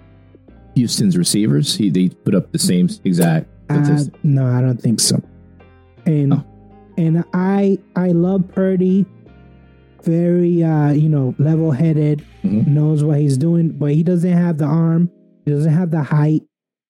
Houston's 0.74 1.16
receivers, 1.16 1.76
he 1.76 1.88
they 1.88 2.08
put 2.08 2.34
up 2.34 2.50
the 2.50 2.58
same 2.58 2.88
exact 3.04 3.46
Uh, 3.70 3.84
statistic. 3.84 4.14
no, 4.24 4.44
I 4.46 4.60
don't 4.60 4.80
think 4.80 4.98
so. 4.98 5.22
And 6.04 6.32
Oh. 6.34 6.44
and 6.96 7.24
I 7.32 7.78
I 7.94 8.08
love 8.08 8.48
Purdy. 8.48 9.06
Very 10.02 10.62
uh, 10.62 10.92
you 10.92 11.08
know, 11.08 11.34
level 11.38 11.70
headed, 11.72 12.24
Mhm. 12.44 12.66
knows 12.68 13.02
what 13.04 13.18
he's 13.20 13.36
doing, 13.36 13.70
but 13.70 13.92
he 13.92 14.02
doesn't 14.02 14.30
have 14.32 14.58
the 14.58 14.64
arm, 14.64 15.10
he 15.44 15.50
doesn't 15.52 15.72
have 15.72 15.90
the 15.90 16.02
height. 16.02 16.42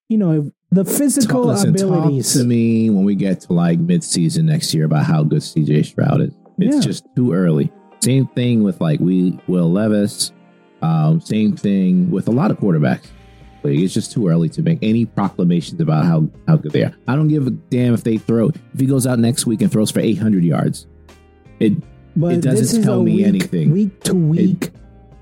You 0.09 0.19
know, 0.19 0.51
the 0.71 0.85
physical 0.85 1.45
Talk- 1.45 1.53
listen, 1.65 1.71
abilities. 1.71 2.33
Talk 2.33 2.43
to 2.43 2.47
me 2.49 2.91
when 2.91 3.05
we 3.05 3.15
get 3.15 3.41
to 3.43 3.53
like 3.53 3.79
mid-season 3.79 4.47
next 4.47 4.75
year 4.75 4.85
about 4.85 5.05
how 5.05 5.23
good 5.23 5.43
CJ 5.43 5.83
Stroud 5.85 6.21
is. 6.21 6.33
It's 6.59 6.77
Yeah. 6.77 6.81
just 6.83 7.05
too 7.17 7.33
early. 7.33 7.71
Same 8.01 8.27
thing 8.35 8.63
with 8.63 8.81
like 8.81 9.01
we 9.01 9.39
Will 9.49 9.71
Levis. 9.71 10.33
Um, 10.83 11.21
same 11.21 11.53
thing 11.57 12.11
with 12.11 12.29
a 12.29 12.31
lot 12.31 12.51
of 12.51 12.61
quarterbacks. 12.61 13.07
Like, 13.65 13.77
it's 13.79 13.93
just 13.93 14.13
too 14.13 14.29
early 14.29 14.49
to 14.51 14.63
make 14.63 14.79
any 14.83 15.05
proclamations 15.05 15.81
about 15.81 16.05
how 16.05 16.29
how 16.47 16.57
good 16.57 16.73
they 16.73 16.85
are. 16.85 16.93
I 17.09 17.17
don't 17.17 17.29
give 17.29 17.47
a 17.47 17.51
damn 17.51 17.93
if 17.95 18.05
they 18.05 18.17
throw. 18.19 18.49
If 18.49 18.79
he 18.81 18.87
goes 18.87 19.07
out 19.07 19.19
next 19.19 19.47
week 19.47 19.63
and 19.63 19.71
throws 19.73 19.91
for 19.91 19.99
800 20.01 20.45
yards, 20.45 20.87
it 21.59 21.73
but 22.19 22.33
it 22.35 22.41
doesn't 22.43 22.83
tell 22.83 23.03
me 23.03 23.17
week, 23.17 23.27
anything. 23.27 23.71
Week 23.73 24.01
to 24.05 24.15
week 24.15 24.71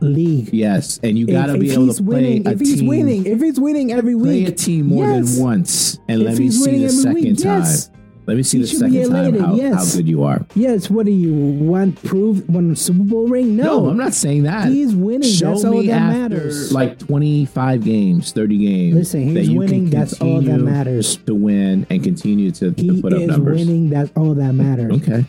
league. 0.00 0.50
yes, 0.52 1.00
and 1.02 1.18
you 1.18 1.26
got 1.26 1.46
to 1.46 1.54
If- 1.54 1.60
be 1.60 1.66
if 1.68 1.72
able 1.74 1.92
to 1.92 2.02
play 2.02 2.14
winning, 2.22 2.46
a 2.46 2.50
if 2.52 2.60
he's 2.60 2.78
team. 2.78 2.86
winning, 2.86 3.26
if 3.26 3.40
he's 3.40 3.58
winning 3.58 3.92
every 3.92 4.14
week, 4.14 4.24
play 4.24 4.44
a 4.44 4.50
team 4.52 4.86
more 4.86 5.04
yes. 5.08 5.34
than 5.36 5.44
once, 5.44 5.98
and 6.08 6.20
If 6.22 6.28
let 6.28 6.38
me 6.38 6.50
see 6.50 6.78
the 6.82 6.88
second 6.90 7.14
week, 7.14 7.38
time. 7.38 7.60
yes. 7.62 7.90
Let 8.26 8.36
me 8.36 8.42
see 8.42 8.58
He 8.58 8.62
the 8.62 8.68
second 8.68 9.08
time 9.08 9.38
how, 9.38 9.54
yes. 9.54 9.74
how 9.92 9.96
good 9.98 10.08
you 10.08 10.24
are. 10.24 10.44
Yes, 10.56 10.90
what 10.90 11.06
do 11.06 11.12
you 11.12 11.32
want? 11.32 12.02
Prove 12.02 12.48
one 12.48 12.74
Super 12.74 13.04
Bowl 13.04 13.28
ring? 13.28 13.54
No, 13.54 13.82
No, 13.84 13.90
I'm 13.90 13.96
not 13.96 14.14
saying 14.14 14.42
that. 14.42 14.66
He's 14.68 14.96
winning. 14.96 15.30
Show 15.30 15.52
That's 15.52 15.64
all 15.64 15.80
that 15.80 15.88
after 15.92 16.34
matters. 16.34 16.72
like 16.72 16.98
25 16.98 17.84
games, 17.84 18.32
30 18.32 18.58
games. 18.58 18.94
Listen, 18.96 19.32
that 19.34 19.40
he's 19.42 19.50
you 19.50 19.58
winning. 19.60 19.90
That's 19.90 20.20
all 20.20 20.40
that 20.40 20.58
matters. 20.58 21.18
To 21.26 21.36
win 21.36 21.86
and 21.88 22.02
continue 22.02 22.50
to, 22.50 22.72
to 22.72 23.00
put 23.00 23.12
up 23.12 23.20
is 23.20 23.28
numbers. 23.28 23.64
winning. 23.64 23.90
That's 23.90 24.10
all 24.16 24.34
that 24.34 24.54
matters. 24.54 24.92
Okay, 24.94 25.24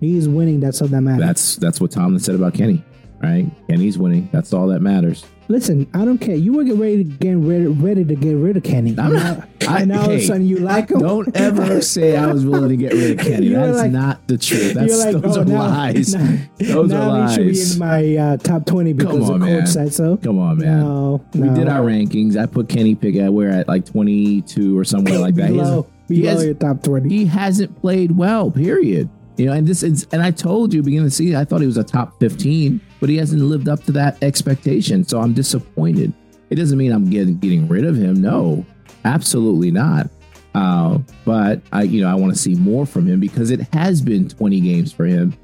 He 0.00 0.16
is 0.16 0.28
winning. 0.28 0.60
That's 0.60 0.80
all 0.82 0.88
that 0.88 1.00
matters. 1.02 1.24
that's 1.26 1.56
that's 1.56 1.80
what 1.80 1.90
Tomlin 1.90 2.20
said 2.20 2.34
about 2.34 2.54
Kenny. 2.54 2.82
Right, 3.22 3.50
Kenny's 3.68 3.98
winning. 3.98 4.30
That's 4.32 4.54
all 4.54 4.66
that 4.68 4.80
matters. 4.80 5.26
Listen, 5.48 5.86
I 5.92 6.06
don't 6.06 6.16
care. 6.16 6.36
You 6.36 6.54
were 6.54 6.64
getting 6.64 6.80
ready 6.80 6.98
to 6.98 7.10
get 7.10 7.32
ready, 7.36 7.66
ready 7.66 8.02
to 8.04 8.14
get 8.14 8.32
rid 8.34 8.56
of 8.56 8.62
Kenny. 8.62 8.94
I'm 8.98 9.12
not- 9.12 9.46
I- 9.68 9.80
and 9.80 9.88
now 9.90 10.02
all 10.04 10.10
of 10.10 10.16
a 10.16 10.20
sudden 10.22 10.46
you 10.46 10.56
like 10.60 10.90
him. 10.90 11.00
Don't 11.00 11.36
ever 11.36 11.82
say 11.82 12.16
I 12.16 12.32
was 12.32 12.46
willing 12.46 12.70
to 12.70 12.76
get 12.78 12.94
rid 12.94 13.20
of 13.20 13.26
Kenny. 13.26 13.48
That's 13.52 13.76
like- 13.76 13.90
not 13.92 14.26
the 14.26 14.38
truth. 14.38 14.72
That's 14.72 15.04
like, 15.04 15.16
those 15.20 15.36
oh, 15.36 15.42
are 15.42 15.44
now, 15.44 15.58
lies. 15.58 16.14
Now, 16.14 16.38
Those 16.58 16.90
now 16.92 17.10
are 17.10 17.28
he 17.28 17.34
should 17.34 17.52
be 17.52 17.72
in 17.74 17.78
my 17.78 18.16
uh, 18.16 18.36
top 18.38 18.64
twenty 18.64 18.94
because 18.94 19.18
Come 19.18 19.26
the 19.26 19.32
on, 19.34 19.40
coach 19.40 19.48
man. 19.50 19.66
said 19.66 19.92
so. 19.92 20.16
Come 20.16 20.38
on, 20.38 20.56
man. 20.58 20.80
No, 20.80 21.22
We 21.34 21.40
no. 21.40 21.54
did 21.54 21.68
our 21.68 21.82
rankings. 21.82 22.38
I 22.40 22.46
put 22.46 22.70
Kenny 22.70 22.94
Pickett. 22.94 23.30
We're 23.30 23.50
at 23.50 23.68
like 23.68 23.84
22 23.84 24.78
or 24.78 24.84
somewhere 24.84 25.18
like 25.18 25.34
that. 25.34 25.48
Below, 25.48 25.86
he 26.08 26.22
below 26.22 26.40
your 26.40 26.54
top 26.54 26.82
twenty. 26.82 27.10
he 27.10 27.26
hasn't 27.26 27.78
played 27.82 28.12
well. 28.12 28.50
Period. 28.50 29.10
You 29.40 29.46
know, 29.46 29.52
and 29.54 29.66
this 29.66 29.82
is, 29.82 30.06
and 30.12 30.20
I 30.20 30.32
told 30.32 30.74
you 30.74 30.82
beginning 30.82 31.06
of 31.06 31.12
the 31.12 31.16
season, 31.16 31.36
I 31.36 31.46
thought 31.46 31.62
he 31.62 31.66
was 31.66 31.78
a 31.78 31.82
top 31.82 32.20
15, 32.20 32.78
but 33.00 33.08
he 33.08 33.16
hasn't 33.16 33.40
lived 33.40 33.70
up 33.70 33.82
to 33.84 33.92
that 33.92 34.22
expectation. 34.22 35.02
So 35.02 35.18
I'm 35.18 35.32
disappointed. 35.32 36.12
It 36.50 36.56
doesn't 36.56 36.76
mean 36.76 36.92
I'm 36.92 37.08
getting 37.08 37.38
getting 37.38 37.66
rid 37.66 37.86
of 37.86 37.96
him. 37.96 38.20
No, 38.20 38.66
absolutely 39.06 39.70
not. 39.70 40.10
Uh, 40.54 40.98
but 41.24 41.62
I, 41.72 41.84
you 41.84 42.02
know, 42.02 42.10
I 42.10 42.16
want 42.16 42.34
to 42.34 42.38
see 42.38 42.54
more 42.54 42.84
from 42.84 43.06
him 43.06 43.18
because 43.18 43.50
it 43.50 43.60
has 43.72 44.02
been 44.02 44.28
20 44.28 44.60
games 44.60 44.92
for 44.92 45.06
him. 45.06 45.34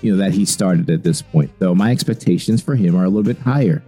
You 0.00 0.12
know 0.12 0.24
that 0.24 0.32
he 0.32 0.46
started 0.46 0.88
at 0.88 1.02
this 1.02 1.20
point. 1.20 1.50
So 1.58 1.74
my 1.74 1.90
expectations 1.90 2.62
for 2.62 2.74
him 2.74 2.96
are 2.96 3.04
a 3.04 3.08
little 3.10 3.22
bit 3.22 3.38
higher. 3.38 3.82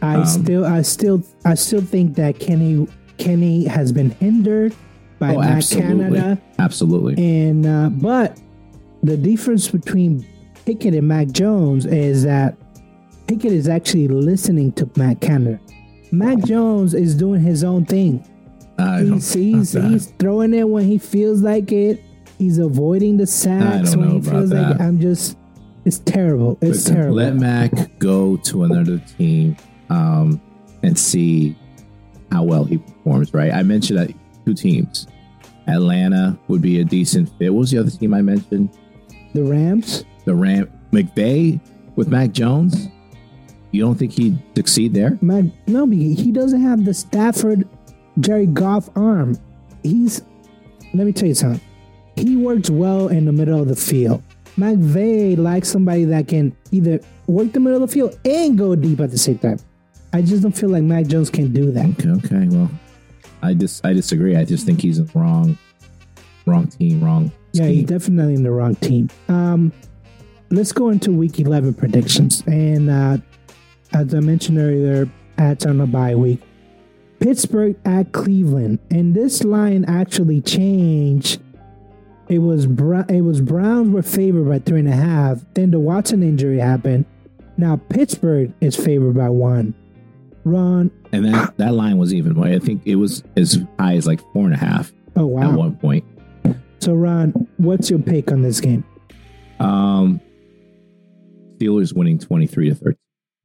I 0.00 0.20
Um, 0.20 0.24
still, 0.24 0.64
I 0.64 0.80
still, 0.80 1.22
I 1.44 1.54
still 1.54 1.82
think 1.82 2.14
that 2.14 2.38
Kenny, 2.38 2.88
Kenny 3.18 3.66
has 3.66 3.92
been 3.92 4.10
hindered 4.12 4.74
by 5.18 5.34
oh, 5.34 5.42
absolutely, 5.42 6.18
Canada, 6.18 6.42
absolutely. 6.58 7.48
and 7.48 7.66
uh, 7.66 7.90
but 7.90 8.38
the 9.02 9.16
difference 9.16 9.68
between 9.68 10.26
Pickett 10.64 10.94
and 10.94 11.08
Mac 11.08 11.28
Jones 11.28 11.86
is 11.86 12.22
that 12.24 12.56
Pickett 13.26 13.52
is 13.52 13.68
actually 13.68 14.08
listening 14.08 14.72
to 14.72 14.88
Matt 14.96 15.20
Canada. 15.20 15.60
Mac 16.10 16.38
Jones 16.44 16.94
is 16.94 17.14
doing 17.14 17.40
his 17.40 17.64
own 17.64 17.84
thing. 17.84 18.28
He's 18.78 19.32
he's, 19.32 19.72
he's 19.72 20.06
throwing 20.18 20.54
it 20.54 20.68
when 20.68 20.84
he 20.84 20.98
feels 20.98 21.40
like 21.40 21.70
it. 21.72 22.02
He's 22.38 22.58
avoiding 22.58 23.16
the 23.16 23.26
sacks 23.26 23.94
when 23.94 24.10
he 24.10 24.20
feels 24.20 24.52
like 24.52 24.76
it. 24.76 24.80
I'm 24.80 25.00
just. 25.00 25.38
It's 25.84 25.98
terrible. 26.00 26.58
It's 26.60 26.76
Listen, 26.76 26.94
terrible. 26.94 27.16
Let 27.16 27.34
Mac 27.34 27.98
go 27.98 28.36
to 28.36 28.64
another 28.64 28.98
team 29.18 29.56
um, 29.90 30.40
and 30.82 30.96
see 30.96 31.56
how 32.30 32.44
well 32.44 32.64
he 32.64 32.78
performs. 32.78 33.32
Right? 33.34 33.52
I 33.52 33.62
mentioned 33.62 33.98
that 33.98 34.12
two 34.44 34.54
teams. 34.54 35.06
Atlanta 35.68 36.38
would 36.48 36.60
be 36.60 36.80
a 36.80 36.84
decent 36.84 37.28
fit. 37.38 37.52
What 37.52 37.60
was 37.60 37.70
the 37.70 37.78
other 37.78 37.90
team 37.90 38.14
I 38.14 38.22
mentioned? 38.22 38.76
The 39.34 39.42
Rams. 39.42 40.04
The 40.24 40.34
Ram 40.34 40.70
McVay 40.92 41.60
with 41.96 42.08
Mac 42.08 42.32
Jones. 42.32 42.88
You 43.70 43.82
don't 43.82 43.94
think 43.94 44.12
he'd 44.12 44.38
succeed 44.54 44.92
there? 44.92 45.18
Mac, 45.22 45.44
no, 45.66 45.86
he 45.86 46.30
doesn't 46.30 46.60
have 46.60 46.84
the 46.84 46.92
Stafford 46.92 47.68
Jared 48.20 48.54
Goff 48.54 48.90
arm. 48.96 49.38
He's. 49.82 50.22
Let 50.94 51.06
me 51.06 51.12
tell 51.12 51.28
you 51.28 51.34
something. 51.34 51.60
He 52.16 52.36
works 52.36 52.68
well 52.68 53.08
in 53.08 53.24
the 53.24 53.32
middle 53.32 53.60
of 53.60 53.68
the 53.68 53.76
field. 53.76 54.22
McVay 54.58 55.38
likes 55.38 55.68
somebody 55.68 56.04
that 56.04 56.28
can 56.28 56.54
either 56.70 57.00
work 57.26 57.52
the 57.52 57.60
middle 57.60 57.82
of 57.82 57.88
the 57.88 57.92
field 57.92 58.18
and 58.26 58.58
go 58.58 58.76
deep 58.76 59.00
at 59.00 59.10
the 59.10 59.16
same 59.16 59.38
time. 59.38 59.58
I 60.12 60.20
just 60.20 60.42
don't 60.42 60.52
feel 60.52 60.68
like 60.68 60.82
Mac 60.82 61.06
Jones 61.06 61.30
can 61.30 61.52
do 61.54 61.72
that. 61.72 61.86
Okay, 61.86 62.10
okay. 62.10 62.48
Well, 62.54 62.70
I 63.42 63.54
just 63.54 63.84
I 63.86 63.94
disagree. 63.94 64.36
I 64.36 64.44
just 64.44 64.66
think 64.66 64.82
he's 64.82 64.98
in 64.98 65.06
the 65.06 65.18
wrong, 65.18 65.56
wrong 66.44 66.66
team, 66.66 67.02
wrong. 67.02 67.32
Yeah, 67.52 67.66
he's 67.66 67.84
definitely 67.84 68.34
in 68.34 68.42
the 68.42 68.50
wrong 68.50 68.74
team. 68.76 69.10
Um, 69.28 69.72
let's 70.50 70.72
go 70.72 70.88
into 70.88 71.12
week 71.12 71.38
11 71.38 71.74
predictions. 71.74 72.42
And 72.46 72.90
uh, 72.90 73.18
as 73.92 74.14
I 74.14 74.20
mentioned 74.20 74.58
earlier, 74.58 75.08
Pats 75.36 75.66
on 75.66 75.80
a 75.80 75.86
bye 75.86 76.14
week. 76.14 76.40
Pittsburgh 77.18 77.76
at 77.84 78.12
Cleveland. 78.12 78.78
And 78.90 79.14
this 79.14 79.44
line 79.44 79.84
actually 79.86 80.40
changed. 80.40 81.40
It 82.28 82.38
was 82.38 82.66
Bra- 82.66 83.04
it 83.08 83.22
was 83.22 83.40
Browns 83.40 83.90
were 83.90 84.02
favored 84.02 84.48
by 84.48 84.58
three 84.60 84.80
and 84.80 84.88
a 84.88 84.92
half. 84.92 85.44
Then 85.54 85.70
the 85.70 85.80
Watson 85.80 86.22
injury 86.22 86.58
happened. 86.58 87.04
Now 87.56 87.76
Pittsburgh 87.88 88.52
is 88.60 88.76
favored 88.76 89.14
by 89.14 89.28
one. 89.28 89.74
Ron, 90.44 90.90
and 91.12 91.24
that 91.26 91.56
that 91.58 91.74
line 91.74 91.98
was 91.98 92.12
even 92.12 92.34
more. 92.34 92.46
I 92.46 92.58
think 92.58 92.82
it 92.84 92.96
was 92.96 93.22
as 93.36 93.58
high 93.78 93.94
as 93.94 94.06
like 94.06 94.20
four 94.32 94.44
and 94.44 94.54
a 94.54 94.56
half 94.56 94.92
oh 95.14 95.26
wow! 95.26 95.50
at 95.50 95.58
one 95.58 95.76
point. 95.76 96.04
So 96.82 96.94
Ron, 96.94 97.30
what's 97.58 97.90
your 97.90 98.00
pick 98.00 98.32
on 98.32 98.42
this 98.42 98.60
game? 98.60 98.82
Um, 99.60 100.20
Steelers 101.56 101.94
winning 101.94 102.18
twenty 102.18 102.48
three 102.48 102.70
to 102.70 102.74
thirteen. 102.74 102.98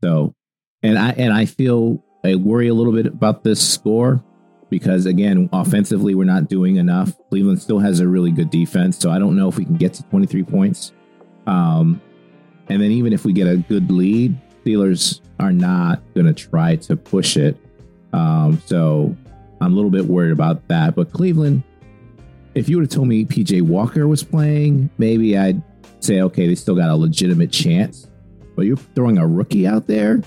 So, 0.04 0.34
and 0.82 0.98
I 0.98 1.12
and 1.12 1.32
I 1.32 1.46
feel 1.46 2.04
I 2.26 2.34
worry 2.34 2.68
a 2.68 2.74
little 2.74 2.94
bit 2.94 3.06
about 3.06 3.44
this 3.44 3.62
score 3.62 4.24
because 4.72 5.06
again, 5.06 5.52
offensively, 5.54 6.16
we're 6.16 6.24
not 6.24 6.50
doing 6.50 6.78
enough. 6.78 7.14
Cleveland 7.30 7.62
still 7.62 7.78
has 7.78 8.00
a 8.00 8.08
really 8.08 8.32
good 8.32 8.50
defense, 8.50 8.98
so 8.98 9.12
I 9.12 9.20
don't 9.20 9.36
know 9.36 9.48
if 9.48 9.58
we 9.58 9.66
can 9.66 9.78
get 9.78 9.94
to 9.94 10.04
23 10.06 10.42
points. 10.42 10.92
Um, 11.46 12.02
and 12.70 12.82
then 12.82 12.90
even 12.90 13.14
if 13.14 13.24
we 13.24 13.34
get 13.34 13.48
a 13.48 13.58
good 13.58 13.92
lead, 13.92 14.36
Steelers 14.66 15.22
are 15.40 15.54
not 15.54 16.02
going 16.16 16.26
to 16.26 16.34
try 16.34 16.76
to 16.78 16.98
push 16.98 17.38
it. 17.38 17.56
Um, 18.14 18.60
so 18.66 19.16
I'm 19.62 19.74
a 19.74 19.76
little 19.76 19.92
bit 19.92 20.06
worried 20.06 20.32
about 20.32 20.68
that. 20.70 20.96
But 20.96 21.14
Cleveland, 21.14 21.62
if 22.58 22.70
you 22.70 22.78
would 22.78 22.84
have 22.84 22.92
told 22.92 23.08
me 23.08 23.26
PJ 23.26 23.62
Walker 23.62 24.08
was 24.08 24.24
playing, 24.24 24.90
maybe 24.98 25.38
I'd 25.38 25.62
say, 26.00 26.22
okay, 26.22 26.48
they 26.48 26.56
still 26.56 26.76
got 26.76 26.90
a 26.90 26.96
legitimate 26.96 27.52
chance. 27.52 28.08
But 28.56 28.66
you're 28.66 28.78
throwing 28.78 29.18
a 29.18 29.28
rookie 29.28 29.68
out 29.68 29.88
there, 29.88 30.22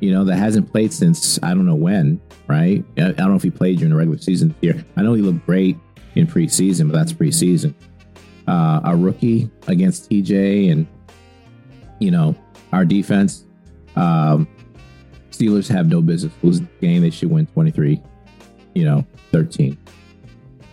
you 0.00 0.10
know, 0.12 0.24
that 0.24 0.36
hasn't 0.36 0.70
played 0.70 0.92
since 0.92 1.38
I 1.42 1.54
don't 1.54 1.64
know 1.66 1.74
when, 1.74 2.20
right? 2.46 2.84
I 2.98 3.12
don't 3.12 3.30
know 3.30 3.34
if 3.36 3.42
he 3.42 3.50
played 3.50 3.78
during 3.78 3.90
the 3.90 3.96
regular 3.96 4.18
season 4.18 4.54
here. 4.60 4.84
I 4.96 5.02
know 5.02 5.14
he 5.14 5.22
looked 5.22 5.46
great 5.46 5.76
in 6.14 6.26
preseason, 6.26 6.90
but 6.90 6.98
that's 6.98 7.12
preseason. 7.12 7.74
Uh, 8.46 8.80
a 8.84 8.96
rookie 8.96 9.50
against 9.68 10.10
TJ 10.10 10.70
and, 10.72 10.86
you 12.00 12.10
know, 12.10 12.34
our 12.72 12.84
defense. 12.84 13.44
Um, 13.96 14.46
Steelers 15.30 15.68
have 15.68 15.88
no 15.88 16.02
business 16.02 16.32
losing 16.42 16.68
the 16.80 16.86
game. 16.86 17.00
They 17.02 17.10
should 17.10 17.30
win 17.30 17.46
23, 17.46 18.00
you 18.74 18.84
know, 18.84 19.06
13. 19.30 19.78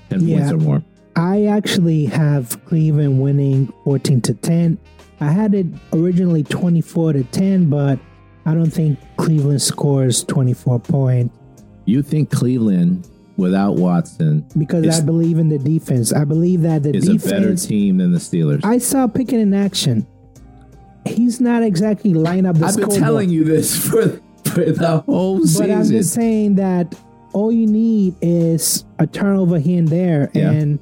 10 0.09 0.21
Yeah. 0.27 0.37
points 0.39 0.51
or 0.51 0.57
more. 0.57 0.83
I 1.19 1.45
actually 1.45 2.05
have 2.05 2.63
Cleveland 2.65 3.21
winning 3.21 3.73
14 3.83 4.21
to 4.21 4.33
10. 4.33 4.77
I 5.19 5.25
had 5.31 5.53
it 5.53 5.65
originally 5.91 6.43
24 6.43 7.13
to 7.13 7.23
10, 7.25 7.69
but 7.69 7.99
I 8.45 8.53
don't 8.53 8.71
think 8.71 8.97
Cleveland 9.17 9.61
scores 9.61 10.23
24 10.23 10.79
points 10.79 11.37
You 11.85 12.01
think 12.01 12.31
Cleveland 12.31 13.07
without 13.35 13.75
Watson 13.75 14.45
because 14.57 14.85
Is- 14.85 14.99
I 15.01 15.05
believe 15.05 15.37
in 15.37 15.49
the 15.49 15.57
defense. 15.59 16.13
I 16.13 16.23
believe 16.23 16.61
that 16.61 16.83
the 16.83 16.93
defense 16.93 17.25
is 17.25 17.31
a 17.31 17.35
better 17.35 17.55
team 17.55 17.97
than 17.97 18.11
the 18.13 18.19
Steelers? 18.19 18.63
I 18.63 18.77
saw 18.77 19.07
Pickett 19.07 19.39
in 19.39 19.53
action. 19.53 20.07
He's 21.05 21.41
not 21.41 21.63
exactly 21.63 22.13
line 22.13 22.45
up 22.45 22.57
the 22.57 22.65
I've 22.65 22.75
been 22.77 22.89
telling 22.91 23.29
you 23.29 23.43
this 23.43 23.75
for, 23.89 24.21
for 24.45 24.65
the 24.71 25.03
whole 25.05 25.39
season. 25.41 25.67
But 25.67 25.75
I'm 25.75 25.85
just 25.89 26.13
saying 26.13 26.55
that 26.55 26.95
all 27.33 27.51
you 27.51 27.67
need 27.67 28.15
is 28.21 28.85
a 28.99 29.07
turnover 29.07 29.59
here 29.59 29.79
and 29.79 29.87
there, 29.87 30.29
Yeah. 30.33 30.51
and 30.51 30.79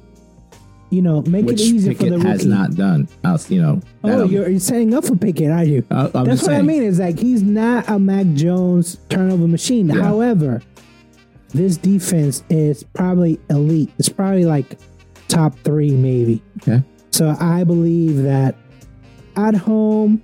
you 0.90 1.02
know, 1.02 1.22
make 1.22 1.44
which 1.44 1.60
it 1.60 1.64
easy 1.64 1.90
Pickett 1.90 1.98
for 2.06 2.10
the 2.10 2.16
rookie. 2.18 2.28
has 2.28 2.46
not 2.46 2.74
done. 2.74 3.08
I'll, 3.24 3.38
you 3.48 3.60
know, 3.60 3.80
oh, 4.04 4.24
you're, 4.24 4.48
you're 4.48 4.60
setting 4.60 4.94
up 4.94 5.04
for 5.04 5.16
Pickett, 5.16 5.50
are 5.50 5.64
you? 5.64 5.84
I- 5.90 6.10
I'm 6.14 6.24
That's 6.24 6.42
what 6.42 6.52
I 6.54 6.62
mean. 6.62 6.82
Is 6.82 6.98
like 6.98 7.18
he's 7.18 7.42
not 7.42 7.88
a 7.88 7.98
Mac 7.98 8.26
Jones 8.34 8.98
turnover 9.10 9.46
machine. 9.48 9.88
Yeah. 9.88 10.02
However, 10.02 10.62
this 11.50 11.76
defense 11.76 12.42
is 12.48 12.84
probably 12.84 13.38
elite. 13.50 13.90
It's 13.98 14.08
probably 14.08 14.44
like 14.44 14.78
top 15.28 15.58
three, 15.60 15.90
maybe. 15.90 16.42
Okay. 16.62 16.82
So 17.10 17.34
I 17.40 17.64
believe 17.64 18.22
that 18.22 18.54
at 19.36 19.54
home, 19.54 20.22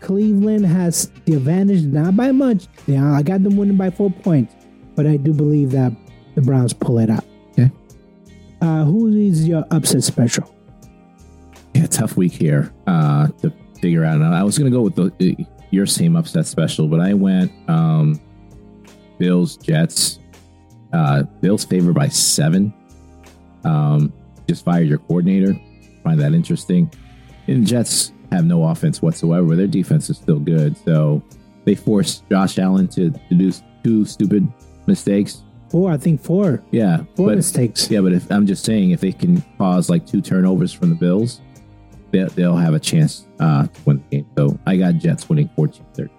Cleveland 0.00 0.66
has 0.66 1.10
the 1.26 1.34
advantage, 1.34 1.84
not 1.84 2.16
by 2.16 2.32
much. 2.32 2.66
Yeah, 2.86 3.12
I 3.12 3.22
got 3.22 3.42
them 3.42 3.56
winning 3.56 3.76
by 3.76 3.90
four 3.90 4.10
points, 4.10 4.54
but 4.96 5.06
I 5.06 5.16
do 5.16 5.32
believe 5.32 5.70
that 5.72 5.92
the 6.34 6.42
Browns 6.42 6.72
pull 6.72 6.98
it 6.98 7.08
out. 7.10 7.24
Uh, 8.62 8.84
who 8.84 9.08
is 9.08 9.46
your 9.46 9.64
upset 9.72 10.04
special? 10.04 10.54
Yeah, 11.74 11.86
tough 11.86 12.16
week 12.16 12.30
here 12.30 12.72
uh, 12.86 13.26
to 13.42 13.52
figure 13.80 14.04
out. 14.04 14.22
I 14.22 14.44
was 14.44 14.56
going 14.56 14.70
to 14.70 14.76
go 14.76 14.82
with 14.82 14.94
the 14.94 15.46
your 15.72 15.84
same 15.84 16.14
upset 16.14 16.46
special, 16.46 16.86
but 16.86 17.00
I 17.00 17.12
went 17.12 17.50
um, 17.68 18.20
Bills 19.18 19.56
Jets. 19.56 20.20
Uh, 20.92 21.24
Bills 21.40 21.64
favored 21.64 21.94
by 21.94 22.06
seven. 22.06 22.72
Um, 23.64 24.12
just 24.48 24.64
fired 24.64 24.86
your 24.86 24.98
coordinator. 24.98 25.58
Find 26.04 26.20
that 26.20 26.32
interesting. 26.32 26.92
And 27.48 27.66
Jets 27.66 28.12
have 28.30 28.44
no 28.44 28.62
offense 28.62 29.02
whatsoever. 29.02 29.56
Their 29.56 29.66
defense 29.66 30.08
is 30.08 30.18
still 30.18 30.38
good, 30.38 30.76
so 30.84 31.20
they 31.64 31.74
forced 31.74 32.28
Josh 32.30 32.60
Allen 32.60 32.86
to, 32.88 33.10
to 33.10 33.34
do 33.34 33.52
two 33.82 34.04
stupid 34.04 34.46
mistakes. 34.86 35.42
Four, 35.72 35.90
I 35.90 35.96
think 35.96 36.20
four. 36.20 36.62
Yeah, 36.70 36.98
Four 37.16 37.28
but 37.28 37.36
mistakes. 37.36 37.90
yeah, 37.90 38.02
but 38.02 38.12
if 38.12 38.30
I'm 38.30 38.46
just 38.46 38.62
saying, 38.64 38.90
if 38.90 39.00
they 39.00 39.10
can 39.10 39.42
cause 39.56 39.88
like 39.88 40.06
two 40.06 40.20
turnovers 40.20 40.70
from 40.70 40.90
the 40.90 40.94
Bills, 40.94 41.40
they, 42.10 42.22
they'll 42.24 42.56
have 42.56 42.74
a 42.74 42.78
chance 42.78 43.26
uh, 43.40 43.66
to 43.66 43.80
win 43.86 44.04
the 44.10 44.16
game. 44.18 44.26
So 44.36 44.58
I 44.66 44.76
got 44.76 44.96
Jets 44.96 45.30
winning 45.30 45.48
14 45.56 45.84
30. 45.94 46.10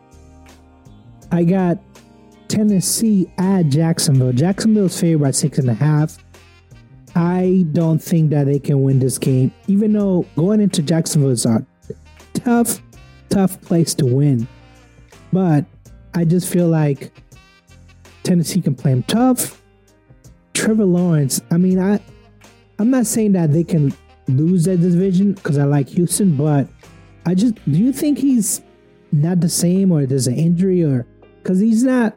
I 1.32 1.43
got 1.43 1.78
Tennessee 2.47 3.32
at 3.38 3.68
Jacksonville. 3.68 4.34
Jacksonville's 4.34 4.99
favored 4.99 5.22
by 5.24 5.32
six 5.32 5.60
and 5.60 5.70
a 5.70 5.74
half. 5.76 6.18
I 7.16 7.68
don't 7.74 7.99
think 8.01 8.32
that 8.32 8.45
they 8.47 8.58
can 8.58 8.82
win 8.82 8.97
this 8.97 9.20
game, 9.20 9.54
even 9.68 9.93
though 9.93 10.26
going 10.36 10.62
into 10.62 10.82
Jacksonville 10.82 11.30
is 11.30 11.45
a 11.45 11.64
tough, 12.34 12.82
tough 13.30 13.62
place 13.62 13.93
to 13.95 14.06
win. 14.08 14.47
But 15.32 15.66
I 16.16 16.26
just 16.26 16.51
feel 16.51 16.68
like 16.70 17.12
Tennessee 18.24 18.62
can 18.62 18.76
play 18.76 18.92
them 18.92 19.04
tough. 19.04 19.62
Trevor 20.54 20.86
Lawrence, 20.86 21.42
I 21.52 21.58
mean, 21.58 21.80
I, 21.80 22.00
I'm 22.80 22.90
not 22.92 23.06
saying 23.06 23.34
that 23.34 23.52
they 23.52 23.64
can 23.64 23.94
lose 24.28 24.66
that 24.66 24.78
division 24.82 25.34
because 25.34 25.58
I 25.58 25.66
like 25.66 25.90
Houston, 25.90 26.36
but 26.38 26.68
I 27.26 27.34
just 27.36 27.56
do 27.66 27.72
you 27.78 27.92
think 27.92 28.18
he's 28.20 28.62
not 29.12 29.40
the 29.42 29.50
same 29.50 29.92
or 29.92 30.06
there's 30.06 30.28
an 30.28 30.36
injury 30.36 30.84
or 30.84 31.06
because 31.42 31.60
he's 31.60 31.84
not 31.84 32.16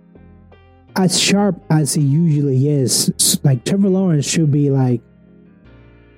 as 0.96 1.18
sharp 1.20 1.60
as 1.70 1.94
he 1.94 2.02
usually 2.02 2.68
is. 2.68 3.38
Like 3.44 3.64
Trevor 3.64 3.88
Lawrence 3.88 4.26
should 4.28 4.50
be 4.52 4.70
like 4.70 5.00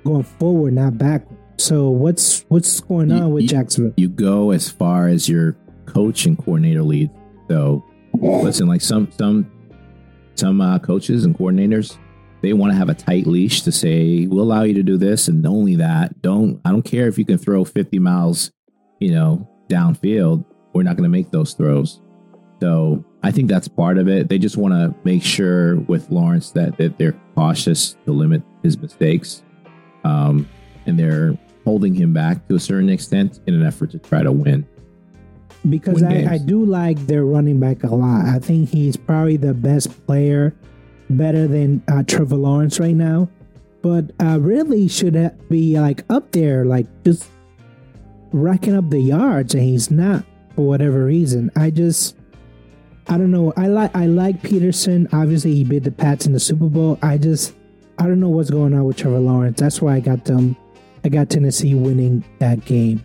going 0.05 0.23
forward, 0.23 0.75
not 0.75 0.99
backward. 0.99 1.37
So 1.59 1.89
what's 1.91 2.45
what's 2.49 2.81
going 2.81 3.11
You- 3.11 3.17
on 3.17 3.33
with 3.33 3.43
you- 3.43 3.49
Jacksonville? 3.49 3.95
You 3.97 4.09
go 4.09 4.51
as 4.53 4.69
far 4.69 5.09
as 5.09 5.29
your 5.29 5.57
coach 5.87 6.27
and 6.27 6.37
coordinator 6.39 6.83
lead. 6.83 7.11
So 7.49 7.85
listen, 8.15 8.67
like 8.69 8.81
some 8.81 9.11
some 9.19 9.51
some 10.39 10.61
uh, 10.61 10.79
coaches 10.79 11.25
and 11.25 11.37
coordinators, 11.37 11.99
they 12.41 12.53
want 12.53 12.73
to 12.73 12.79
have 12.79 12.89
a 12.89 12.95
tight 12.95 13.27
leash 13.27 13.63
to 13.63 13.73
say 13.73 14.27
we'll 14.27 14.43
allow 14.43 14.63
you 14.63 14.75
to 14.75 14.83
do 14.83 14.97
this 14.97 15.29
and 15.29 15.45
only 15.47 15.75
that. 15.77 16.23
Don't 16.23 16.61
I 16.65 16.71
don't 16.71 16.83
care 16.83 17.09
if 17.09 17.19
you 17.19 17.25
can 17.25 17.39
throw 17.39 17.65
50 17.65 17.99
miles, 17.99 18.53
you 19.01 19.13
know, 19.13 19.49
downfield. 19.69 20.45
We're 20.73 20.85
not 20.85 20.97
going 20.97 21.11
to 21.11 21.17
make 21.17 21.31
those 21.31 21.55
throws. 21.55 22.01
So 22.61 23.05
I 23.23 23.31
think 23.31 23.49
that's 23.49 23.69
part 23.69 23.99
of 23.99 24.09
it. 24.09 24.29
They 24.29 24.39
just 24.39 24.57
want 24.57 24.75
to 24.75 24.95
make 25.05 25.23
sure 25.23 25.77
with 25.81 26.11
Lawrence 26.11 26.51
that, 26.53 26.77
that 26.79 26.99
they're 26.99 27.19
cautious 27.35 27.97
to 28.05 28.13
limit 28.13 28.43
his 28.63 28.79
mistakes. 28.79 29.43
Um, 30.05 30.49
and 30.87 30.99
they're 30.99 31.37
holding 31.65 31.95
him 31.95 32.13
back 32.13 32.47
to 32.49 32.55
a 32.55 32.61
certain 32.61 32.89
extent 32.89 33.41
in 33.47 33.55
an 33.55 33.65
effort 33.65 33.91
to 33.91 33.99
try 33.99 34.23
to 34.23 34.33
win. 34.33 34.67
Because 35.69 36.03
I. 36.03 36.35
I 36.35 36.39
do 36.39 36.65
like 36.65 36.99
their 37.07 37.25
running 37.25 37.59
back 37.61 37.83
a 37.83 37.95
lot. 37.95 38.27
I 38.27 38.39
think 38.39 38.69
he's 38.71 38.97
probably 38.97 39.37
the 39.37 39.55
best 39.55 40.07
player, 40.07 40.55
better 41.11 41.49
than 41.49 41.83
uh, 41.89 42.03
Trevor 42.05 42.37
Lawrence 42.37 42.79
right 42.79 42.95
now. 42.95 43.29
But 43.83 44.11
uh, 44.21 44.39
really 44.41 44.89
should 44.89 45.15
be 45.49 45.79
like 45.79 46.05
up 46.11 46.33
there, 46.33 46.65
like 46.65 46.87
just 47.05 47.29
racking 48.33 48.75
up 48.75 48.91
the 48.91 49.01
yards, 49.01 49.55
and 49.55 49.63
he's 49.63 49.91
not 49.91 50.25
for 50.55 50.67
whatever 50.67 51.05
reason. 51.05 51.51
I 51.57 51.71
just, 51.71 52.17
I 53.09 53.17
don't 53.17 53.31
know. 53.31 53.53
I 53.57 53.69
like 53.69 53.95
I 53.95 54.07
like 54.07 54.43
Pederson. 54.43 55.13
Obviously, 55.13 55.55
he 55.55 55.65
beat 55.65 55.85
the 55.85 55.93
Pats 55.93 56.27
in 56.27 56.33
the 56.33 56.41
Super 56.41 56.67
Bowl. 56.67 56.99
I 57.03 57.19
just, 57.19 57.55
I 57.99 58.05
don't 58.05 58.21
know 58.21 58.29
what's 58.29 58.51
going 58.51 58.75
on 58.75 58.85
with 58.85 58.97
Trevor 58.97 59.21
Lawrence. 59.21 59.61
That's 59.61 59.81
why 59.81 59.95
I 59.95 60.01
got 60.01 60.25
them. 60.25 60.57
I 61.05 61.09
got 61.09 61.31
Tennessee 61.31 61.75
winning 61.75 62.25
that 62.41 62.65
game. 62.65 63.05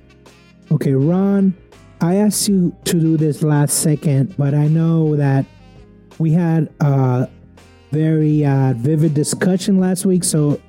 Okay, 0.72 0.94
Ron, 0.94 1.56
I 2.02 2.16
asked 2.16 2.48
you 2.48 2.76
to 2.86 3.00
do 3.00 3.18
this 3.18 3.44
last 3.44 3.80
second, 3.80 4.36
but 4.38 4.54
I 4.54 4.68
know 4.68 5.16
that 5.16 5.46
we 6.20 6.32
had 6.32 6.74
a 6.80 7.30
very 7.92 8.46
uh, 8.46 8.74
vivid 8.76 9.14
discussion 9.14 9.80
last 9.80 10.06
week. 10.06 10.24
So 10.24 10.60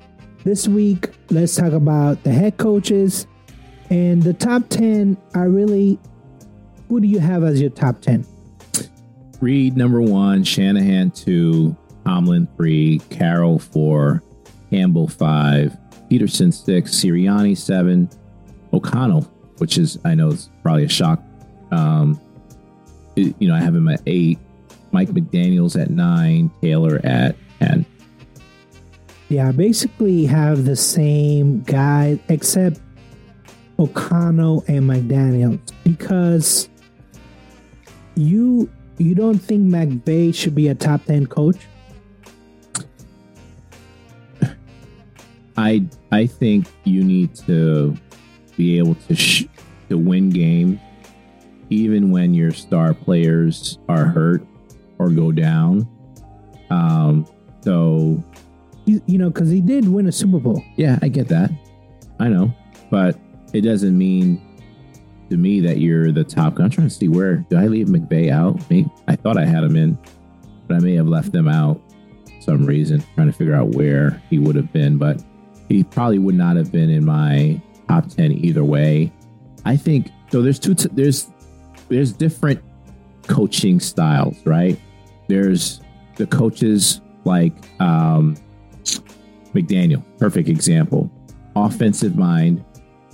this 0.43 0.67
week, 0.67 1.09
let's 1.29 1.55
talk 1.55 1.73
about 1.73 2.23
the 2.23 2.31
head 2.31 2.57
coaches 2.57 3.27
and 3.89 4.21
the 4.23 4.33
top 4.33 4.69
10. 4.69 5.17
I 5.33 5.43
really, 5.43 5.99
who 6.87 6.99
do 7.01 7.07
you 7.07 7.19
have 7.19 7.43
as 7.43 7.59
your 7.59 7.71
top 7.71 8.01
10? 8.01 8.25
Reid 9.41 9.75
number 9.75 10.01
one, 10.01 10.43
Shanahan 10.43 11.11
two, 11.11 11.75
Tomlin 12.05 12.47
three, 12.55 12.99
Carroll 13.09 13.59
four, 13.59 14.23
Campbell 14.69 15.07
five, 15.07 15.77
Pederson 16.09 16.53
six, 16.53 16.91
Sirianni 16.91 17.57
seven, 17.57 18.09
O'Connell, 18.71 19.29
which 19.57 19.77
is 19.77 19.97
I 20.05 20.15
know 20.15 20.29
is 20.29 20.49
probably 20.63 20.83
a 20.85 20.89
shock. 20.89 21.21
Um, 21.71 22.19
it- 23.15 23.35
you 23.39 23.47
know 23.47 23.55
I 23.55 23.59
have 23.59 23.75
him 23.75 23.87
at 23.87 24.01
eight, 24.05 24.39
Mike 24.91 25.09
McDaniel's 25.09 25.75
at 25.75 25.89
nine, 25.89 26.51
Taylor 26.61 26.99
at 27.03 27.35
ten. 27.59 27.85
Yeah, 29.29 29.49
I 29.49 29.51
basically 29.51 30.25
have 30.25 30.65
the 30.65 30.75
same 30.75 31.61
guy 31.61 32.19
except 32.29 32.79
O'Connell 33.79 34.63
and 34.67 34.87
McDaniels 34.89 35.59
because 35.83 36.69
you 38.15 38.69
you 38.97 39.15
don't 39.15 39.39
think 39.39 39.67
McVay 39.67 40.33
should 40.33 40.55
be 40.55 40.67
a 40.69 40.75
top 40.75 41.03
ten 41.05 41.25
coach? 41.25 41.57
I 45.57 45.85
I 46.11 46.27
think 46.27 46.67
you 46.83 47.03
need 47.03 47.33
to 47.47 47.95
be 48.57 48.77
able 48.77 48.95
to 48.95 49.15
sh- 49.15 49.45
to 49.89 49.97
win 49.97 50.29
games 50.29 50.79
even 51.69 52.11
when 52.11 52.33
your 52.33 52.51
star 52.51 52.93
players 52.93 53.79
are 53.89 54.05
hurt 54.05 54.45
or 54.99 55.09
go 55.09 55.31
down. 55.31 55.87
Um, 56.69 57.25
so 57.61 58.23
You, 58.85 59.01
you 59.07 59.17
know, 59.17 59.29
because 59.29 59.49
he 59.49 59.61
did 59.61 59.87
win 59.87 60.07
a 60.07 60.11
Super 60.11 60.39
Bowl. 60.39 60.63
yeah, 60.77 60.99
I 61.01 61.07
get 61.07 61.27
that. 61.29 61.51
I 62.19 62.29
know, 62.29 62.53
but 62.91 63.17
it 63.53 63.61
doesn't 63.61 63.97
mean 63.97 64.41
to 65.29 65.37
me 65.37 65.59
that 65.61 65.79
you're 65.79 66.11
the 66.11 66.23
top. 66.23 66.59
I'm 66.59 66.69
trying 66.69 66.87
to 66.87 66.93
see 66.93 67.07
where 67.07 67.37
did 67.49 67.57
I 67.57 67.65
leave 67.67 67.87
McVay 67.87 68.29
out? 68.31 68.59
Maybe 68.69 68.89
I 69.07 69.15
thought 69.15 69.37
I 69.37 69.45
had 69.45 69.63
him 69.63 69.75
in, 69.75 69.97
but 70.67 70.77
I 70.77 70.79
may 70.79 70.93
have 70.95 71.07
left 71.07 71.31
them 71.31 71.47
out 71.47 71.81
for 72.25 72.41
some 72.41 72.65
reason. 72.65 73.03
Trying 73.15 73.27
to 73.31 73.33
figure 73.33 73.55
out 73.55 73.69
where 73.69 74.21
he 74.29 74.37
would 74.39 74.55
have 74.55 74.71
been, 74.71 74.97
but 74.99 75.21
he 75.67 75.83
probably 75.83 76.19
would 76.19 76.35
not 76.35 76.55
have 76.57 76.71
been 76.71 76.91
in 76.91 77.03
my 77.03 77.59
top 77.87 78.07
ten 78.07 78.31
either 78.31 78.63
way. 78.63 79.11
I 79.65 79.77
think 79.77 80.09
so. 80.31 80.41
There's 80.41 80.59
two. 80.59 80.75
T- 80.75 80.89
there's 80.93 81.29
there's 81.89 82.11
different 82.11 82.61
coaching 83.23 83.79
styles, 83.79 84.37
right? 84.45 84.79
There's 85.27 85.81
the 86.15 86.27
coaches 86.27 87.01
like 87.23 87.53
um, 87.81 88.37
McDaniel, 89.53 90.03
perfect 90.19 90.49
example. 90.49 91.09
Offensive 91.55 92.15
mind, 92.15 92.63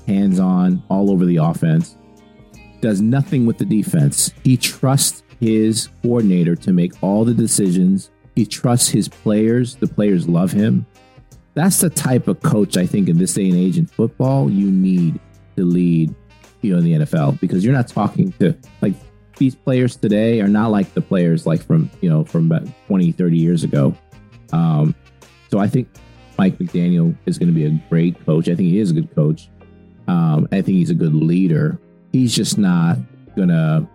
hands 0.08 0.40
on, 0.40 0.84
all 0.90 1.12
over 1.12 1.26
the 1.26 1.38
offense. 1.38 1.96
Does 2.82 3.02
nothing 3.02 3.46
with 3.46 3.58
the 3.58 3.66
defense. 3.66 4.32
He 4.44 4.58
trusts 4.58 5.24
his 5.40 5.90
coordinator 6.02 6.56
to 6.56 6.74
make 6.74 6.92
all 7.04 7.24
the 7.24 7.34
decisions. 7.34 8.12
He 8.36 8.46
trusts 8.46 8.90
his 8.90 9.08
players. 9.08 9.76
The 9.76 9.88
players 9.88 10.28
love 10.28 10.52
him. 10.52 10.86
That's 11.54 11.80
the 11.80 11.90
type 11.90 12.28
of 12.28 12.42
coach 12.42 12.78
I 12.78 12.86
think 12.86 13.10
in 13.10 13.18
this 13.18 13.34
day 13.34 13.50
and 13.50 13.58
age 13.58 13.78
in 13.78 13.86
football 13.86 14.50
you 14.50 14.72
need 14.72 15.20
to 15.58 15.66
lead, 15.66 16.14
you 16.62 16.72
know, 16.72 16.80
in 16.80 16.86
the 16.86 17.06
NFL 17.06 17.40
because 17.40 17.64
you're 17.66 17.74
not 17.74 17.88
talking 17.88 18.32
to 18.34 18.58
like 18.82 18.94
these 19.38 19.56
players 19.56 19.96
today 19.96 20.40
are 20.40 20.48
not 20.48 20.72
like 20.72 20.94
the 20.94 21.02
players 21.02 21.46
like 21.46 21.64
from, 21.64 21.90
you 22.02 22.10
know, 22.10 22.24
from 22.24 22.46
about 22.52 22.68
20, 22.88 23.12
30 23.12 23.38
years 23.38 23.64
ago. 23.64 23.94
Um, 24.54 24.96
so 25.50 25.60
I 25.60 25.68
think 25.68 25.90
Mike 26.38 26.58
McDaniel 26.58 27.16
is 27.26 27.38
going 27.38 27.50
to 27.50 27.54
be 27.54 27.66
a 27.66 27.72
great 27.90 28.24
coach. 28.26 28.48
I 28.48 28.56
think 28.56 28.70
he 28.70 28.80
is 28.80 28.92
a 28.92 28.94
good 28.94 29.14
coach. 29.14 29.50
Um, 30.08 30.48
I 30.52 30.62
think 30.62 30.78
he's 30.78 30.90
a 30.90 30.96
good 30.96 31.14
leader. 31.14 31.80
He's 32.12 32.36
just 32.36 32.58
not 32.58 32.98
gonna, 33.36 33.88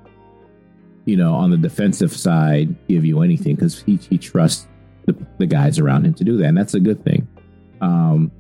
you 1.05 1.17
know, 1.17 1.35
on 1.35 1.51
the 1.51 1.57
defensive 1.57 2.13
side, 2.13 2.75
give 2.89 3.05
you 3.05 3.23
anything 3.23 3.55
because 3.55 3.83
he, 3.83 3.97
he 3.97 4.17
trusts 4.17 4.67
the, 5.05 5.17
the 5.39 5.47
guys 5.47 5.79
around 5.79 6.07
him 6.07 6.15
to 6.15 6.25
do 6.25 6.37
that, 6.39 6.47
and 6.47 6.57
that's 6.57 6.75
a 6.75 6.81
good 6.81 7.05
thing. 7.05 7.29
Um, 7.81 8.31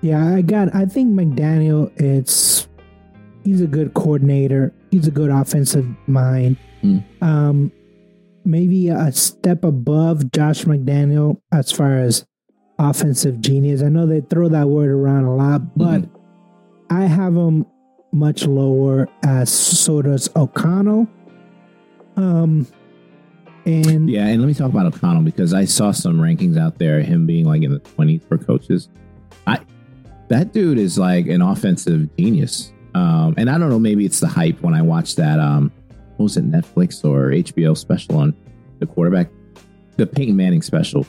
Yeah, 0.00 0.34
I 0.34 0.42
got. 0.42 0.74
I 0.74 0.86
think 0.86 1.12
McDaniel. 1.14 1.92
It's 2.00 2.68
he's 3.44 3.60
a 3.60 3.66
good 3.66 3.94
coordinator. 3.94 4.72
He's 4.90 5.06
a 5.06 5.10
good 5.10 5.30
offensive 5.30 5.86
mind. 6.06 6.56
Mm. 6.82 7.04
Um, 7.22 7.72
maybe 8.44 8.88
a 8.88 9.12
step 9.12 9.64
above 9.64 10.32
Josh 10.32 10.64
McDaniel 10.64 11.40
as 11.52 11.70
far 11.70 11.98
as 11.98 12.26
offensive 12.78 13.40
genius. 13.40 13.82
I 13.82 13.88
know 13.88 14.06
they 14.06 14.20
throw 14.20 14.48
that 14.48 14.68
word 14.68 14.90
around 14.90 15.24
a 15.24 15.34
lot, 15.34 15.76
but 15.76 16.04
I 16.90 17.02
have 17.02 17.34
him 17.36 17.66
much 18.12 18.44
lower 18.46 19.08
as 19.24 19.50
so 19.50 20.02
does 20.02 20.28
O'Connell. 20.36 21.06
Um, 22.16 22.66
and 23.64 24.10
yeah, 24.10 24.26
and 24.26 24.40
let 24.40 24.46
me 24.46 24.54
talk 24.54 24.70
about 24.70 24.86
O'Connell 24.86 25.22
because 25.22 25.54
I 25.54 25.64
saw 25.64 25.92
some 25.92 26.18
rankings 26.18 26.58
out 26.58 26.78
there, 26.78 27.00
him 27.00 27.26
being 27.26 27.44
like 27.44 27.62
in 27.62 27.72
the 27.72 27.80
20s 27.80 28.26
for 28.26 28.38
coaches. 28.38 28.88
I 29.46 29.60
that 30.28 30.52
dude 30.52 30.78
is 30.78 30.98
like 30.98 31.26
an 31.26 31.42
offensive 31.42 32.14
genius. 32.16 32.72
Um, 32.94 33.34
and 33.36 33.48
I 33.48 33.58
don't 33.58 33.70
know, 33.70 33.78
maybe 33.78 34.04
it's 34.04 34.20
the 34.20 34.26
hype 34.26 34.60
when 34.62 34.74
I 34.74 34.82
watched 34.82 35.16
that 35.16 35.38
um 35.38 35.72
what 36.16 36.24
was 36.24 36.36
it, 36.36 36.50
Netflix 36.50 37.04
or 37.04 37.30
HBO 37.30 37.76
special 37.76 38.18
on 38.18 38.34
the 38.80 38.86
quarterback, 38.86 39.28
the 39.96 40.06
Peyton 40.06 40.36
Manning 40.36 40.62
special 40.62 41.06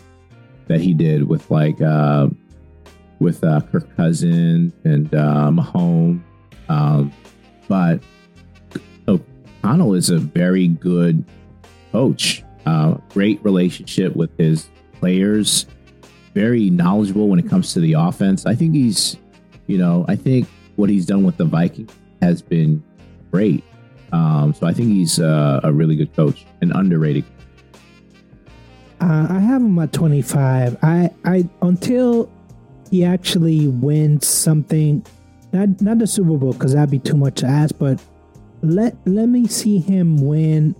that 0.68 0.80
he 0.80 0.94
did 0.94 1.28
with 1.28 1.50
like 1.50 1.82
uh 1.82 2.28
with 3.20 3.44
uh 3.44 3.62
Kirk 3.72 3.96
Cousins 3.96 4.74
and 4.84 5.14
uh 5.14 5.50
Mahomes. 5.50 6.22
Um, 6.70 7.12
but 7.68 8.02
O'Connell 9.08 9.96
is 9.96 10.10
a 10.10 10.20
very 10.20 10.68
good 10.68 11.26
coach. 11.94 12.44
Uh, 12.66 12.96
great 13.10 13.42
relationship 13.44 14.16
with 14.16 14.36
his 14.38 14.70
players. 15.00 15.68
Very 16.34 16.70
knowledgeable 16.70 17.30
when 17.30 17.40
it 17.40 17.48
comes 17.48 17.72
to 17.74 17.80
the 17.80 17.94
offense. 17.94 18.46
I 18.46 18.56
think 18.56 18.74
he's, 18.74 19.18
you 19.68 19.78
know, 19.78 20.04
I 20.10 20.16
think 20.16 20.48
what 20.76 20.90
he's 20.90 21.06
done 21.06 21.24
with 21.24 21.38
the 21.38 21.46
Vikings 21.46 21.92
has 22.22 22.42
been 22.42 22.84
great. 23.32 23.64
Um, 24.12 24.54
so 24.54 24.68
I 24.68 24.74
think 24.74 24.90
he's 24.90 25.20
uh, 25.20 25.62
a 25.64 25.72
really 25.72 25.96
good 25.96 26.14
coach 26.16 26.46
and 26.62 26.72
underrated. 26.76 27.26
Uh, 29.00 29.28
I 29.30 29.40
have 29.40 29.62
him 29.62 29.78
at 29.80 29.92
25. 29.92 30.78
I, 30.82 31.10
I 31.26 31.50
until 31.62 32.32
he 32.90 33.04
actually 33.04 33.68
wins 33.68 34.28
something, 34.28 35.06
not 35.52 35.82
not 35.82 36.00
the 36.00 36.08
Super 36.08 36.38
Bowl 36.38 36.54
because 36.54 36.74
that'd 36.74 36.90
be 36.90 37.00
too 37.00 37.18
much 37.18 37.36
to 37.42 37.48
ask. 37.48 37.78
But 37.78 38.02
let 38.62 38.96
let 39.06 39.28
me 39.28 39.48
see 39.48 39.80
him 39.80 40.18
win 40.26 40.76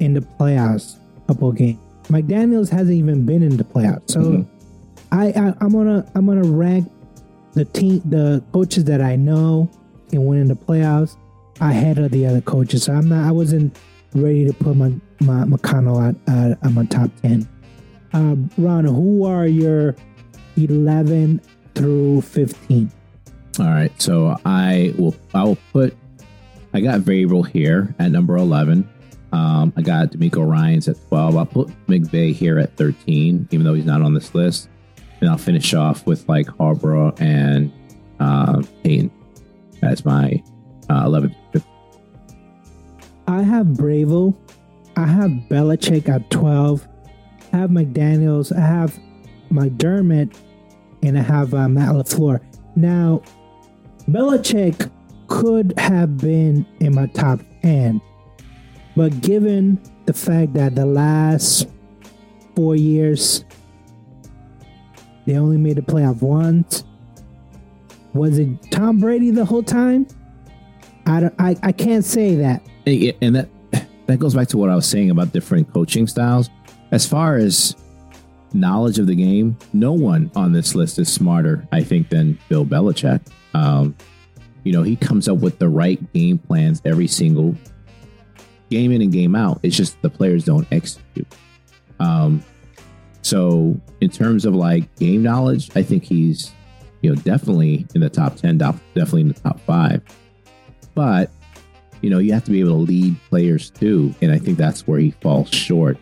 in 0.00 0.14
the 0.14 0.20
playoffs. 0.20 0.96
A 1.24 1.28
couple 1.28 1.48
of 1.50 1.56
games. 1.56 1.78
McDaniel's 2.04 2.68
hasn't 2.70 2.96
even 2.96 3.24
been 3.24 3.42
in 3.42 3.56
the 3.56 3.64
playoffs, 3.64 4.10
so 4.10 4.20
Mhm. 4.20 4.46
I, 5.12 5.26
I 5.28 5.54
I'm 5.60 5.70
gonna 5.72 6.04
I'm 6.14 6.26
gonna 6.26 6.44
rank 6.44 6.90
the 7.54 7.64
team 7.64 8.02
the 8.04 8.42
coaches 8.52 8.84
that 8.84 9.00
I 9.00 9.16
know 9.16 9.70
can 10.10 10.26
win 10.26 10.40
in 10.40 10.48
the 10.48 10.54
playoffs 10.56 11.16
ahead 11.60 11.98
of 11.98 12.10
the 12.10 12.26
other 12.26 12.40
coaches. 12.42 12.82
So 12.84 12.92
I'm 12.92 13.08
not 13.08 13.26
I 13.26 13.30
wasn't 13.30 13.76
ready 14.14 14.44
to 14.44 14.52
put 14.52 14.76
my 14.76 14.92
my 15.20 15.44
McConnell 15.44 16.06
at 16.08 16.16
uh, 16.32 16.56
at 16.62 16.72
my 16.72 16.84
top 16.86 17.10
ten. 17.22 17.48
Um, 18.12 18.50
Ron, 18.58 18.84
who 18.84 19.24
are 19.24 19.46
your 19.46 19.94
eleven 20.56 21.40
through 21.74 22.20
fifteen? 22.22 22.90
All 23.58 23.66
right, 23.66 23.92
so 24.02 24.36
I 24.44 24.92
will 24.98 25.14
I 25.32 25.44
will 25.44 25.58
put 25.72 25.96
I 26.72 26.80
got 26.80 27.00
Vrabel 27.00 27.46
here 27.48 27.94
at 27.98 28.10
number 28.10 28.36
eleven. 28.36 28.88
Um, 29.34 29.72
I 29.76 29.82
got 29.82 30.10
DeMeco 30.10 30.48
Ryans 30.48 30.86
at 30.86 30.96
twelve. 31.08 31.36
I'll 31.36 31.44
put 31.44 31.68
McVay 31.88 32.32
here 32.32 32.60
at 32.60 32.76
thirteen, 32.76 33.48
even 33.50 33.66
though 33.66 33.74
he's 33.74 33.84
not 33.84 34.00
on 34.00 34.14
this 34.14 34.32
list. 34.34 34.68
And 35.20 35.28
I'll 35.28 35.38
finish 35.38 35.74
off 35.74 36.06
with 36.06 36.28
like 36.28 36.46
Harbaugh 36.46 37.20
and 37.20 37.72
uh, 38.20 38.62
Payton 38.84 39.10
as 39.82 40.04
my 40.04 40.40
uh. 40.88 41.28
I 43.26 43.42
have 43.42 43.74
Bravo. 43.74 44.36
I 44.96 45.06
have 45.06 45.30
Belichick 45.48 46.08
at 46.08 46.30
12. 46.30 46.86
I 47.52 47.56
have 47.56 47.70
McDaniels. 47.70 48.56
I 48.56 48.60
have 48.60 48.98
McDermott. 49.50 50.36
And 51.02 51.18
I 51.18 51.22
have 51.22 51.54
uh, 51.54 51.68
Matt 51.68 51.94
LaFleur. 51.94 52.40
Now, 52.76 53.22
Belichick 54.08 54.90
could 55.28 55.72
have 55.78 56.18
been 56.18 56.66
in 56.80 56.94
my 56.94 57.06
top 57.06 57.40
10. 57.62 58.00
But 58.96 59.20
given 59.20 59.80
the 60.06 60.12
fact 60.12 60.54
that 60.54 60.74
the 60.74 60.86
last 60.86 61.68
four 62.54 62.76
years, 62.76 63.44
they 65.26 65.36
only 65.36 65.56
made 65.56 65.76
the 65.76 65.82
playoff 65.82 66.22
once, 66.22 66.84
was 68.12 68.38
it 68.38 68.48
Tom 68.70 69.00
Brady 69.00 69.30
the 69.30 69.44
whole 69.44 69.62
time? 69.62 70.06
I, 71.06 71.20
don't, 71.20 71.34
I, 71.38 71.56
I 71.62 71.72
can't 71.72 72.04
say 72.04 72.36
that. 72.36 72.64
And 72.86 73.34
that 73.36 73.48
that 74.06 74.18
goes 74.18 74.34
back 74.34 74.48
to 74.48 74.58
what 74.58 74.70
I 74.70 74.76
was 74.76 74.86
saying 74.86 75.10
about 75.10 75.32
different 75.32 75.72
coaching 75.72 76.06
styles. 76.06 76.50
As 76.92 77.06
far 77.06 77.36
as 77.36 77.74
knowledge 78.52 78.98
of 78.98 79.06
the 79.06 79.16
game, 79.16 79.58
no 79.72 79.92
one 79.92 80.30
on 80.36 80.52
this 80.52 80.74
list 80.74 80.98
is 80.98 81.12
smarter, 81.12 81.66
I 81.72 81.82
think, 81.82 82.10
than 82.10 82.38
Bill 82.48 82.64
Belichick. 82.64 83.20
Um, 83.54 83.96
you 84.62 84.72
know, 84.72 84.82
he 84.82 84.96
comes 84.96 85.28
up 85.28 85.38
with 85.38 85.58
the 85.58 85.68
right 85.68 86.12
game 86.12 86.38
plans 86.38 86.80
every 86.84 87.06
single 87.06 87.56
game 88.70 88.92
in 88.92 89.02
and 89.02 89.12
game 89.12 89.34
out. 89.34 89.60
It's 89.62 89.76
just 89.76 90.00
the 90.02 90.10
players 90.10 90.44
don't 90.44 90.66
execute. 90.72 91.26
Um, 92.00 92.42
so 93.22 93.80
in 94.00 94.10
terms 94.10 94.44
of 94.44 94.54
like 94.54 94.94
game 94.96 95.22
knowledge, 95.22 95.70
I 95.76 95.82
think 95.82 96.04
he's 96.04 96.52
you 97.02 97.10
know 97.10 97.16
definitely 97.22 97.86
in 97.94 98.00
the 98.00 98.10
top 98.10 98.36
ten, 98.36 98.58
def- 98.58 98.80
definitely 98.94 99.22
in 99.22 99.28
the 99.28 99.40
top 99.40 99.60
five. 99.60 100.02
But 100.94 101.30
you 102.04 102.10
know, 102.10 102.18
you 102.18 102.34
have 102.34 102.44
to 102.44 102.50
be 102.50 102.60
able 102.60 102.72
to 102.72 102.76
lead 102.76 103.16
players 103.30 103.70
too. 103.70 104.14
And 104.20 104.30
I 104.30 104.38
think 104.38 104.58
that's 104.58 104.86
where 104.86 104.98
he 104.98 105.12
falls 105.22 105.48
short 105.48 105.96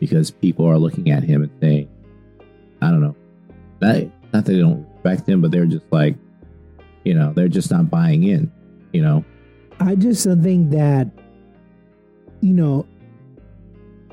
because 0.00 0.30
people 0.30 0.66
are 0.66 0.76
looking 0.78 1.10
at 1.10 1.22
him 1.22 1.42
and 1.42 1.50
saying, 1.62 1.88
I 2.82 2.90
don't 2.90 3.00
know, 3.00 3.16
not, 3.80 3.96
not 4.34 4.44
that 4.44 4.44
they 4.44 4.58
don't 4.58 4.86
respect 4.92 5.26
him, 5.26 5.40
but 5.40 5.50
they're 5.50 5.64
just 5.64 5.86
like, 5.90 6.14
you 7.04 7.14
know, 7.14 7.32
they're 7.32 7.48
just 7.48 7.70
not 7.70 7.88
buying 7.88 8.24
in, 8.24 8.52
you 8.92 9.00
know? 9.00 9.24
I 9.80 9.94
just 9.94 10.24
think 10.24 10.72
that, 10.72 11.08
you 12.40 12.54
know, 12.54 12.86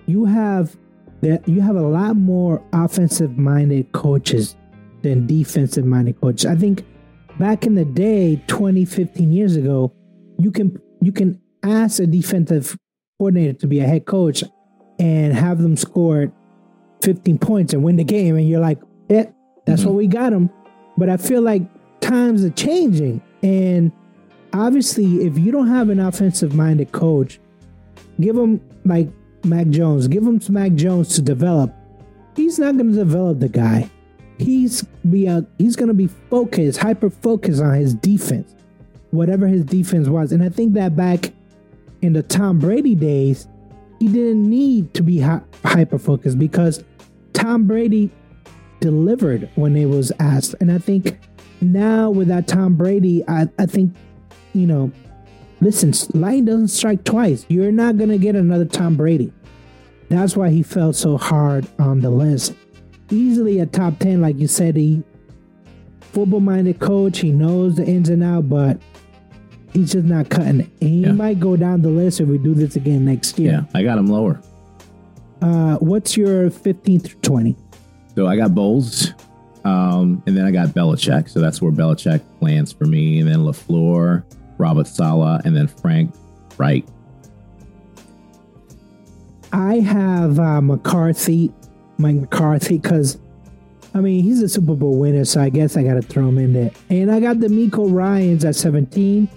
you 0.05 0.25
have 0.25 0.75
that 1.21 1.47
you 1.47 1.61
have 1.61 1.75
a 1.75 1.81
lot 1.81 2.15
more 2.15 2.61
offensive 2.73 3.37
minded 3.37 3.91
coaches 3.93 4.55
than 5.01 5.25
defensive 5.25 5.85
minded 5.85 6.19
coaches. 6.19 6.45
I 6.45 6.55
think 6.55 6.85
back 7.39 7.65
in 7.65 7.75
the 7.75 7.85
day, 7.85 8.41
20, 8.47 8.85
15 8.85 9.31
years 9.31 9.55
ago, 9.55 9.93
you 10.37 10.51
can 10.51 10.79
you 11.01 11.11
can 11.11 11.41
ask 11.63 11.99
a 11.99 12.07
defensive 12.07 12.77
coordinator 13.17 13.53
to 13.59 13.67
be 13.67 13.79
a 13.79 13.87
head 13.87 14.05
coach 14.05 14.43
and 14.99 15.33
have 15.33 15.61
them 15.61 15.77
score 15.77 16.31
15 17.01 17.37
points 17.37 17.73
and 17.73 17.83
win 17.83 17.95
the 17.95 18.03
game 18.03 18.35
and 18.35 18.47
you're 18.47 18.59
like, 18.59 18.79
"Yeah, 19.09 19.25
that's 19.65 19.81
mm-hmm. 19.81 19.89
what 19.89 19.97
we 19.97 20.07
got 20.07 20.31
them." 20.31 20.49
But 20.97 21.09
I 21.09 21.17
feel 21.17 21.41
like 21.41 21.63
times 22.01 22.43
are 22.43 22.49
changing 22.49 23.21
and 23.41 23.91
obviously 24.53 25.25
if 25.25 25.37
you 25.37 25.51
don't 25.51 25.67
have 25.67 25.89
an 25.89 25.99
offensive 25.99 26.53
minded 26.53 26.91
coach, 26.91 27.39
give 28.19 28.37
him 28.37 28.61
like 28.85 29.09
Mac 29.43 29.67
Jones, 29.67 30.07
give 30.07 30.23
him 30.23 30.39
some 30.39 30.55
Mac 30.55 30.73
Jones 30.73 31.15
to 31.15 31.21
develop. 31.21 31.73
He's 32.35 32.59
not 32.59 32.77
going 32.77 32.91
to 32.91 32.97
develop 32.97 33.39
the 33.39 33.49
guy. 33.49 33.89
He's 34.39 34.83
be 35.09 35.27
a, 35.27 35.45
he's 35.57 35.75
going 35.75 35.89
to 35.89 35.93
be 35.93 36.07
focused, 36.07 36.79
hyper 36.79 37.09
focused 37.09 37.61
on 37.61 37.75
his 37.75 37.93
defense, 37.93 38.55
whatever 39.11 39.47
his 39.47 39.63
defense 39.63 40.07
was. 40.07 40.31
And 40.31 40.43
I 40.43 40.49
think 40.49 40.73
that 40.73 40.95
back 40.95 41.31
in 42.01 42.13
the 42.13 42.23
Tom 42.23 42.59
Brady 42.59 42.95
days, 42.95 43.47
he 43.99 44.07
didn't 44.07 44.49
need 44.49 44.93
to 44.95 45.03
be 45.03 45.19
hyper 45.19 45.99
focused 45.99 46.39
because 46.39 46.83
Tom 47.33 47.67
Brady 47.67 48.11
delivered 48.79 49.49
when 49.55 49.75
it 49.77 49.85
was 49.85 50.11
asked. 50.19 50.55
And 50.59 50.71
I 50.71 50.77
think 50.77 51.19
now 51.61 52.09
with 52.09 52.27
that 52.27 52.47
Tom 52.47 52.75
Brady, 52.75 53.23
I, 53.27 53.47
I 53.57 53.65
think, 53.65 53.95
you 54.53 54.67
know, 54.67 54.91
listen, 55.63 55.93
lightning 56.19 56.45
doesn't 56.45 56.67
strike 56.69 57.03
twice. 57.03 57.45
You're 57.49 57.71
not 57.71 57.97
going 57.97 58.09
to 58.09 58.17
get 58.17 58.35
another 58.35 58.65
Tom 58.65 58.95
Brady. 58.95 59.31
That's 60.09 60.35
why 60.35 60.49
he 60.49 60.61
fell 60.63 60.93
so 60.93 61.17
hard 61.17 61.67
on 61.79 62.01
the 62.01 62.09
list. 62.09 62.53
Easily 63.09 63.59
a 63.59 63.65
top 63.65 63.99
10, 63.99 64.21
like 64.21 64.37
you 64.37 64.47
said, 64.47 64.75
he 64.75 65.03
football 66.01 66.39
minded 66.39 66.79
coach. 66.79 67.19
He 67.19 67.31
knows 67.31 67.75
the 67.75 67.85
ins 67.85 68.09
and 68.09 68.23
outs, 68.23 68.47
but 68.47 68.79
he's 69.73 69.93
just 69.93 70.05
not 70.05 70.29
cutting 70.29 70.61
it. 70.61 70.69
And 70.81 70.89
he 70.89 70.99
yeah. 71.01 71.11
might 71.11 71.39
go 71.39 71.55
down 71.55 71.81
the 71.81 71.89
list 71.89 72.19
if 72.19 72.27
we 72.27 72.37
do 72.37 72.53
this 72.53 72.75
again 72.75 73.05
next 73.05 73.39
year. 73.39 73.51
Yeah, 73.51 73.79
I 73.79 73.83
got 73.83 73.97
him 73.97 74.07
lower. 74.07 74.41
Uh, 75.41 75.77
what's 75.77 76.15
your 76.15 76.49
15th 76.49 77.03
through 77.03 77.21
20? 77.21 77.55
So 78.15 78.27
I 78.27 78.35
got 78.37 78.53
Bowles, 78.53 79.11
um, 79.65 80.21
and 80.27 80.37
then 80.37 80.45
I 80.45 80.51
got 80.51 80.69
Belichick. 80.69 81.29
So 81.29 81.39
that's 81.39 81.61
where 81.61 81.71
Belichick 81.71 82.21
lands 82.41 82.71
for 82.71 82.85
me. 82.85 83.19
And 83.19 83.27
then 83.27 83.39
LaFleur, 83.39 84.23
Robert 84.63 84.87
Saleh, 84.87 85.41
and 85.45 85.55
then 85.55 85.67
Frank 85.67 86.13
Reich. 86.57 86.85
I 89.51 89.75
have 89.75 90.39
uh, 90.39 90.61
McCarthy, 90.61 91.53
Mike 91.97 92.15
McCarthy, 92.15 92.79
because 92.79 93.19
I 93.93 93.99
mean 93.99 94.23
he's 94.23 94.41
a 94.41 94.49
Super 94.49 94.73
Bowl 94.73 94.97
winner, 94.97 95.25
so 95.25 95.41
I 95.41 95.49
guess 95.49 95.77
I 95.77 95.83
got 95.83 95.95
to 95.95 96.01
throw 96.01 96.29
him 96.29 96.37
in 96.37 96.53
there. 96.53 96.71
And 96.89 97.11
I 97.11 97.19
got 97.19 97.37
DeMeco 97.37 97.93
Ryans 97.93 98.45
at 98.45 98.55
17. 98.55 99.29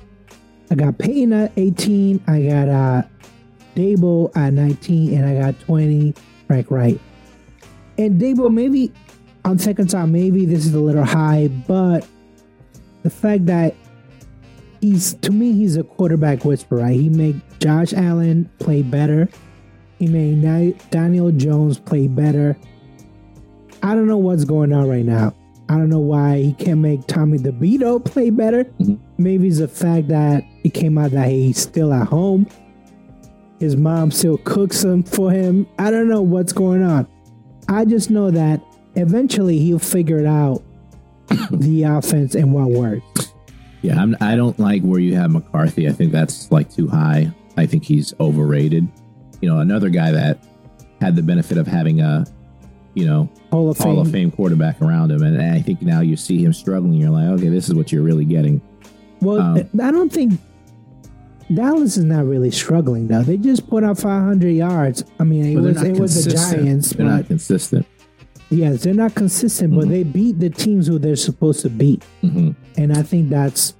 I 0.70 0.74
got 0.74 0.96
Payton 0.98 1.32
at 1.32 1.52
18. 1.56 2.22
I 2.26 2.42
got 2.42 2.68
uh, 2.68 3.02
Daboll 3.74 4.34
at 4.36 4.52
19, 4.52 5.14
and 5.14 5.26
I 5.26 5.40
got 5.40 5.60
20. 5.60 6.14
Frank 6.46 6.70
Reich. 6.70 6.98
And 7.98 8.20
Daboll, 8.20 8.52
maybe 8.52 8.92
on 9.44 9.58
second 9.58 9.90
thought, 9.90 10.08
maybe 10.08 10.44
this 10.44 10.66
is 10.66 10.74
a 10.74 10.80
little 10.80 11.04
high, 11.04 11.48
but 11.66 12.06
the 13.02 13.10
fact 13.10 13.46
that 13.46 13.74
he's 14.86 15.14
to 15.14 15.32
me 15.32 15.52
he's 15.52 15.76
a 15.76 15.82
quarterback 15.82 16.44
whisperer. 16.44 16.86
He 16.88 17.08
made 17.08 17.40
Josh 17.60 17.92
Allen 17.92 18.48
play 18.58 18.82
better. 18.82 19.28
He 19.98 20.06
made 20.06 20.42
Daniel 20.90 21.32
Jones 21.32 21.78
play 21.78 22.06
better. 22.06 22.56
I 23.82 23.94
don't 23.94 24.06
know 24.06 24.18
what's 24.18 24.44
going 24.44 24.72
on 24.72 24.88
right 24.88 25.04
now. 25.04 25.34
I 25.68 25.74
don't 25.74 25.88
know 25.88 26.00
why 26.00 26.38
he 26.38 26.52
can't 26.52 26.80
make 26.80 27.06
Tommy 27.06 27.38
DeVito 27.38 28.04
play 28.04 28.30
better. 28.30 28.64
Mm-hmm. 28.64 28.94
Maybe 29.18 29.48
it's 29.48 29.58
the 29.58 29.68
fact 29.68 30.08
that 30.08 30.44
it 30.62 30.74
came 30.74 30.98
out 30.98 31.10
that 31.10 31.28
he's 31.28 31.58
still 31.58 31.92
at 31.92 32.06
home. 32.06 32.46
His 33.58 33.76
mom 33.76 34.10
still 34.10 34.38
cooks 34.38 34.84
him 34.84 35.02
for 35.02 35.32
him. 35.32 35.66
I 35.78 35.90
don't 35.90 36.08
know 36.08 36.22
what's 36.22 36.52
going 36.52 36.82
on. 36.82 37.08
I 37.68 37.84
just 37.84 38.10
know 38.10 38.30
that 38.30 38.60
eventually 38.94 39.58
he'll 39.58 39.78
figure 39.80 40.18
it 40.18 40.26
out 40.26 40.62
the 41.50 41.82
offense 41.84 42.36
and 42.36 42.52
what 42.52 42.70
works. 42.70 43.25
Yeah, 43.82 44.00
I'm, 44.00 44.16
I 44.20 44.32
do 44.32 44.46
not 44.46 44.58
like 44.58 44.82
where 44.82 45.00
you 45.00 45.14
have 45.14 45.30
McCarthy. 45.30 45.88
I 45.88 45.92
think 45.92 46.12
that's 46.12 46.50
like 46.50 46.72
too 46.72 46.88
high. 46.88 47.32
I 47.56 47.66
think 47.66 47.84
he's 47.84 48.14
overrated. 48.20 48.86
You 49.40 49.48
know, 49.48 49.60
another 49.60 49.90
guy 49.90 50.10
that 50.12 50.38
had 51.00 51.14
the 51.16 51.22
benefit 51.22 51.58
of 51.58 51.66
having 51.66 52.00
a, 52.00 52.26
you 52.94 53.06
know, 53.06 53.28
Hall 53.50 53.70
of, 53.70 53.78
Hall 53.78 53.96
Fame. 53.96 53.98
of 53.98 54.10
Fame 54.10 54.30
quarterback 54.30 54.80
around 54.80 55.10
him, 55.10 55.22
and 55.22 55.40
I 55.40 55.60
think 55.60 55.82
now 55.82 56.00
you 56.00 56.16
see 56.16 56.42
him 56.42 56.52
struggling. 56.52 56.94
You're 56.94 57.10
like, 57.10 57.26
okay, 57.38 57.48
this 57.48 57.68
is 57.68 57.74
what 57.74 57.92
you're 57.92 58.02
really 58.02 58.24
getting. 58.24 58.60
Well, 59.20 59.40
um, 59.40 59.56
I 59.82 59.90
don't 59.90 60.12
think 60.12 60.40
Dallas 61.52 61.96
is 61.96 62.04
not 62.04 62.24
really 62.24 62.50
struggling 62.50 63.08
though. 63.08 63.22
They 63.22 63.36
just 63.36 63.68
put 63.68 63.84
up 63.84 63.98
500 63.98 64.48
yards. 64.50 65.04
I 65.20 65.24
mean, 65.24 65.56
it 65.56 65.60
was 65.60 65.82
it 65.82 65.98
was 65.98 66.24
the 66.24 66.32
Giants. 66.32 66.90
They're 66.90 67.06
not 67.06 67.26
consistent. 67.26 67.86
Yes, 68.50 68.84
they're 68.84 68.94
not 68.94 69.14
consistent, 69.14 69.72
mm-hmm. 69.72 69.80
but 69.80 69.88
they 69.88 70.04
beat 70.04 70.38
the 70.38 70.50
teams 70.50 70.86
who 70.86 70.98
they're 70.98 71.16
supposed 71.16 71.60
to 71.62 71.68
beat. 71.68 72.04
Mm-hmm. 72.22 72.50
And 72.80 72.92
I 72.92 73.02
think 73.02 73.28
that's, 73.28 73.74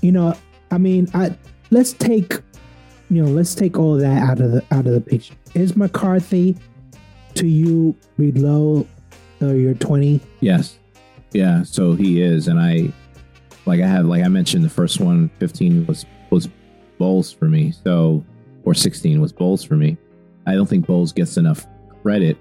you 0.00 0.10
know, 0.10 0.34
I 0.70 0.78
mean, 0.78 1.08
I 1.14 1.36
let's 1.70 1.92
take, 1.92 2.34
you 3.10 3.22
know, 3.22 3.30
let's 3.30 3.54
take 3.54 3.78
all 3.78 3.94
that 3.96 4.22
out 4.22 4.40
of 4.40 4.50
the 4.50 4.64
out 4.72 4.86
of 4.86 4.92
the 4.92 5.00
picture. 5.00 5.34
Is 5.54 5.76
McCarthy 5.76 6.56
to 7.34 7.46
you 7.46 7.94
below 8.18 8.86
your 9.40 9.74
twenty? 9.74 10.20
Yes, 10.40 10.78
yeah. 11.32 11.62
So 11.62 11.92
he 11.92 12.20
is, 12.20 12.48
and 12.48 12.58
I, 12.58 12.92
like 13.66 13.80
I 13.80 13.86
have, 13.86 14.06
like 14.06 14.24
I 14.24 14.28
mentioned, 14.28 14.64
the 14.64 14.70
first 14.70 14.98
one, 15.00 15.30
15 15.38 15.86
was 15.86 16.04
was 16.30 16.48
Bowles 16.98 17.30
for 17.30 17.44
me. 17.44 17.72
So, 17.84 18.24
or 18.64 18.74
16 18.74 19.20
was 19.20 19.32
Bowles 19.32 19.62
for 19.62 19.76
me. 19.76 19.96
I 20.46 20.54
don't 20.54 20.66
think 20.66 20.86
Bowles 20.86 21.12
gets 21.12 21.36
enough 21.36 21.66
credit 22.02 22.36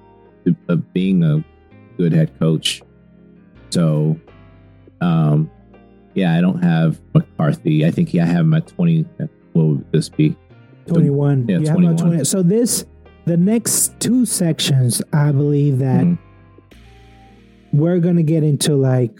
of 0.68 0.94
being 0.94 1.24
a 1.24 1.44
good 1.98 2.14
head 2.14 2.38
coach. 2.40 2.82
So, 3.70 4.20
um, 5.02 5.50
yeah, 6.14 6.36
I 6.36 6.42
don't 6.42 6.62
have 6.62 7.02
McCarthy. 7.14 7.86
I 7.86 7.92
think 7.92 8.14
yeah, 8.14 8.24
I 8.24 8.28
have 8.28 8.42
him 8.42 8.54
at 8.54 8.68
twenty. 8.68 9.06
What 9.54 9.64
would 9.66 9.92
this 9.92 10.10
be? 10.10 10.36
Twenty-one. 10.88 11.48
Yeah, 11.48 11.60
twenty-one. 11.60 11.98
20. 11.98 12.24
So 12.24 12.42
this, 12.42 12.86
the 13.26 13.38
next 13.38 14.00
two 14.00 14.26
sections, 14.26 15.02
I 15.12 15.32
believe 15.32 15.80
that 15.80 16.06
mm-hmm. 16.06 17.78
we're 17.78 18.00
gonna 18.00 18.24
get 18.24 18.44
into 18.44 18.76
like 18.76 19.12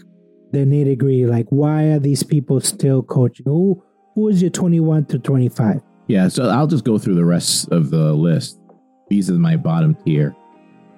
the 0.52 0.58
nitty 0.58 0.96
gritty. 0.98 1.26
Like, 1.26 1.46
why 1.50 1.84
are 1.84 1.98
these 1.98 2.22
people 2.22 2.60
still 2.60 3.02
coaching? 3.02 3.44
Who 3.46 3.82
who 4.14 4.28
is 4.28 4.40
your 4.40 4.50
twenty-one 4.50 5.06
to 5.06 5.18
twenty-five? 5.18 5.80
Yeah, 6.08 6.28
so 6.28 6.48
I'll 6.48 6.68
just 6.68 6.84
go 6.84 6.98
through 6.98 7.16
the 7.16 7.24
rest 7.24 7.68
of 7.72 7.90
the 7.90 8.12
list. 8.12 8.60
These 9.10 9.30
are 9.30 9.34
my 9.34 9.56
bottom 9.56 9.96
tier. 10.04 10.34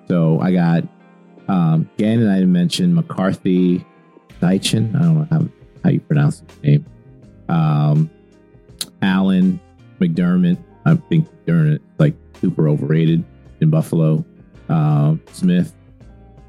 So 0.09 0.41
I 0.41 0.53
got 0.53 0.85
um, 1.49 1.89
Gannon, 1.97 2.29
I 2.29 2.45
mentioned 2.45 2.95
McCarthy, 2.95 3.85
Deitchen. 4.41 4.95
I 4.95 5.01
don't 5.01 5.19
know 5.19 5.27
how, 5.31 5.49
how 5.85 5.91
you 5.91 6.01
pronounce 6.01 6.41
his 6.41 6.63
name. 6.63 6.87
Um, 7.49 8.11
Allen, 9.03 9.61
McDermott. 10.01 10.59
I 10.85 10.95
think 10.95 11.29
McDermott 11.47 11.81
like 11.99 12.15
super 12.41 12.69
overrated 12.69 13.25
in 13.61 13.71
Buffalo. 13.71 14.25
Uh, 14.69 15.17
Smith, 15.33 15.75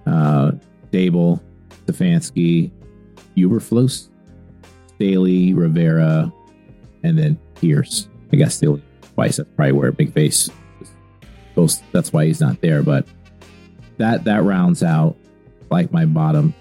uh, 0.05 0.51
Daboll, 0.91 1.39
Stefanski, 1.85 2.71
Eberflus, 3.37 4.09
Staley, 4.87 5.53
Rivera, 5.53 6.31
and 7.03 7.17
then 7.17 7.39
Pierce. 7.55 8.09
I 8.33 8.35
guess 8.35 8.55
Staley 8.55 8.83
twice. 9.15 9.37
That's 9.37 9.49
probably 9.55 9.71
where 9.71 9.91
Big 9.91 10.11
Face. 10.11 10.49
Goes, 11.55 11.81
that's 11.91 12.13
why 12.13 12.25
he's 12.25 12.41
not 12.41 12.61
there. 12.61 12.83
But 12.83 13.07
that 13.99 14.23
that 14.23 14.43
rounds 14.43 14.81
out 14.81 15.15
like 15.69 15.91
my 15.91 16.05
bottom 16.05 16.53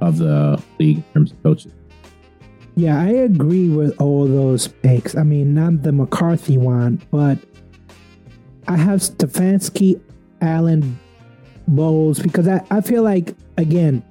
of 0.00 0.18
the 0.18 0.62
league 0.78 0.98
in 0.98 1.04
terms 1.12 1.32
of 1.32 1.42
coaches. 1.42 1.72
Yeah, 2.76 3.00
I 3.00 3.08
agree 3.08 3.70
with 3.70 3.98
all 4.00 4.26
those 4.26 4.68
picks. 4.68 5.16
I 5.16 5.22
mean, 5.22 5.54
not 5.54 5.82
the 5.82 5.92
McCarthy 5.92 6.58
one, 6.58 7.02
but 7.10 7.38
I 8.68 8.76
have 8.76 9.00
Stefanski, 9.00 10.00
Allen, 10.42 10.98
Bowles, 11.66 12.20
because 12.20 12.46
I, 12.46 12.62
I 12.70 12.82
feel 12.82 13.02
like, 13.02 13.34
again, 13.56 14.04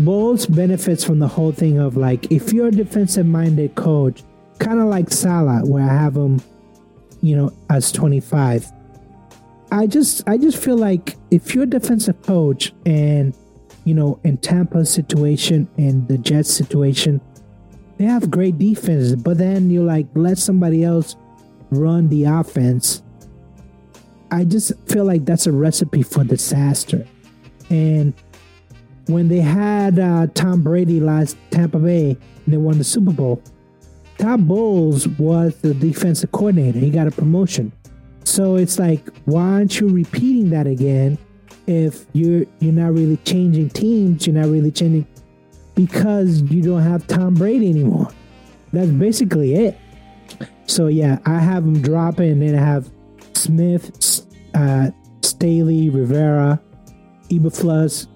Bowles 0.00 0.46
benefits 0.46 1.04
from 1.04 1.18
the 1.18 1.28
whole 1.28 1.52
thing 1.52 1.78
of 1.78 1.98
like, 1.98 2.32
if 2.32 2.52
you're 2.52 2.68
a 2.68 2.72
defensive 2.72 3.26
minded 3.26 3.74
coach, 3.74 4.22
kind 4.58 4.80
of 4.80 4.86
like 4.86 5.10
Saleh, 5.10 5.68
where 5.68 5.84
I 5.84 5.92
have 5.92 6.16
him, 6.16 6.40
you 7.20 7.36
know, 7.36 7.52
as 7.68 7.92
25. 7.92 8.72
I 9.70 9.86
just 9.86 10.26
I 10.28 10.38
just 10.38 10.62
feel 10.62 10.76
like 10.76 11.16
if 11.30 11.54
you're 11.54 11.64
a 11.64 11.66
defensive 11.66 12.20
coach 12.22 12.72
and 12.86 13.36
you 13.84 13.94
know 13.94 14.18
in 14.24 14.38
Tampa's 14.38 14.90
situation 14.90 15.68
and 15.76 16.08
the 16.08 16.16
Jets 16.18 16.52
situation, 16.52 17.20
they 17.98 18.04
have 18.04 18.30
great 18.30 18.58
defense, 18.58 19.14
but 19.14 19.38
then 19.38 19.70
you 19.70 19.82
like 19.82 20.06
let 20.14 20.38
somebody 20.38 20.84
else 20.84 21.16
run 21.70 22.08
the 22.08 22.24
offense. 22.24 23.02
I 24.30 24.44
just 24.44 24.72
feel 24.86 25.04
like 25.04 25.24
that's 25.24 25.46
a 25.46 25.52
recipe 25.52 26.02
for 26.02 26.24
disaster. 26.24 27.06
And 27.70 28.14
when 29.06 29.28
they 29.28 29.40
had 29.40 29.98
uh, 29.98 30.26
Tom 30.34 30.62
Brady 30.62 31.00
last 31.00 31.36
Tampa 31.50 31.78
Bay 31.78 32.10
and 32.44 32.54
they 32.54 32.58
won 32.58 32.78
the 32.78 32.84
Super 32.84 33.12
Bowl, 33.12 33.42
Todd 34.18 34.46
Bowles 34.46 35.08
was 35.08 35.56
the 35.58 35.74
defensive 35.74 36.32
coordinator. 36.32 36.78
He 36.78 36.90
got 36.90 37.06
a 37.06 37.10
promotion. 37.10 37.72
So 38.28 38.56
it's 38.56 38.78
like, 38.78 39.08
why 39.24 39.40
aren't 39.40 39.80
you 39.80 39.88
repeating 39.88 40.50
that 40.50 40.66
again? 40.66 41.16
If 41.66 42.04
you're 42.12 42.44
you're 42.60 42.74
not 42.74 42.92
really 42.92 43.16
changing 43.24 43.70
teams, 43.70 44.26
you're 44.26 44.36
not 44.36 44.50
really 44.50 44.70
changing 44.70 45.06
because 45.74 46.42
you 46.42 46.62
don't 46.62 46.82
have 46.82 47.06
Tom 47.06 47.32
Brady 47.34 47.70
anymore. 47.70 48.10
That's 48.70 48.90
basically 48.90 49.54
it. 49.54 49.78
So 50.66 50.88
yeah, 50.88 51.18
I 51.24 51.38
have 51.38 51.64
them 51.64 51.80
dropping, 51.80 52.32
and 52.32 52.42
then 52.42 52.54
I 52.54 52.60
have 52.62 52.90
Smith, 53.32 54.26
uh, 54.54 54.90
Staley, 55.22 55.88
Rivera, 55.88 56.60
Eberflus, 57.30 58.08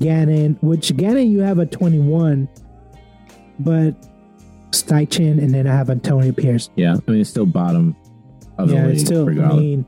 Gannon. 0.00 0.56
Which 0.60 0.96
Gannon 0.96 1.32
you 1.32 1.40
have 1.40 1.58
a 1.58 1.66
twenty-one, 1.66 2.48
but 3.58 3.96
Steichen, 4.70 5.42
and 5.42 5.52
then 5.52 5.66
I 5.66 5.74
have 5.74 5.90
Antonio 5.90 6.30
Pierce. 6.30 6.70
Yeah, 6.76 6.94
I 6.94 7.10
mean 7.10 7.20
it's 7.22 7.30
still 7.30 7.44
bottom 7.44 7.96
of 8.58 8.70
yeah, 8.70 8.82
the 8.82 8.90
it's 8.90 8.98
league. 8.98 9.06
still. 9.06 9.28
I 9.44 9.52
mean, 9.56 9.86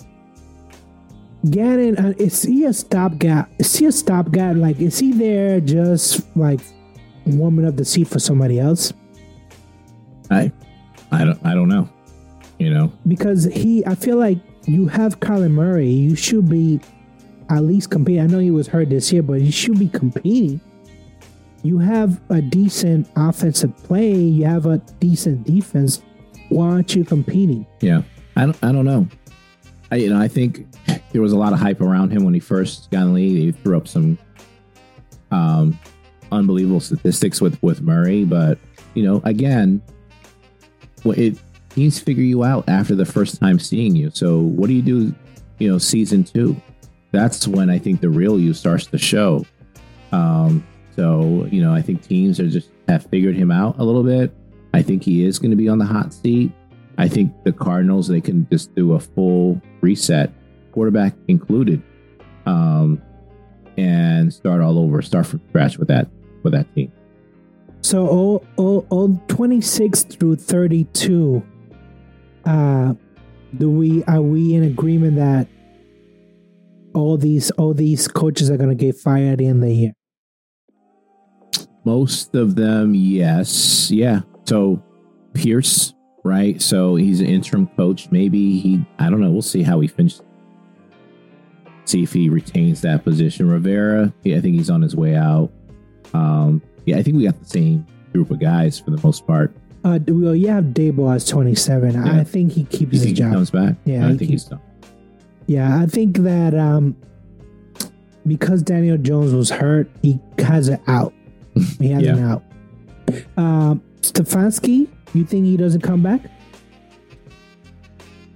Gannon, 1.50 1.96
uh, 1.98 2.12
is 2.18 2.42
he 2.42 2.64
a 2.64 2.72
stopgap? 2.72 3.50
Is 3.58 3.74
he 3.76 3.86
a 3.86 3.92
stopgap? 3.92 4.56
Like, 4.56 4.78
is 4.80 4.98
he 4.98 5.12
there 5.12 5.60
just 5.60 6.24
like 6.36 6.60
warming 7.26 7.66
up 7.66 7.76
the 7.76 7.84
seat 7.84 8.08
for 8.08 8.18
somebody 8.18 8.60
else? 8.60 8.92
I, 10.30 10.52
I 11.10 11.24
don't, 11.24 11.44
I 11.44 11.54
don't 11.54 11.68
know. 11.68 11.88
You 12.58 12.68
know, 12.74 12.92
Because 13.08 13.44
he, 13.44 13.84
I 13.86 13.94
feel 13.94 14.18
like 14.18 14.36
you 14.66 14.86
have 14.86 15.18
Kyler 15.18 15.50
Murray. 15.50 15.88
You 15.88 16.14
should 16.14 16.46
be 16.50 16.78
at 17.48 17.62
least 17.64 17.90
competing. 17.90 18.20
I 18.22 18.26
know 18.26 18.38
he 18.38 18.50
was 18.50 18.66
hurt 18.68 18.90
this 18.90 19.10
year, 19.10 19.22
but 19.22 19.40
you 19.40 19.50
should 19.50 19.78
be 19.78 19.88
competing. 19.88 20.60
You 21.62 21.78
have 21.78 22.20
a 22.28 22.42
decent 22.42 23.08
offensive 23.16 23.74
play. 23.78 24.14
You 24.14 24.44
have 24.44 24.66
a 24.66 24.76
decent 25.00 25.44
defense. 25.44 26.02
Why 26.50 26.66
aren't 26.68 26.94
you 26.94 27.02
competing? 27.04 27.66
yeah. 27.80 28.02
I 28.40 28.44
don't, 28.44 28.64
I 28.64 28.72
don't 28.72 28.86
know. 28.86 29.06
I, 29.92 29.96
you 29.96 30.08
know, 30.08 30.18
I 30.18 30.26
think 30.26 30.66
there 31.12 31.20
was 31.20 31.32
a 31.32 31.36
lot 31.36 31.52
of 31.52 31.58
hype 31.58 31.82
around 31.82 32.10
him 32.10 32.24
when 32.24 32.32
he 32.32 32.40
first 32.40 32.90
got 32.90 33.02
in 33.02 33.08
the 33.08 33.14
league. 33.14 33.36
He 33.36 33.52
threw 33.52 33.76
up 33.76 33.86
some, 33.86 34.16
um, 35.30 35.78
unbelievable 36.32 36.80
statistics 36.80 37.42
with 37.42 37.62
with 37.62 37.82
Murray, 37.82 38.24
but 38.24 38.58
you 38.94 39.02
know, 39.02 39.20
again, 39.24 39.82
it 41.04 41.38
teams 41.68 41.98
figure 42.00 42.24
you 42.24 42.42
out 42.42 42.66
after 42.66 42.94
the 42.94 43.04
first 43.04 43.38
time 43.38 43.58
seeing 43.58 43.94
you. 43.94 44.10
So 44.14 44.38
what 44.38 44.68
do 44.68 44.72
you 44.72 44.82
do? 44.82 45.14
You 45.58 45.72
know, 45.72 45.78
season 45.78 46.24
two. 46.24 46.56
That's 47.12 47.46
when 47.46 47.68
I 47.68 47.78
think 47.78 48.00
the 48.00 48.08
real 48.08 48.40
you 48.40 48.54
starts 48.54 48.86
to 48.86 48.96
show. 48.96 49.44
Um, 50.12 50.66
so 50.96 51.46
you 51.50 51.60
know, 51.60 51.74
I 51.74 51.82
think 51.82 52.02
teams 52.08 52.40
are 52.40 52.48
just 52.48 52.70
have 52.88 53.04
figured 53.04 53.36
him 53.36 53.50
out 53.50 53.78
a 53.78 53.84
little 53.84 54.02
bit. 54.02 54.32
I 54.72 54.80
think 54.80 55.02
he 55.02 55.24
is 55.26 55.38
going 55.38 55.50
to 55.50 55.58
be 55.58 55.68
on 55.68 55.76
the 55.76 55.84
hot 55.84 56.14
seat. 56.14 56.52
I 57.00 57.08
think 57.08 57.32
the 57.44 57.52
Cardinals 57.52 58.08
they 58.08 58.20
can 58.20 58.46
just 58.50 58.74
do 58.74 58.92
a 58.92 59.00
full 59.00 59.58
reset, 59.80 60.30
quarterback 60.72 61.14
included, 61.28 61.82
um, 62.44 63.00
and 63.78 64.30
start 64.30 64.60
all 64.60 64.78
over, 64.78 65.00
start 65.00 65.26
from 65.26 65.40
scratch 65.48 65.78
with 65.78 65.88
that 65.88 66.08
with 66.42 66.52
that 66.52 66.72
team. 66.74 66.92
So 67.80 68.06
all, 68.06 68.44
all, 68.58 68.86
all 68.90 69.18
26 69.28 70.02
through 70.02 70.36
32, 70.36 71.42
uh, 72.44 72.92
do 73.56 73.70
we 73.70 74.04
are 74.04 74.20
we 74.20 74.54
in 74.54 74.64
agreement 74.64 75.16
that 75.16 75.48
all 76.92 77.16
these 77.16 77.50
all 77.52 77.72
these 77.72 78.08
coaches 78.08 78.50
are 78.50 78.58
gonna 78.58 78.74
get 78.74 78.96
fired 78.96 79.32
at 79.32 79.38
the 79.38 79.46
end 79.46 79.62
of 79.62 79.70
the 79.70 79.74
year? 79.74 79.92
Most 81.86 82.34
of 82.34 82.56
them, 82.56 82.94
yes, 82.94 83.90
yeah. 83.90 84.20
So 84.44 84.82
Pierce, 85.32 85.94
right? 86.24 86.60
So 86.60 86.96
he's 86.96 87.20
an 87.20 87.26
interim 87.26 87.66
coach. 87.76 88.10
Maybe 88.10 88.58
he, 88.58 88.84
I 88.98 89.10
don't 89.10 89.20
know. 89.20 89.30
We'll 89.30 89.42
see 89.42 89.62
how 89.62 89.80
he 89.80 89.88
finishes. 89.88 90.22
See 91.84 92.02
if 92.02 92.12
he 92.12 92.28
retains 92.28 92.82
that 92.82 93.04
position. 93.04 93.48
Rivera, 93.50 94.12
yeah, 94.22 94.36
I 94.36 94.40
think 94.40 94.54
he's 94.56 94.70
on 94.70 94.80
his 94.82 94.94
way 94.94 95.16
out. 95.16 95.50
Um, 96.14 96.62
yeah, 96.86 96.96
I 96.98 97.02
think 97.02 97.16
we 97.16 97.24
got 97.24 97.38
the 97.38 97.46
same 97.46 97.86
group 98.12 98.30
of 98.30 98.38
guys 98.38 98.78
for 98.78 98.90
the 98.90 99.00
most 99.02 99.26
part. 99.26 99.52
Uh, 99.82 99.98
do 99.98 100.14
we, 100.14 100.22
well, 100.24 100.34
you 100.34 100.48
have 100.48 100.64
Daboll 100.66 101.14
as 101.14 101.26
27. 101.26 101.94
Yeah. 101.94 102.20
I 102.20 102.22
think 102.24 102.52
he 102.52 102.64
keeps 102.64 102.92
You 102.92 102.98
his 103.00 103.02
he 103.04 103.12
job. 103.14 103.32
comes 103.32 103.50
back? 103.50 103.76
Yeah, 103.84 104.04
I 104.04 104.08
think 104.08 104.20
keeps- 104.20 104.30
he's 104.30 104.44
done. 104.44 104.60
Yeah, 105.46 105.80
I 105.80 105.86
think 105.86 106.18
that 106.18 106.54
um, 106.54 106.94
because 108.26 108.62
Daniel 108.62 108.96
Jones 108.98 109.32
was 109.32 109.50
hurt, 109.50 109.90
he 110.02 110.20
has 110.38 110.68
it 110.68 110.80
out. 110.86 111.12
He 111.80 111.88
has 111.88 112.04
an 112.06 112.18
out. 112.22 112.44
Um, 113.36 113.82
Stefanski, 114.02 114.86
you 115.14 115.24
think 115.24 115.44
he 115.46 115.56
doesn't 115.56 115.80
come 115.80 116.02
back? 116.02 116.20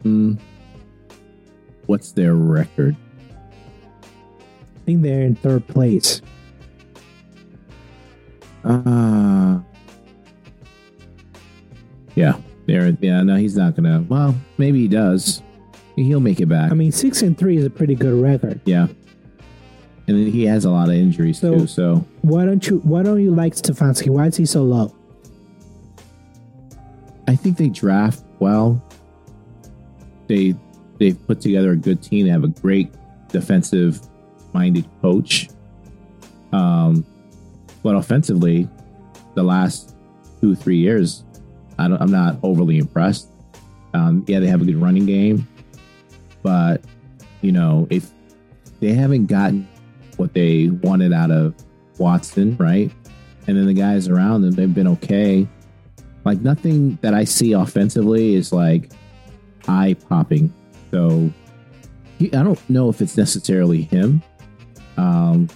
Hmm. 0.03 0.35
What's 1.87 2.13
their 2.13 2.35
record? 2.35 2.97
I 4.03 4.79
think 4.87 5.03
they're 5.03 5.23
in 5.23 5.35
third 5.35 5.67
place. 5.67 6.21
Uh 8.65 9.59
yeah, 12.15 12.37
there. 12.67 12.97
Yeah, 13.01 13.23
no, 13.23 13.37
he's 13.37 13.57
not 13.57 13.75
gonna. 13.77 14.05
Well, 14.09 14.35
maybe 14.57 14.81
he 14.81 14.89
does. 14.89 15.43
He'll 15.97 16.21
make 16.21 16.41
it 16.41 16.47
back. 16.47 16.71
I 16.71 16.75
mean, 16.75 16.93
six 16.93 17.23
and 17.23 17.37
three 17.37 17.57
is 17.57 17.65
a 17.65 17.71
pretty 17.71 17.95
good 17.95 18.15
record. 18.23 18.61
yeah, 18.65 18.87
and 20.07 20.17
then 20.19 20.27
he 20.31 20.45
has 20.47 20.65
a 20.65 20.71
lot 20.71 20.89
of 20.89 20.95
injuries 20.95 21.41
So- 21.41 21.59
too. 21.59 21.67
So 21.67 22.05
Why 22.23 22.45
don't 22.47 22.67
you 22.67 22.79
Why 22.81 23.03
don't 23.03 23.21
you 23.23 23.35
like 23.35 23.55
Stefanski? 23.55 24.09
Why 24.11 24.27
is 24.29 24.37
he 24.37 24.47
so 24.47 24.63
low? 24.65 24.95
I 27.27 27.37
think 27.37 27.57
they 27.57 27.69
draft 27.69 28.23
well. 28.39 28.83
They 30.27 30.55
they've 30.99 31.27
put 31.27 31.41
together 31.41 31.73
a 31.73 31.77
good 31.77 32.03
team. 32.03 32.27
They 32.27 32.33
have 32.33 32.45
a 32.45 32.49
great 32.49 32.93
defensive 33.29 34.01
minded 34.53 34.87
coach. 35.03 35.49
Um, 36.53 37.05
but 37.83 37.97
offensively, 37.97 38.69
the 39.35 39.43
last 39.43 39.95
two 40.41 40.55
three 40.55 40.77
years, 40.79 41.25
I 41.79 41.89
don't, 41.89 42.01
I'm 42.01 42.11
not 42.11 42.37
overly 42.43 42.79
impressed. 42.79 43.29
Um, 43.93 44.25
yeah, 44.27 44.41
they 44.41 44.47
have 44.47 44.63
a 44.63 44.65
good 44.65 44.81
running 44.81 45.07
game, 45.07 45.47
but 46.43 46.83
you 47.43 47.53
know 47.53 47.87
if 47.91 48.11
they 48.81 48.93
haven't 48.93 49.27
gotten 49.27 49.69
what 50.17 50.35
they 50.35 50.69
wanted 50.69 51.13
out 51.13 51.31
of 51.31 51.55
Watson, 51.99 52.57
right? 52.57 52.91
And 53.47 53.57
then 53.57 53.67
the 53.67 53.75
guys 53.75 54.09
around 54.09 54.43
them, 54.43 54.53
they've 54.53 54.73
been 54.73 54.89
okay. 54.89 55.47
Like 56.25 56.41
nothing 56.41 56.99
that 57.03 57.15
I 57.15 57.25
see 57.25 57.53
offensively 57.53 58.35
is 58.35 58.53
like 58.53 58.93
eye 59.69 59.95
popping. 60.09 60.53
So 60.91 61.31
he, 62.19 62.33
I 62.33 62.43
don't 62.43 62.71
know 62.71 62.89
if 62.89 63.01
it's 63.01 63.17
necessarily 63.17 63.83
him, 63.83 64.23
um, 64.97 65.49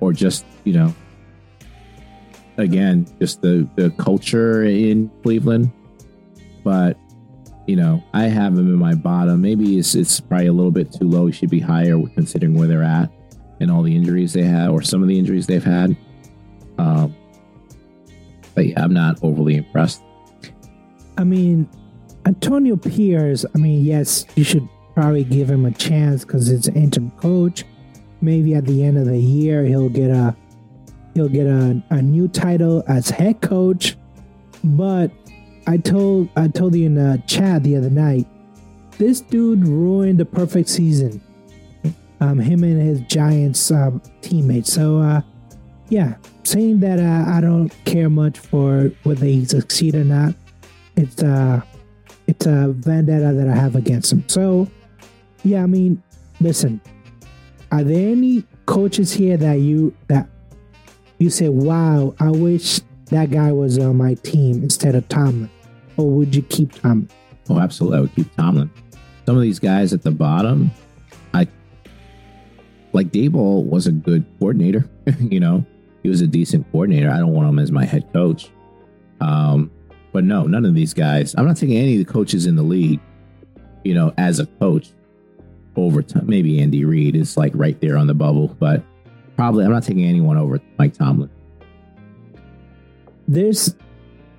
or 0.00 0.12
just 0.12 0.46
you 0.64 0.72
know, 0.72 0.94
again, 2.56 3.06
just 3.20 3.42
the 3.42 3.68
the 3.76 3.90
culture 3.90 4.62
in 4.64 5.10
Cleveland. 5.22 5.70
But 6.64 6.96
you 7.66 7.76
know, 7.76 8.02
I 8.14 8.24
have 8.24 8.52
him 8.52 8.68
in 8.68 8.76
my 8.76 8.94
bottom. 8.94 9.40
Maybe 9.40 9.78
it's 9.78 9.94
it's 9.94 10.20
probably 10.20 10.46
a 10.46 10.52
little 10.52 10.70
bit 10.70 10.92
too 10.92 11.08
low. 11.08 11.26
He 11.26 11.32
should 11.32 11.50
be 11.50 11.60
higher 11.60 12.00
considering 12.14 12.54
where 12.54 12.68
they're 12.68 12.82
at 12.82 13.10
and 13.60 13.70
all 13.70 13.82
the 13.82 13.94
injuries 13.94 14.32
they 14.32 14.42
have, 14.42 14.70
or 14.70 14.82
some 14.82 15.02
of 15.02 15.08
the 15.08 15.18
injuries 15.18 15.46
they've 15.46 15.64
had. 15.64 15.96
Um, 16.78 17.14
but 18.54 18.66
yeah, 18.66 18.82
I'm 18.82 18.92
not 18.92 19.18
overly 19.22 19.56
impressed. 19.56 20.02
I 21.16 21.24
mean, 21.24 21.68
Antonio 22.26 22.76
Pierce. 22.76 23.44
I 23.54 23.58
mean, 23.58 23.84
yes, 23.84 24.26
you 24.34 24.44
should 24.44 24.68
probably 24.94 25.24
give 25.24 25.50
him 25.50 25.64
a 25.64 25.70
chance 25.70 26.24
because 26.24 26.50
it's 26.50 26.66
an 26.66 26.74
interim 26.74 27.10
coach. 27.12 27.64
Maybe 28.20 28.54
at 28.54 28.64
the 28.64 28.82
end 28.82 28.98
of 28.98 29.06
the 29.06 29.18
year 29.18 29.64
he'll 29.64 29.88
get 29.88 30.10
a 30.10 30.34
he'll 31.14 31.28
get 31.28 31.46
a, 31.46 31.82
a 31.90 32.02
new 32.02 32.28
title 32.28 32.82
as 32.88 33.10
head 33.10 33.40
coach. 33.40 33.96
But 34.64 35.10
I 35.66 35.76
told 35.76 36.28
I 36.36 36.48
told 36.48 36.74
you 36.74 36.86
in 36.86 36.94
the 36.94 37.22
chat 37.26 37.62
the 37.62 37.76
other 37.76 37.90
night, 37.90 38.26
this 38.98 39.20
dude 39.20 39.66
ruined 39.66 40.18
the 40.18 40.24
perfect 40.24 40.68
season. 40.68 41.22
Um, 42.20 42.38
him 42.38 42.64
and 42.64 42.80
his 42.80 43.00
Giants 43.00 43.70
um, 43.70 44.00
teammates. 44.22 44.72
So 44.72 44.98
uh, 44.98 45.20
yeah, 45.90 46.16
saying 46.44 46.80
that 46.80 46.98
uh, 46.98 47.30
I 47.30 47.40
don't 47.40 47.68
care 47.84 48.08
much 48.08 48.38
for 48.38 48.90
whether 49.02 49.26
he 49.26 49.44
succeed 49.44 49.94
or 49.94 50.04
not. 50.04 50.34
It's 50.96 51.22
uh 51.22 51.60
it's 52.26 52.46
a 52.46 52.72
vendetta 52.72 53.32
that 53.32 53.48
I 53.48 53.54
have 53.54 53.76
against 53.76 54.12
him. 54.12 54.24
So 54.28 54.68
yeah, 55.44 55.62
I 55.62 55.66
mean, 55.66 56.02
listen, 56.40 56.80
are 57.70 57.84
there 57.84 58.10
any 58.10 58.44
coaches 58.66 59.12
here 59.12 59.36
that 59.36 59.60
you 59.60 59.94
that 60.08 60.28
you 61.18 61.30
say, 61.30 61.48
"Wow, 61.48 62.14
I 62.18 62.30
wish 62.30 62.80
that 63.06 63.30
guy 63.30 63.52
was 63.52 63.78
on 63.78 63.96
my 63.96 64.14
team 64.14 64.62
instead 64.62 64.94
of 64.94 65.08
Tomlin," 65.08 65.50
or 65.96 66.10
would 66.10 66.34
you 66.34 66.42
keep 66.42 66.72
Tomlin? 66.72 67.08
Oh, 67.48 67.58
absolutely. 67.58 67.98
I 67.98 68.00
would 68.02 68.14
keep 68.14 68.34
Tomlin. 68.36 68.70
Some 69.24 69.36
of 69.36 69.42
these 69.42 69.58
guys 69.58 69.92
at 69.92 70.02
the 70.02 70.10
bottom, 70.10 70.70
I 71.34 71.46
like 72.92 73.08
Daboll 73.08 73.64
was 73.64 73.86
a 73.86 73.92
good 73.92 74.24
coordinator. 74.38 74.88
you 75.20 75.40
know, 75.40 75.64
he 76.02 76.08
was 76.08 76.20
a 76.20 76.26
decent 76.26 76.70
coordinator. 76.72 77.10
I 77.10 77.18
don't 77.18 77.32
want 77.32 77.48
him 77.48 77.58
as 77.58 77.70
my 77.70 77.84
head 77.84 78.12
coach. 78.12 78.50
Um, 79.20 79.70
but 80.16 80.24
no, 80.24 80.44
none 80.44 80.64
of 80.64 80.74
these 80.74 80.94
guys. 80.94 81.34
I'm 81.36 81.44
not 81.44 81.58
taking 81.58 81.76
any 81.76 82.00
of 82.00 82.06
the 82.06 82.10
coaches 82.10 82.46
in 82.46 82.56
the 82.56 82.62
league. 82.62 83.00
You 83.84 83.92
know, 83.92 84.14
as 84.16 84.40
a 84.40 84.46
coach, 84.46 84.88
over 85.76 86.00
time. 86.00 86.24
Maybe 86.26 86.58
Andy 86.58 86.86
Reid 86.86 87.14
is 87.14 87.36
like 87.36 87.52
right 87.54 87.78
there 87.82 87.98
on 87.98 88.06
the 88.06 88.14
bubble, 88.14 88.48
but 88.58 88.82
probably 89.36 89.66
I'm 89.66 89.72
not 89.72 89.82
taking 89.82 90.06
anyone 90.06 90.38
over 90.38 90.58
Mike 90.78 90.94
Tomlin. 90.94 91.28
There's 93.28 93.76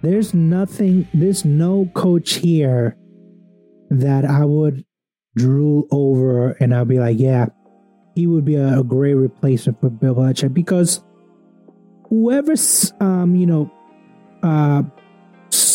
there's 0.01 0.33
nothing 0.33 1.07
there's 1.13 1.45
no 1.45 1.91
coach 1.93 2.33
here 2.33 2.97
that 3.91 4.25
I 4.25 4.45
would 4.45 4.83
drool 5.35 5.87
over 5.91 6.53
and 6.53 6.73
I'll 6.73 6.85
be 6.85 6.97
like, 6.97 7.19
yeah, 7.19 7.49
he 8.15 8.25
would 8.25 8.45
be 8.45 8.55
a, 8.55 8.79
a 8.79 8.83
great 8.83 9.13
replacement 9.13 9.79
for 9.79 9.91
Bill 9.91 10.15
Belichick 10.15 10.55
because 10.55 11.03
whoever's 12.09 12.91
um, 12.99 13.35
you 13.35 13.45
know, 13.45 13.71
uh 14.41 14.81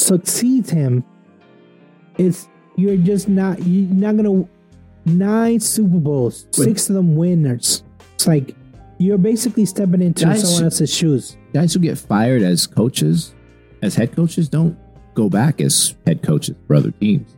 succeeds 0.03 0.71
him, 0.71 1.05
it's 2.19 2.49
you're 2.77 2.97
just 2.97 3.29
not 3.29 3.63
you're 3.63 3.93
not 3.95 4.17
gonna 4.17 4.47
nine 5.05 5.61
Super 5.61 5.99
Bowls, 5.99 6.47
six 6.53 6.89
of 6.89 6.97
them 6.97 7.17
winners. 7.17 7.83
It's 8.15 8.27
like 8.27 8.55
you're 8.99 9.19
basically 9.19 9.65
stepping 9.65 10.03
into 10.03 10.25
Guys- 10.25 10.43
someone 10.43 10.65
else's 10.65 10.93
shoes. 10.93 11.37
Guys 11.53 11.75
who 11.75 11.81
get 11.81 11.99
fired 11.99 12.43
as 12.43 12.67
coaches, 12.67 13.35
as 13.83 13.95
head 13.95 14.15
coaches, 14.15 14.49
don't 14.49 14.77
go 15.15 15.29
back 15.29 15.61
as 15.61 15.95
head 16.07 16.23
coaches 16.23 16.57
for 16.67 16.77
other 16.77 16.91
teams. 16.93 17.37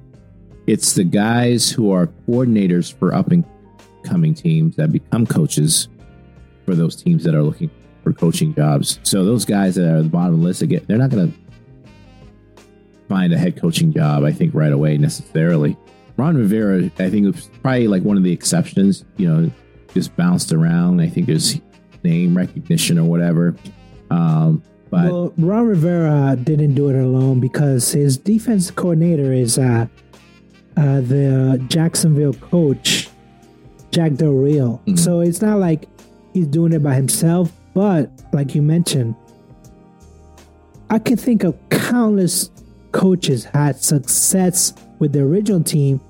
It's 0.67 0.95
the 0.95 1.05
guys 1.05 1.69
who 1.71 1.91
are 1.91 2.09
coordinators 2.29 2.93
for 2.93 3.15
up 3.15 3.33
and 3.33 3.45
coming 4.05 4.35
teams 4.35 4.77
that 4.77 4.93
become 4.93 5.27
coaches 5.27 5.89
for 6.65 6.75
those 6.75 6.97
teams 6.97 7.25
that 7.25 7.35
are 7.35 7.43
looking 7.43 7.71
for 8.03 8.12
coaching 8.12 8.55
jobs. 8.55 9.01
So 9.03 9.25
those 9.25 9.45
guys 9.45 9.75
that 9.75 9.91
are 9.91 9.97
at 9.97 10.05
the 10.05 10.09
bottom 10.09 10.35
of 10.35 10.41
the 10.41 10.47
list, 10.47 10.62
again, 10.62 10.85
they're 10.87 10.99
not 10.99 11.11
going 11.11 11.33
to 11.33 11.39
find 13.15 13.33
a 13.33 13.39
head 13.39 13.57
coaching 13.57 13.93
job, 13.93 14.25
I 14.25 14.33
think, 14.33 14.53
right 14.55 14.73
away 14.73 14.99
necessarily. 14.99 15.77
Ron 16.17 16.37
Rivera, 16.37 16.91
I 16.99 17.11
think, 17.11 17.33
was 17.33 17.49
probably 17.62 17.87
like 17.87 18.03
one 18.03 18.17
of 18.17 18.25
the 18.25 18.33
exceptions. 18.33 19.05
You 19.19 19.29
know, 19.29 19.51
just 19.93 20.17
bounced 20.17 20.53
around. 20.53 21.01
I 21.01 21.09
think 21.09 21.29
there's 21.29 21.61
name 22.03 22.37
recognition 22.37 22.99
or 22.99 23.05
whatever. 23.05 23.55
Um, 24.11 24.65
but 24.91 25.12
well, 25.12 25.33
Ron 25.39 25.67
Rivera 25.69 26.37
didn't 26.43 26.75
do 26.75 26.89
it 26.89 26.97
alone 27.01 27.39
because 27.39 27.93
his 27.93 28.19
defense 28.19 28.73
coordinator 28.73 29.33
is 29.33 29.59
uh, 29.59 29.87
uh, 30.77 31.01
the 31.01 31.65
Jacksonville 31.69 32.35
coach, 32.35 33.09
Jack 33.93 34.15
Del 34.15 34.33
Rio. 34.33 34.81
Mhm. 34.89 34.99
So 34.99 35.21
it's 35.21 35.41
not 35.41 35.61
like 35.61 35.87
he's 36.33 36.49
doing 36.49 36.73
it 36.73 36.83
by 36.83 36.97
himself, 36.97 37.53
but 37.75 38.11
like 38.33 38.57
you 38.57 38.62
mentioned, 38.62 39.15
I 40.91 40.99
can 40.99 41.17
think 41.17 41.45
of 41.45 41.55
countless 41.71 42.51
coaches 42.95 43.45
had 43.45 43.76
success 43.76 44.72
with 45.01 45.12
the 45.12 45.20
original 45.20 45.62
team, 45.62 46.01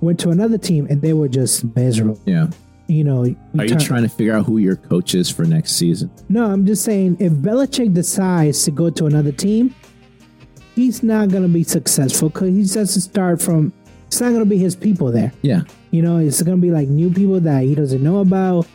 went 0.00 0.18
to 0.20 0.30
another 0.30 0.56
team, 0.56 0.86
and 0.88 1.02
they 1.02 1.12
were 1.12 1.28
just 1.28 1.64
miserable. 1.76 2.18
yeah, 2.24 2.46
You 2.86 3.04
know, 3.04 3.22
are 3.58 3.64
you 3.66 3.76
trying 3.76 4.04
to 4.04 4.08
figure 4.08 4.32
out 4.34 4.46
who 4.46 4.58
your 4.58 4.76
coach 4.76 5.14
is 5.14 5.28
for 5.28 5.44
next 5.44 5.72
season? 5.72 6.10
No, 6.28 6.46
I'm 6.50 6.64
just 6.64 6.84
saying 6.84 7.16
if 7.18 7.32
Belichick 7.32 7.92
decides 7.92 8.64
to 8.64 8.70
go 8.70 8.88
to 8.90 9.06
another 9.06 9.32
team, 9.32 9.74
he's 10.76 11.02
not 11.02 11.28
going 11.30 11.42
to 11.42 11.48
be 11.48 11.64
successful 11.64 12.28
because 12.30 12.48
he 12.48 12.78
has 12.78 12.94
to 12.94 13.00
start 13.00 13.42
from. 13.42 13.72
It's 14.06 14.20
not 14.20 14.28
going 14.28 14.40
to 14.40 14.46
be 14.46 14.58
his 14.58 14.74
people 14.74 15.12
there. 15.12 15.32
Yeah, 15.42 15.62
You 15.92 16.02
know, 16.02 16.18
it's 16.18 16.42
going 16.42 16.56
to 16.58 16.62
be 16.62 16.70
like 16.72 16.88
new 16.88 17.10
people 17.10 17.38
that 17.40 17.62
he 17.64 17.74
doesn't 17.76 18.02
know 18.02 18.18
about, 18.20 18.66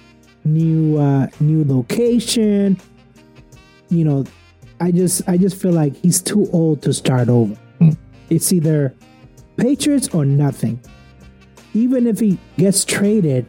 new 0.46 0.98
uh 0.98 1.28
new 1.40 1.64
location. 1.66 2.78
You 3.90 4.04
know, 4.06 4.24
I 4.80 4.92
just 4.92 5.28
I 5.28 5.38
just 5.38 5.62
feel 5.62 5.72
like 5.72 5.96
he's 5.96 6.22
too 6.22 6.48
old 6.52 6.82
to 6.84 6.94
start 6.94 7.30
over. 7.30 7.56
Hmm. 7.80 7.92
It's 8.30 8.52
either 8.52 8.96
Patriots 9.58 10.10
or 10.14 10.26
nothing. 10.26 10.80
Even 11.74 12.08
if 12.08 12.20
he 12.20 12.38
gets 12.58 12.86
traded, 12.86 13.46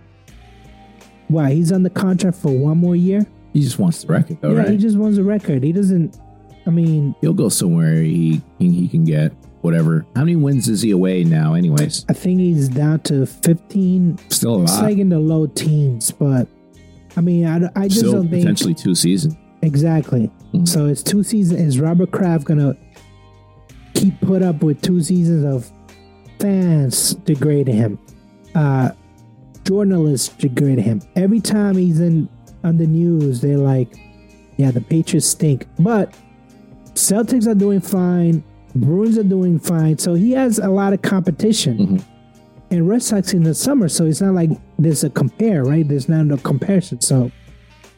why 1.28 1.52
he's 1.52 1.72
on 1.72 1.82
the 1.82 1.90
contract 1.90 2.36
for 2.36 2.50
one 2.52 2.78
more 2.78 2.96
year? 2.96 3.26
he 3.52 3.62
just 3.62 3.78
wants 3.78 4.02
the 4.02 4.12
record, 4.12 4.38
though, 4.42 4.52
yeah, 4.52 4.58
right? 4.58 4.68
he 4.70 4.76
just 4.76 4.98
wants 4.98 5.16
a 5.16 5.24
record. 5.24 5.62
He 5.62 5.72
doesn't. 5.72 6.18
I 6.66 6.70
mean, 6.70 7.14
He'll 7.20 7.32
go 7.32 7.48
somewhere 7.48 8.02
he 8.02 8.42
he, 8.58 8.88
can 8.88 9.04
get 9.04 9.32
whatever. 9.62 10.04
How 10.14 10.22
many 10.22 10.36
wins 10.36 10.68
is 10.68 10.82
he 10.82 10.90
away 10.90 11.24
now? 11.24 11.54
Anyways, 11.54 12.04
I 12.08 12.12
think 12.12 12.40
he's 12.40 12.68
down 12.68 13.00
to 13.00 13.24
15. 13.24 14.18
still 14.28 14.60
a 14.60 14.62
It's 14.64 14.80
like 14.80 14.98
in 14.98 15.08
the 15.08 15.18
low 15.18 15.46
teens, 15.46 16.10
but 16.10 16.48
I 17.16 17.20
mean, 17.20 17.46
I, 17.46 17.70
I 17.74 17.88
just 17.88 18.00
Still 18.00 18.14
don't 18.14 18.28
think 18.28 18.42
potentially 18.42 18.74
two 18.74 18.94
seasons. 18.94 19.36
Exactly. 19.66 20.30
Mhm. 20.54 20.68
So 20.68 20.86
it's 20.86 21.02
two 21.02 21.22
seasons. 21.22 21.60
Is 21.60 21.80
Robert 21.80 22.10
Kraft 22.10 22.44
gonna 22.44 22.76
keep 23.94 24.18
put 24.20 24.42
up 24.42 24.62
with 24.62 24.80
two 24.80 25.02
seasons 25.02 25.44
of 25.44 25.70
fans 26.38 27.14
degrading 27.24 27.76
him, 27.76 27.98
uh, 28.54 28.90
journalists 29.64 30.34
degrading 30.38 30.84
him? 30.84 31.00
Every 31.16 31.40
time 31.40 31.76
he's 31.76 32.00
in 32.00 32.28
on 32.64 32.76
the 32.78 32.86
news, 32.86 33.40
they're 33.40 33.58
like, 33.58 33.96
"Yeah, 34.56 34.70
the 34.70 34.80
Patriots 34.80 35.26
stink," 35.26 35.66
but 35.78 36.14
Celtics 36.94 37.46
are 37.46 37.54
doing 37.54 37.80
fine. 37.80 38.42
Bruins 38.74 39.18
are 39.18 39.22
doing 39.22 39.58
fine. 39.58 39.98
So 39.98 40.14
he 40.14 40.32
has 40.32 40.58
a 40.58 40.68
lot 40.68 40.92
of 40.92 41.02
competition. 41.02 41.76
Mhm. 41.78 42.02
And 42.70 42.88
Red 42.88 43.02
Sox 43.02 43.32
in 43.32 43.42
the 43.44 43.54
summer, 43.54 43.88
so 43.88 44.06
it's 44.06 44.20
not 44.20 44.34
like 44.34 44.50
there's 44.78 45.04
a 45.04 45.10
compare, 45.10 45.62
right? 45.64 45.86
There's 45.86 46.08
not 46.08 46.30
a 46.30 46.36
comparison. 46.38 47.00
So 47.00 47.30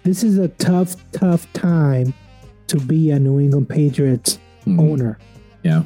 this 0.05 0.23
is 0.23 0.39
a 0.39 0.49
tough, 0.49 0.97
tough 1.13 1.51
time 1.53 2.15
to 2.69 2.79
be 2.81 3.11
a 3.11 3.19
New 3.19 3.39
England 3.41 3.69
Patriots 3.69 4.39
Mhm. 4.67 4.81
owner. 4.81 5.19
Yeah, 5.63 5.83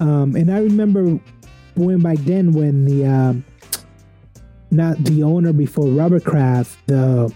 Um, 0.00 0.34
and 0.36 0.50
I 0.50 0.58
remember 0.60 1.18
when 1.74 2.00
back 2.00 2.18
then 2.18 2.52
when 2.52 2.84
the 2.84 3.06
um, 3.06 3.44
not 4.70 5.02
the 5.04 5.22
owner 5.22 5.52
before 5.52 5.86
Robert 5.88 6.24
Kraft, 6.24 6.78
the 6.86 7.32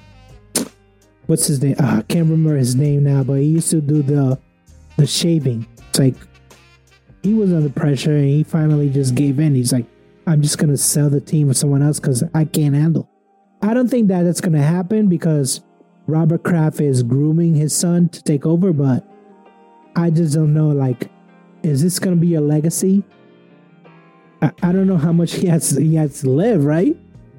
what's 1.27 1.47
his 1.47 1.63
name? 1.63 1.75
Ah, 1.79 1.99
I 1.99 2.03
can't 2.03 2.29
remember 2.29 2.57
his 2.57 2.75
name 2.77 3.05
now, 3.05 3.23
but 3.23 3.35
he 3.41 3.45
used 3.47 3.71
to 3.71 3.81
do 3.81 4.03
the 4.03 4.39
the 4.97 5.07
shaving. 5.07 5.67
It's 5.91 5.99
like 5.99 6.15
he 7.23 7.35
was 7.35 7.53
under 7.53 7.69
pressure 7.71 8.17
and 8.17 8.27
he 8.27 8.43
finally 8.43 8.89
just 8.91 9.15
gave 9.15 9.41
in. 9.41 9.55
He's 9.55 9.73
like, 9.73 9.87
I'm 10.27 10.41
just 10.43 10.59
gonna 10.59 10.77
sell 10.77 11.11
the 11.11 11.21
team 11.21 11.49
to 11.49 11.55
someone 11.55 11.83
else 11.83 11.99
because 12.01 12.23
I 12.35 12.45
can't 12.45 12.75
handle. 12.75 13.09
I 13.63 13.75
don't 13.75 13.89
think 13.89 14.09
that 14.09 14.23
that's 14.25 14.41
gonna 14.41 14.63
happen 14.63 15.09
because 15.09 15.61
Robert 16.07 16.43
Kraft 16.43 16.81
is 16.81 17.03
grooming 17.03 17.55
his 17.55 17.75
son 17.75 18.09
to 18.11 18.23
take 18.23 18.45
over, 18.47 18.73
but 18.73 19.07
I 19.97 20.11
just 20.11 20.35
don't 20.35 20.53
know. 20.53 20.69
Like, 20.69 21.11
is 21.63 21.83
this 21.83 21.99
gonna 21.99 22.17
be 22.17 22.35
a 22.35 22.41
legacy? 22.41 23.03
I, 24.43 24.51
I 24.63 24.73
don't 24.73 24.87
know 24.87 24.99
how 24.99 25.13
much 25.13 25.35
he 25.35 25.47
has 25.47 25.71
he 25.71 25.95
has 25.95 26.21
to 26.21 26.31
live, 26.31 26.65
right? 26.65 26.97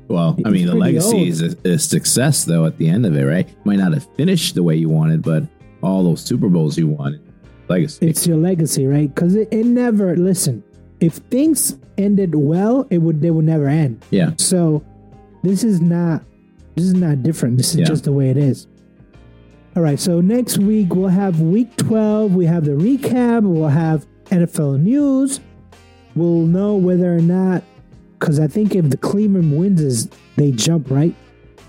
Well, 0.07 0.37
I 0.45 0.49
mean, 0.49 0.67
the 0.67 0.75
legacy 0.75 1.17
old. 1.17 1.27
is 1.27 1.41
a, 1.41 1.69
a 1.73 1.79
success, 1.79 2.45
though. 2.45 2.65
At 2.65 2.77
the 2.77 2.87
end 2.87 3.05
of 3.05 3.15
it, 3.15 3.23
right? 3.23 3.47
Might 3.65 3.77
not 3.79 3.93
have 3.93 4.07
finished 4.15 4.55
the 4.55 4.61
way 4.63 4.75
you 4.75 4.89
wanted, 4.89 5.21
but 5.23 5.43
all 5.81 6.03
those 6.03 6.21
Super 6.21 6.47
Bowls 6.47 6.77
you 6.77 6.87
wanted, 6.87 7.21
legacy. 7.69 8.07
It's 8.07 8.25
your 8.25 8.37
legacy, 8.37 8.85
right? 8.85 9.13
Because 9.13 9.35
it, 9.35 9.47
it 9.51 9.65
never. 9.65 10.15
Listen, 10.15 10.63
if 10.99 11.13
things 11.15 11.77
ended 11.97 12.35
well, 12.35 12.87
it 12.89 12.99
would 12.99 13.21
they 13.21 13.31
would 13.31 13.45
never 13.45 13.67
end. 13.67 14.03
yeah, 14.11 14.31
So 14.37 14.83
this 15.43 15.63
is 15.63 15.81
not 15.81 16.23
this 16.75 16.85
is 16.85 16.93
not 16.93 17.23
different. 17.23 17.57
This 17.57 17.71
is 17.73 17.79
Yeah. 17.81 17.85
just 17.85 18.03
the 18.03 18.11
way 18.11 18.29
it 18.29 18.37
is. 18.37 18.67
All 19.75 19.83
right. 19.83 19.99
So 19.99 20.21
next 20.21 20.57
week 20.57 20.95
we'll 20.95 21.09
have 21.09 21.41
week 21.41 21.75
twelve. 21.77 22.33
We 22.33 22.45
have 22.45 22.65
the 22.65 22.71
recap. 22.71 23.43
We'll 23.43 23.67
have 23.69 24.05
NFL 24.31 24.79
news. 24.81 25.39
We'll 26.15 26.45
know 26.45 26.75
whether 26.75 27.15
or 27.15 27.21
not 27.21 27.63
because 28.19 28.39
I 28.39 28.47
think 28.47 28.73
if 28.75 28.89
the 28.89 28.97
Cleveland 28.97 29.57
wins, 29.57 29.81
is 29.81 30.09
they 30.37 30.51
jump 30.51 30.89
right. 30.89 31.13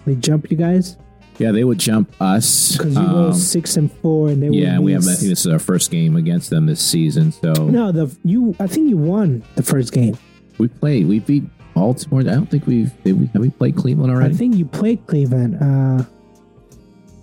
They 0.06 0.14
jump 0.14 0.50
you 0.50 0.56
guys 0.56 0.96
yeah. 1.38 1.52
They 1.52 1.64
would 1.64 1.78
jump 1.78 2.10
us. 2.18 2.78
because 2.78 2.94
you 2.96 3.02
go 3.02 3.26
Um, 3.26 3.34
six 3.34 3.76
and 3.76 3.92
four, 3.92 4.30
and 4.30 4.42
they 4.42 4.48
yeah, 4.48 4.78
would 4.78 4.84
we 4.86 4.92
have. 4.92 5.02
I 5.02 5.12
think 5.16 5.28
this 5.28 5.40
is 5.44 5.52
our 5.52 5.58
first 5.58 5.90
game 5.90 6.16
against 6.16 6.48
them 6.48 6.64
this 6.64 6.80
season. 6.80 7.30
So 7.32 7.52
No, 7.68 7.92
the 7.92 8.10
you. 8.24 8.54
I 8.58 8.66
think 8.66 8.88
you 8.88 8.96
won 8.96 9.42
the 9.54 9.62
first 9.62 9.92
game. 9.92 10.16
we 10.56 10.68
played. 10.68 11.06
We 11.06 11.18
beat 11.18 11.44
Baltimore. 11.76 12.20
I 12.22 12.24
don't 12.24 12.46
think 12.50 12.66
we've 12.66 12.90
did 13.04 13.20
we 13.20 13.26
have 13.26 13.42
we 13.42 13.50
played 13.50 13.76
Cleveland 13.76 14.10
already. 14.10 14.34
I 14.34 14.36
think 14.36 14.56
you 14.56 14.64
played 14.64 15.06
Cleveland 15.06 15.56
uh, 15.62 16.02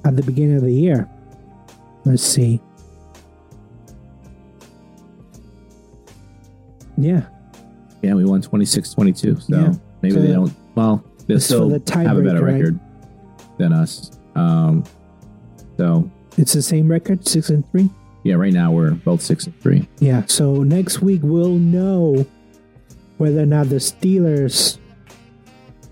at 0.08 0.16
the 0.16 0.22
beginning 0.22 0.58
of 0.58 0.62
the 0.62 0.72
year. 0.72 1.10
Let's 2.06 2.22
see. 2.22 2.62
Yeah, 6.98 7.24
yeah, 8.04 8.14
we 8.14 8.24
won 8.26 8.42
26-22. 8.44 9.42
So 9.42 9.56
Yeah. 9.56 9.74
maybe 10.04 10.14
So 10.16 10.22
they 10.22 10.28
don't. 10.32 10.54
Well, 10.76 11.04
they 11.26 11.40
still 11.40 11.70
the 11.70 11.82
have 12.04 12.18
a 12.18 12.22
better 12.22 12.44
right? 12.46 12.54
record 12.54 12.80
than 13.58 13.74
us. 13.74 14.12
Um, 14.36 14.84
so 15.78 16.10
it's 16.38 16.54
the 16.54 16.62
same 16.62 16.88
record, 16.88 17.28
six 17.28 17.50
and 17.50 17.68
three. 17.72 17.90
yeah, 18.24 18.36
right 18.36 18.54
now 18.54 18.72
we're 18.72 18.92
both 18.92 19.22
six 19.22 19.46
and 19.48 19.60
three. 19.62 19.88
Yeah. 20.00 20.24
So 20.28 20.62
next 20.62 21.02
week 21.02 21.22
we'll 21.24 21.58
know 21.58 22.24
whether 23.24 23.40
or 23.40 23.46
not 23.46 23.70
the 23.70 23.78
Steelers 23.78 24.80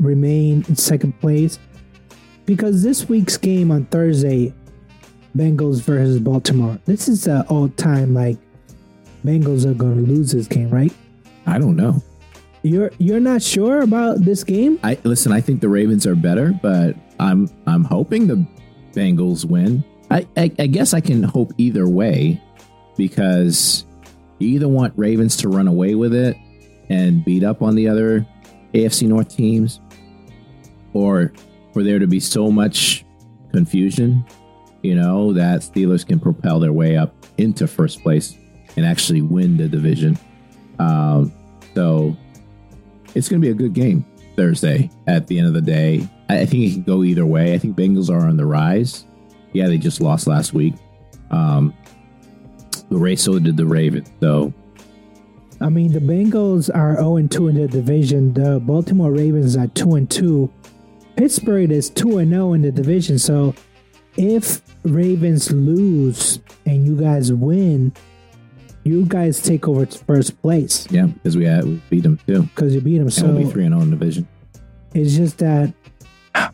remain 0.02 0.66
in 0.68 0.76
second 0.76 1.18
place 1.22 1.60
because 2.46 2.84
this 2.84 3.08
week's 3.08 3.38
game 3.38 3.72
on 3.72 3.86
Thursday, 3.86 4.54
Bengals 5.38 5.80
versus 5.82 6.20
Baltimore. 6.20 6.78
This 6.84 7.08
is 7.08 7.24
the 7.24 7.48
all 7.48 7.70
time 7.70 8.14
like 8.14 8.38
Bengals 9.24 9.66
are 9.66 9.74
going 9.74 10.06
to 10.06 10.12
lose 10.12 10.34
this 10.34 10.46
game, 10.46 10.70
right? 10.70 10.92
I 11.46 11.58
don't 11.58 11.78
know. 11.78 12.04
You're 12.64 12.92
you're 12.98 13.22
not 13.22 13.42
sure 13.42 13.80
about 13.80 14.20
this 14.20 14.44
game? 14.44 14.78
I 14.84 14.98
listen. 15.06 15.32
I 15.32 15.40
think 15.40 15.62
the 15.62 15.70
Ravens 15.70 16.06
are 16.06 16.16
better, 16.16 16.52
but 16.62 16.98
I'm 17.18 17.50
I'm 17.66 17.86
hoping 17.86 18.28
the 18.28 18.46
Bengals 18.92 19.46
win. 19.46 19.86
I 20.12 20.28
I, 20.36 20.52
I 20.60 20.68
guess 20.68 20.94
I 20.94 21.00
can 21.00 21.24
hope 21.24 21.54
either 21.58 21.88
way 21.88 22.42
because 22.98 23.86
you 24.40 24.50
either 24.50 24.68
want 24.68 24.94
Ravens 24.98 25.38
to 25.38 25.48
run 25.48 25.70
away 25.70 25.96
with 25.96 26.14
it 26.14 26.36
and 26.92 27.24
beat 27.24 27.42
up 27.44 27.62
on 27.62 27.76
the 27.76 27.88
other 27.88 28.26
AFC 28.74 29.08
North 29.08 29.34
teams, 29.34 29.80
or 30.94 31.32
for 31.74 31.84
there 31.84 32.00
to 32.00 32.08
be 32.08 32.20
so 32.20 32.52
much 32.52 33.06
confusion, 33.54 34.26
you 34.82 34.94
know, 34.94 35.32
that 35.32 35.62
Steelers 35.62 36.06
can 36.06 36.20
propel 36.20 36.60
their 36.60 36.74
way 36.74 36.98
up 36.98 37.16
into 37.38 37.66
first 37.66 38.02
place 38.04 38.38
and 38.76 38.86
actually 38.86 39.22
win 39.22 39.56
the 39.56 39.70
division. 39.70 40.20
Um, 40.80 41.32
so 41.76 42.18
it's 43.16 43.30
going 43.30 43.42
to 43.42 43.46
be 43.46 43.52
a 43.52 43.56
good 43.56 43.74
game 43.74 44.06
Thursday 44.36 44.90
at 45.08 45.28
the 45.28 45.40
end 45.40 45.48
of 45.48 45.54
the 45.54 45.62
day. 45.62 46.08
I, 46.28 46.46
think 46.46 46.64
it 46.64 46.74
can 46.74 46.84
go 46.84 47.04
either 47.04 47.26
way. 47.26 47.54
I 47.54 47.58
think 47.58 47.78
Bengals 47.78 48.10
are 48.10 48.28
on 48.28 48.36
the 48.36 48.46
rise. 48.46 49.06
Yeah, 49.54 49.68
they 49.68 49.78
just 49.78 50.02
lost 50.02 50.28
last 50.28 50.54
week. 50.54 50.74
Um, 51.30 51.74
the 52.90 52.98
race 52.98 53.24
so 53.24 53.40
did 53.40 53.56
the 53.56 53.66
Ravens. 53.66 54.12
So 54.20 54.54
I 55.62 55.70
mean, 55.70 55.92
the 55.94 56.00
Bengals 56.00 56.70
are 56.74 56.96
0 56.96 57.28
2 57.28 57.48
in 57.50 57.56
the 57.56 57.68
division. 57.68 58.34
The 58.34 58.60
Baltimore 58.60 59.12
Ravens 59.12 59.56
are 59.56 59.68
2 59.68 59.96
and 59.96 60.10
2. 60.10 60.52
Pittsburgh 61.16 61.72
is 61.72 61.90
2 61.92 62.18
and 62.18 62.32
0 62.32 62.54
in 62.54 62.62
the 62.64 62.72
division. 62.72 63.20
So 63.20 63.54
if 64.18 64.62
Ravens 64.84 65.52
lose 65.52 66.40
and 66.66 66.86
you 66.86 66.96
guys 67.00 67.32
win, 67.32 67.94
you 68.84 69.06
guys 69.06 69.40
take 69.42 69.68
over 69.68 69.86
first 69.86 70.42
place 70.42 70.88
yeah, 70.90 71.06
because 71.06 71.38
we 71.38 71.46
had 71.46 71.64
we 71.66 71.82
beat 71.92 72.04
them 72.04 72.18
too. 72.26 72.42
because 72.44 72.74
you 72.74 72.82
beat 72.82 72.98
them. 72.98 73.08
And 73.08 73.14
So 73.14 73.28
we'll 73.28 73.46
be 73.46 73.52
three 73.52 73.66
and 73.66 73.74
zero 73.74 73.84
in 73.84 73.92
the 73.92 73.96
division. 73.98 74.28
it's 74.96 75.16
just 75.16 75.38
that, 75.38 75.72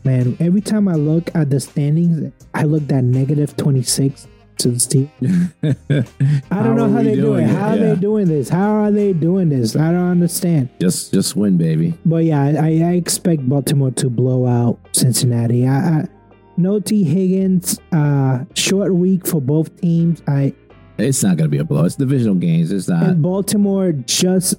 man, 0.04 0.36
every 0.38 0.60
time 0.60 0.86
I 0.88 0.94
look 0.94 1.34
at 1.34 1.48
the 1.48 1.58
standings, 1.60 2.30
I 2.52 2.64
look 2.64 2.82
at 2.92 3.04
negative 3.04 3.56
26 3.56 4.28
to 4.58 4.68
the 4.70 4.76
Steelers. 4.76 5.54
I 6.50 6.62
don't 6.62 6.76
know 6.76 6.90
how 6.90 7.02
they 7.02 7.14
do 7.14 7.22
doing 7.22 7.44
it. 7.48 7.50
How 7.50 7.68
are 7.70 7.76
Yeah. 7.76 7.94
they 7.94 8.00
doing 8.00 8.26
this? 8.28 8.48
How 8.48 8.70
are 8.72 8.90
they 8.90 9.12
doing 9.12 9.48
this? 9.48 9.76
I 9.76 9.90
don't 9.92 10.10
understand. 10.10 10.68
Just 10.80 11.12
just 11.12 11.36
win, 11.36 11.56
baby. 11.56 11.94
But 12.04 12.24
yeah, 12.24 12.42
I, 12.44 12.68
I 12.80 12.92
expect 12.92 13.48
Baltimore 13.48 13.90
to 13.92 14.08
blow 14.10 14.46
out 14.46 14.78
Cincinnati. 14.92 15.66
I, 15.66 15.76
I 16.00 16.08
no 16.56 16.80
Tee 16.80 17.04
Higgins. 17.04 17.78
Uh, 17.92 18.44
short 18.54 18.94
week 18.94 19.26
for 19.26 19.40
both 19.40 19.74
teams. 19.80 20.22
I 20.26 20.52
It's 20.98 21.22
not 21.22 21.36
going 21.36 21.48
to 21.48 21.54
be 21.54 21.58
a 21.58 21.64
blow. 21.64 21.84
It's 21.84 21.96
divisional 21.96 22.34
games. 22.34 22.72
It's 22.72 22.88
not. 22.88 23.04
and 23.04 23.22
Baltimore 23.22 23.92
just 23.92 24.54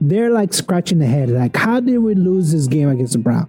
they're 0.00 0.30
like 0.30 0.52
scratching 0.52 0.98
the 0.98 1.06
head. 1.06 1.30
Like, 1.30 1.56
how 1.56 1.80
did 1.80 1.98
we 1.98 2.14
lose 2.14 2.52
this 2.52 2.66
game 2.66 2.88
against 2.90 3.14
the 3.14 3.18
Browns? 3.20 3.48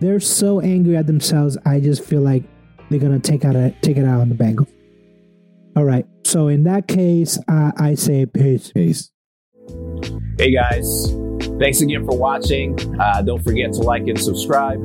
They're 0.00 0.20
so 0.20 0.60
angry 0.60 0.96
at 0.96 1.06
themselves. 1.06 1.56
I 1.66 1.80
just 1.80 2.02
feel 2.04 2.20
like 2.22 2.44
they're 2.88 3.00
gonna 3.00 3.18
take 3.18 3.44
out 3.44 3.56
a, 3.56 3.74
take 3.82 3.96
it 3.96 4.04
out 4.06 4.20
on 4.20 4.28
the 4.28 4.34
Bengals. 4.34 4.68
All 5.76 5.84
right. 5.84 6.06
So 6.24 6.48
in 6.48 6.64
that 6.64 6.88
case, 6.88 7.38
uh, 7.48 7.72
I 7.76 7.94
say 7.94 8.26
peace. 8.26 8.72
Peace. 8.72 9.10
Hey 10.38 10.52
guys, 10.52 11.12
thanks 11.58 11.80
again 11.80 12.04
for 12.06 12.16
watching. 12.16 12.78
Uh, 13.00 13.22
don't 13.22 13.42
forget 13.42 13.72
to 13.74 13.80
like 13.80 14.06
and 14.06 14.18
subscribe. 14.20 14.82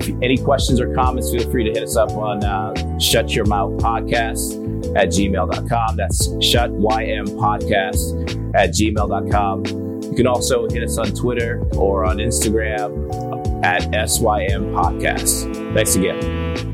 If 0.00 0.08
you- 0.08 0.18
any 0.22 0.36
questions 0.36 0.80
or 0.80 0.92
comments, 0.94 1.30
feel 1.30 1.48
free 1.50 1.64
to 1.64 1.70
hit 1.70 1.82
us 1.82 1.96
up 1.96 2.10
on 2.12 2.44
uh, 2.44 2.98
Shut 2.98 3.34
Your 3.34 3.44
Mouth 3.46 3.72
Podcast 3.80 4.56
at 4.96 5.08
gmail.com. 5.08 5.96
That's 5.96 6.26
Shut 6.44 6.70
YM 6.72 7.26
Podcast 7.36 8.54
at 8.54 8.70
gmail.com. 8.70 9.64
You 10.02 10.14
can 10.16 10.26
also 10.26 10.68
hit 10.68 10.82
us 10.82 10.98
on 10.98 11.06
Twitter 11.12 11.62
or 11.76 12.04
on 12.04 12.16
Instagram 12.18 13.64
at 13.64 13.82
SYM 14.08 14.72
Podcast. 14.74 15.74
Thanks 15.74 15.94
again. 15.94 16.71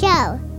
show。 0.00 0.49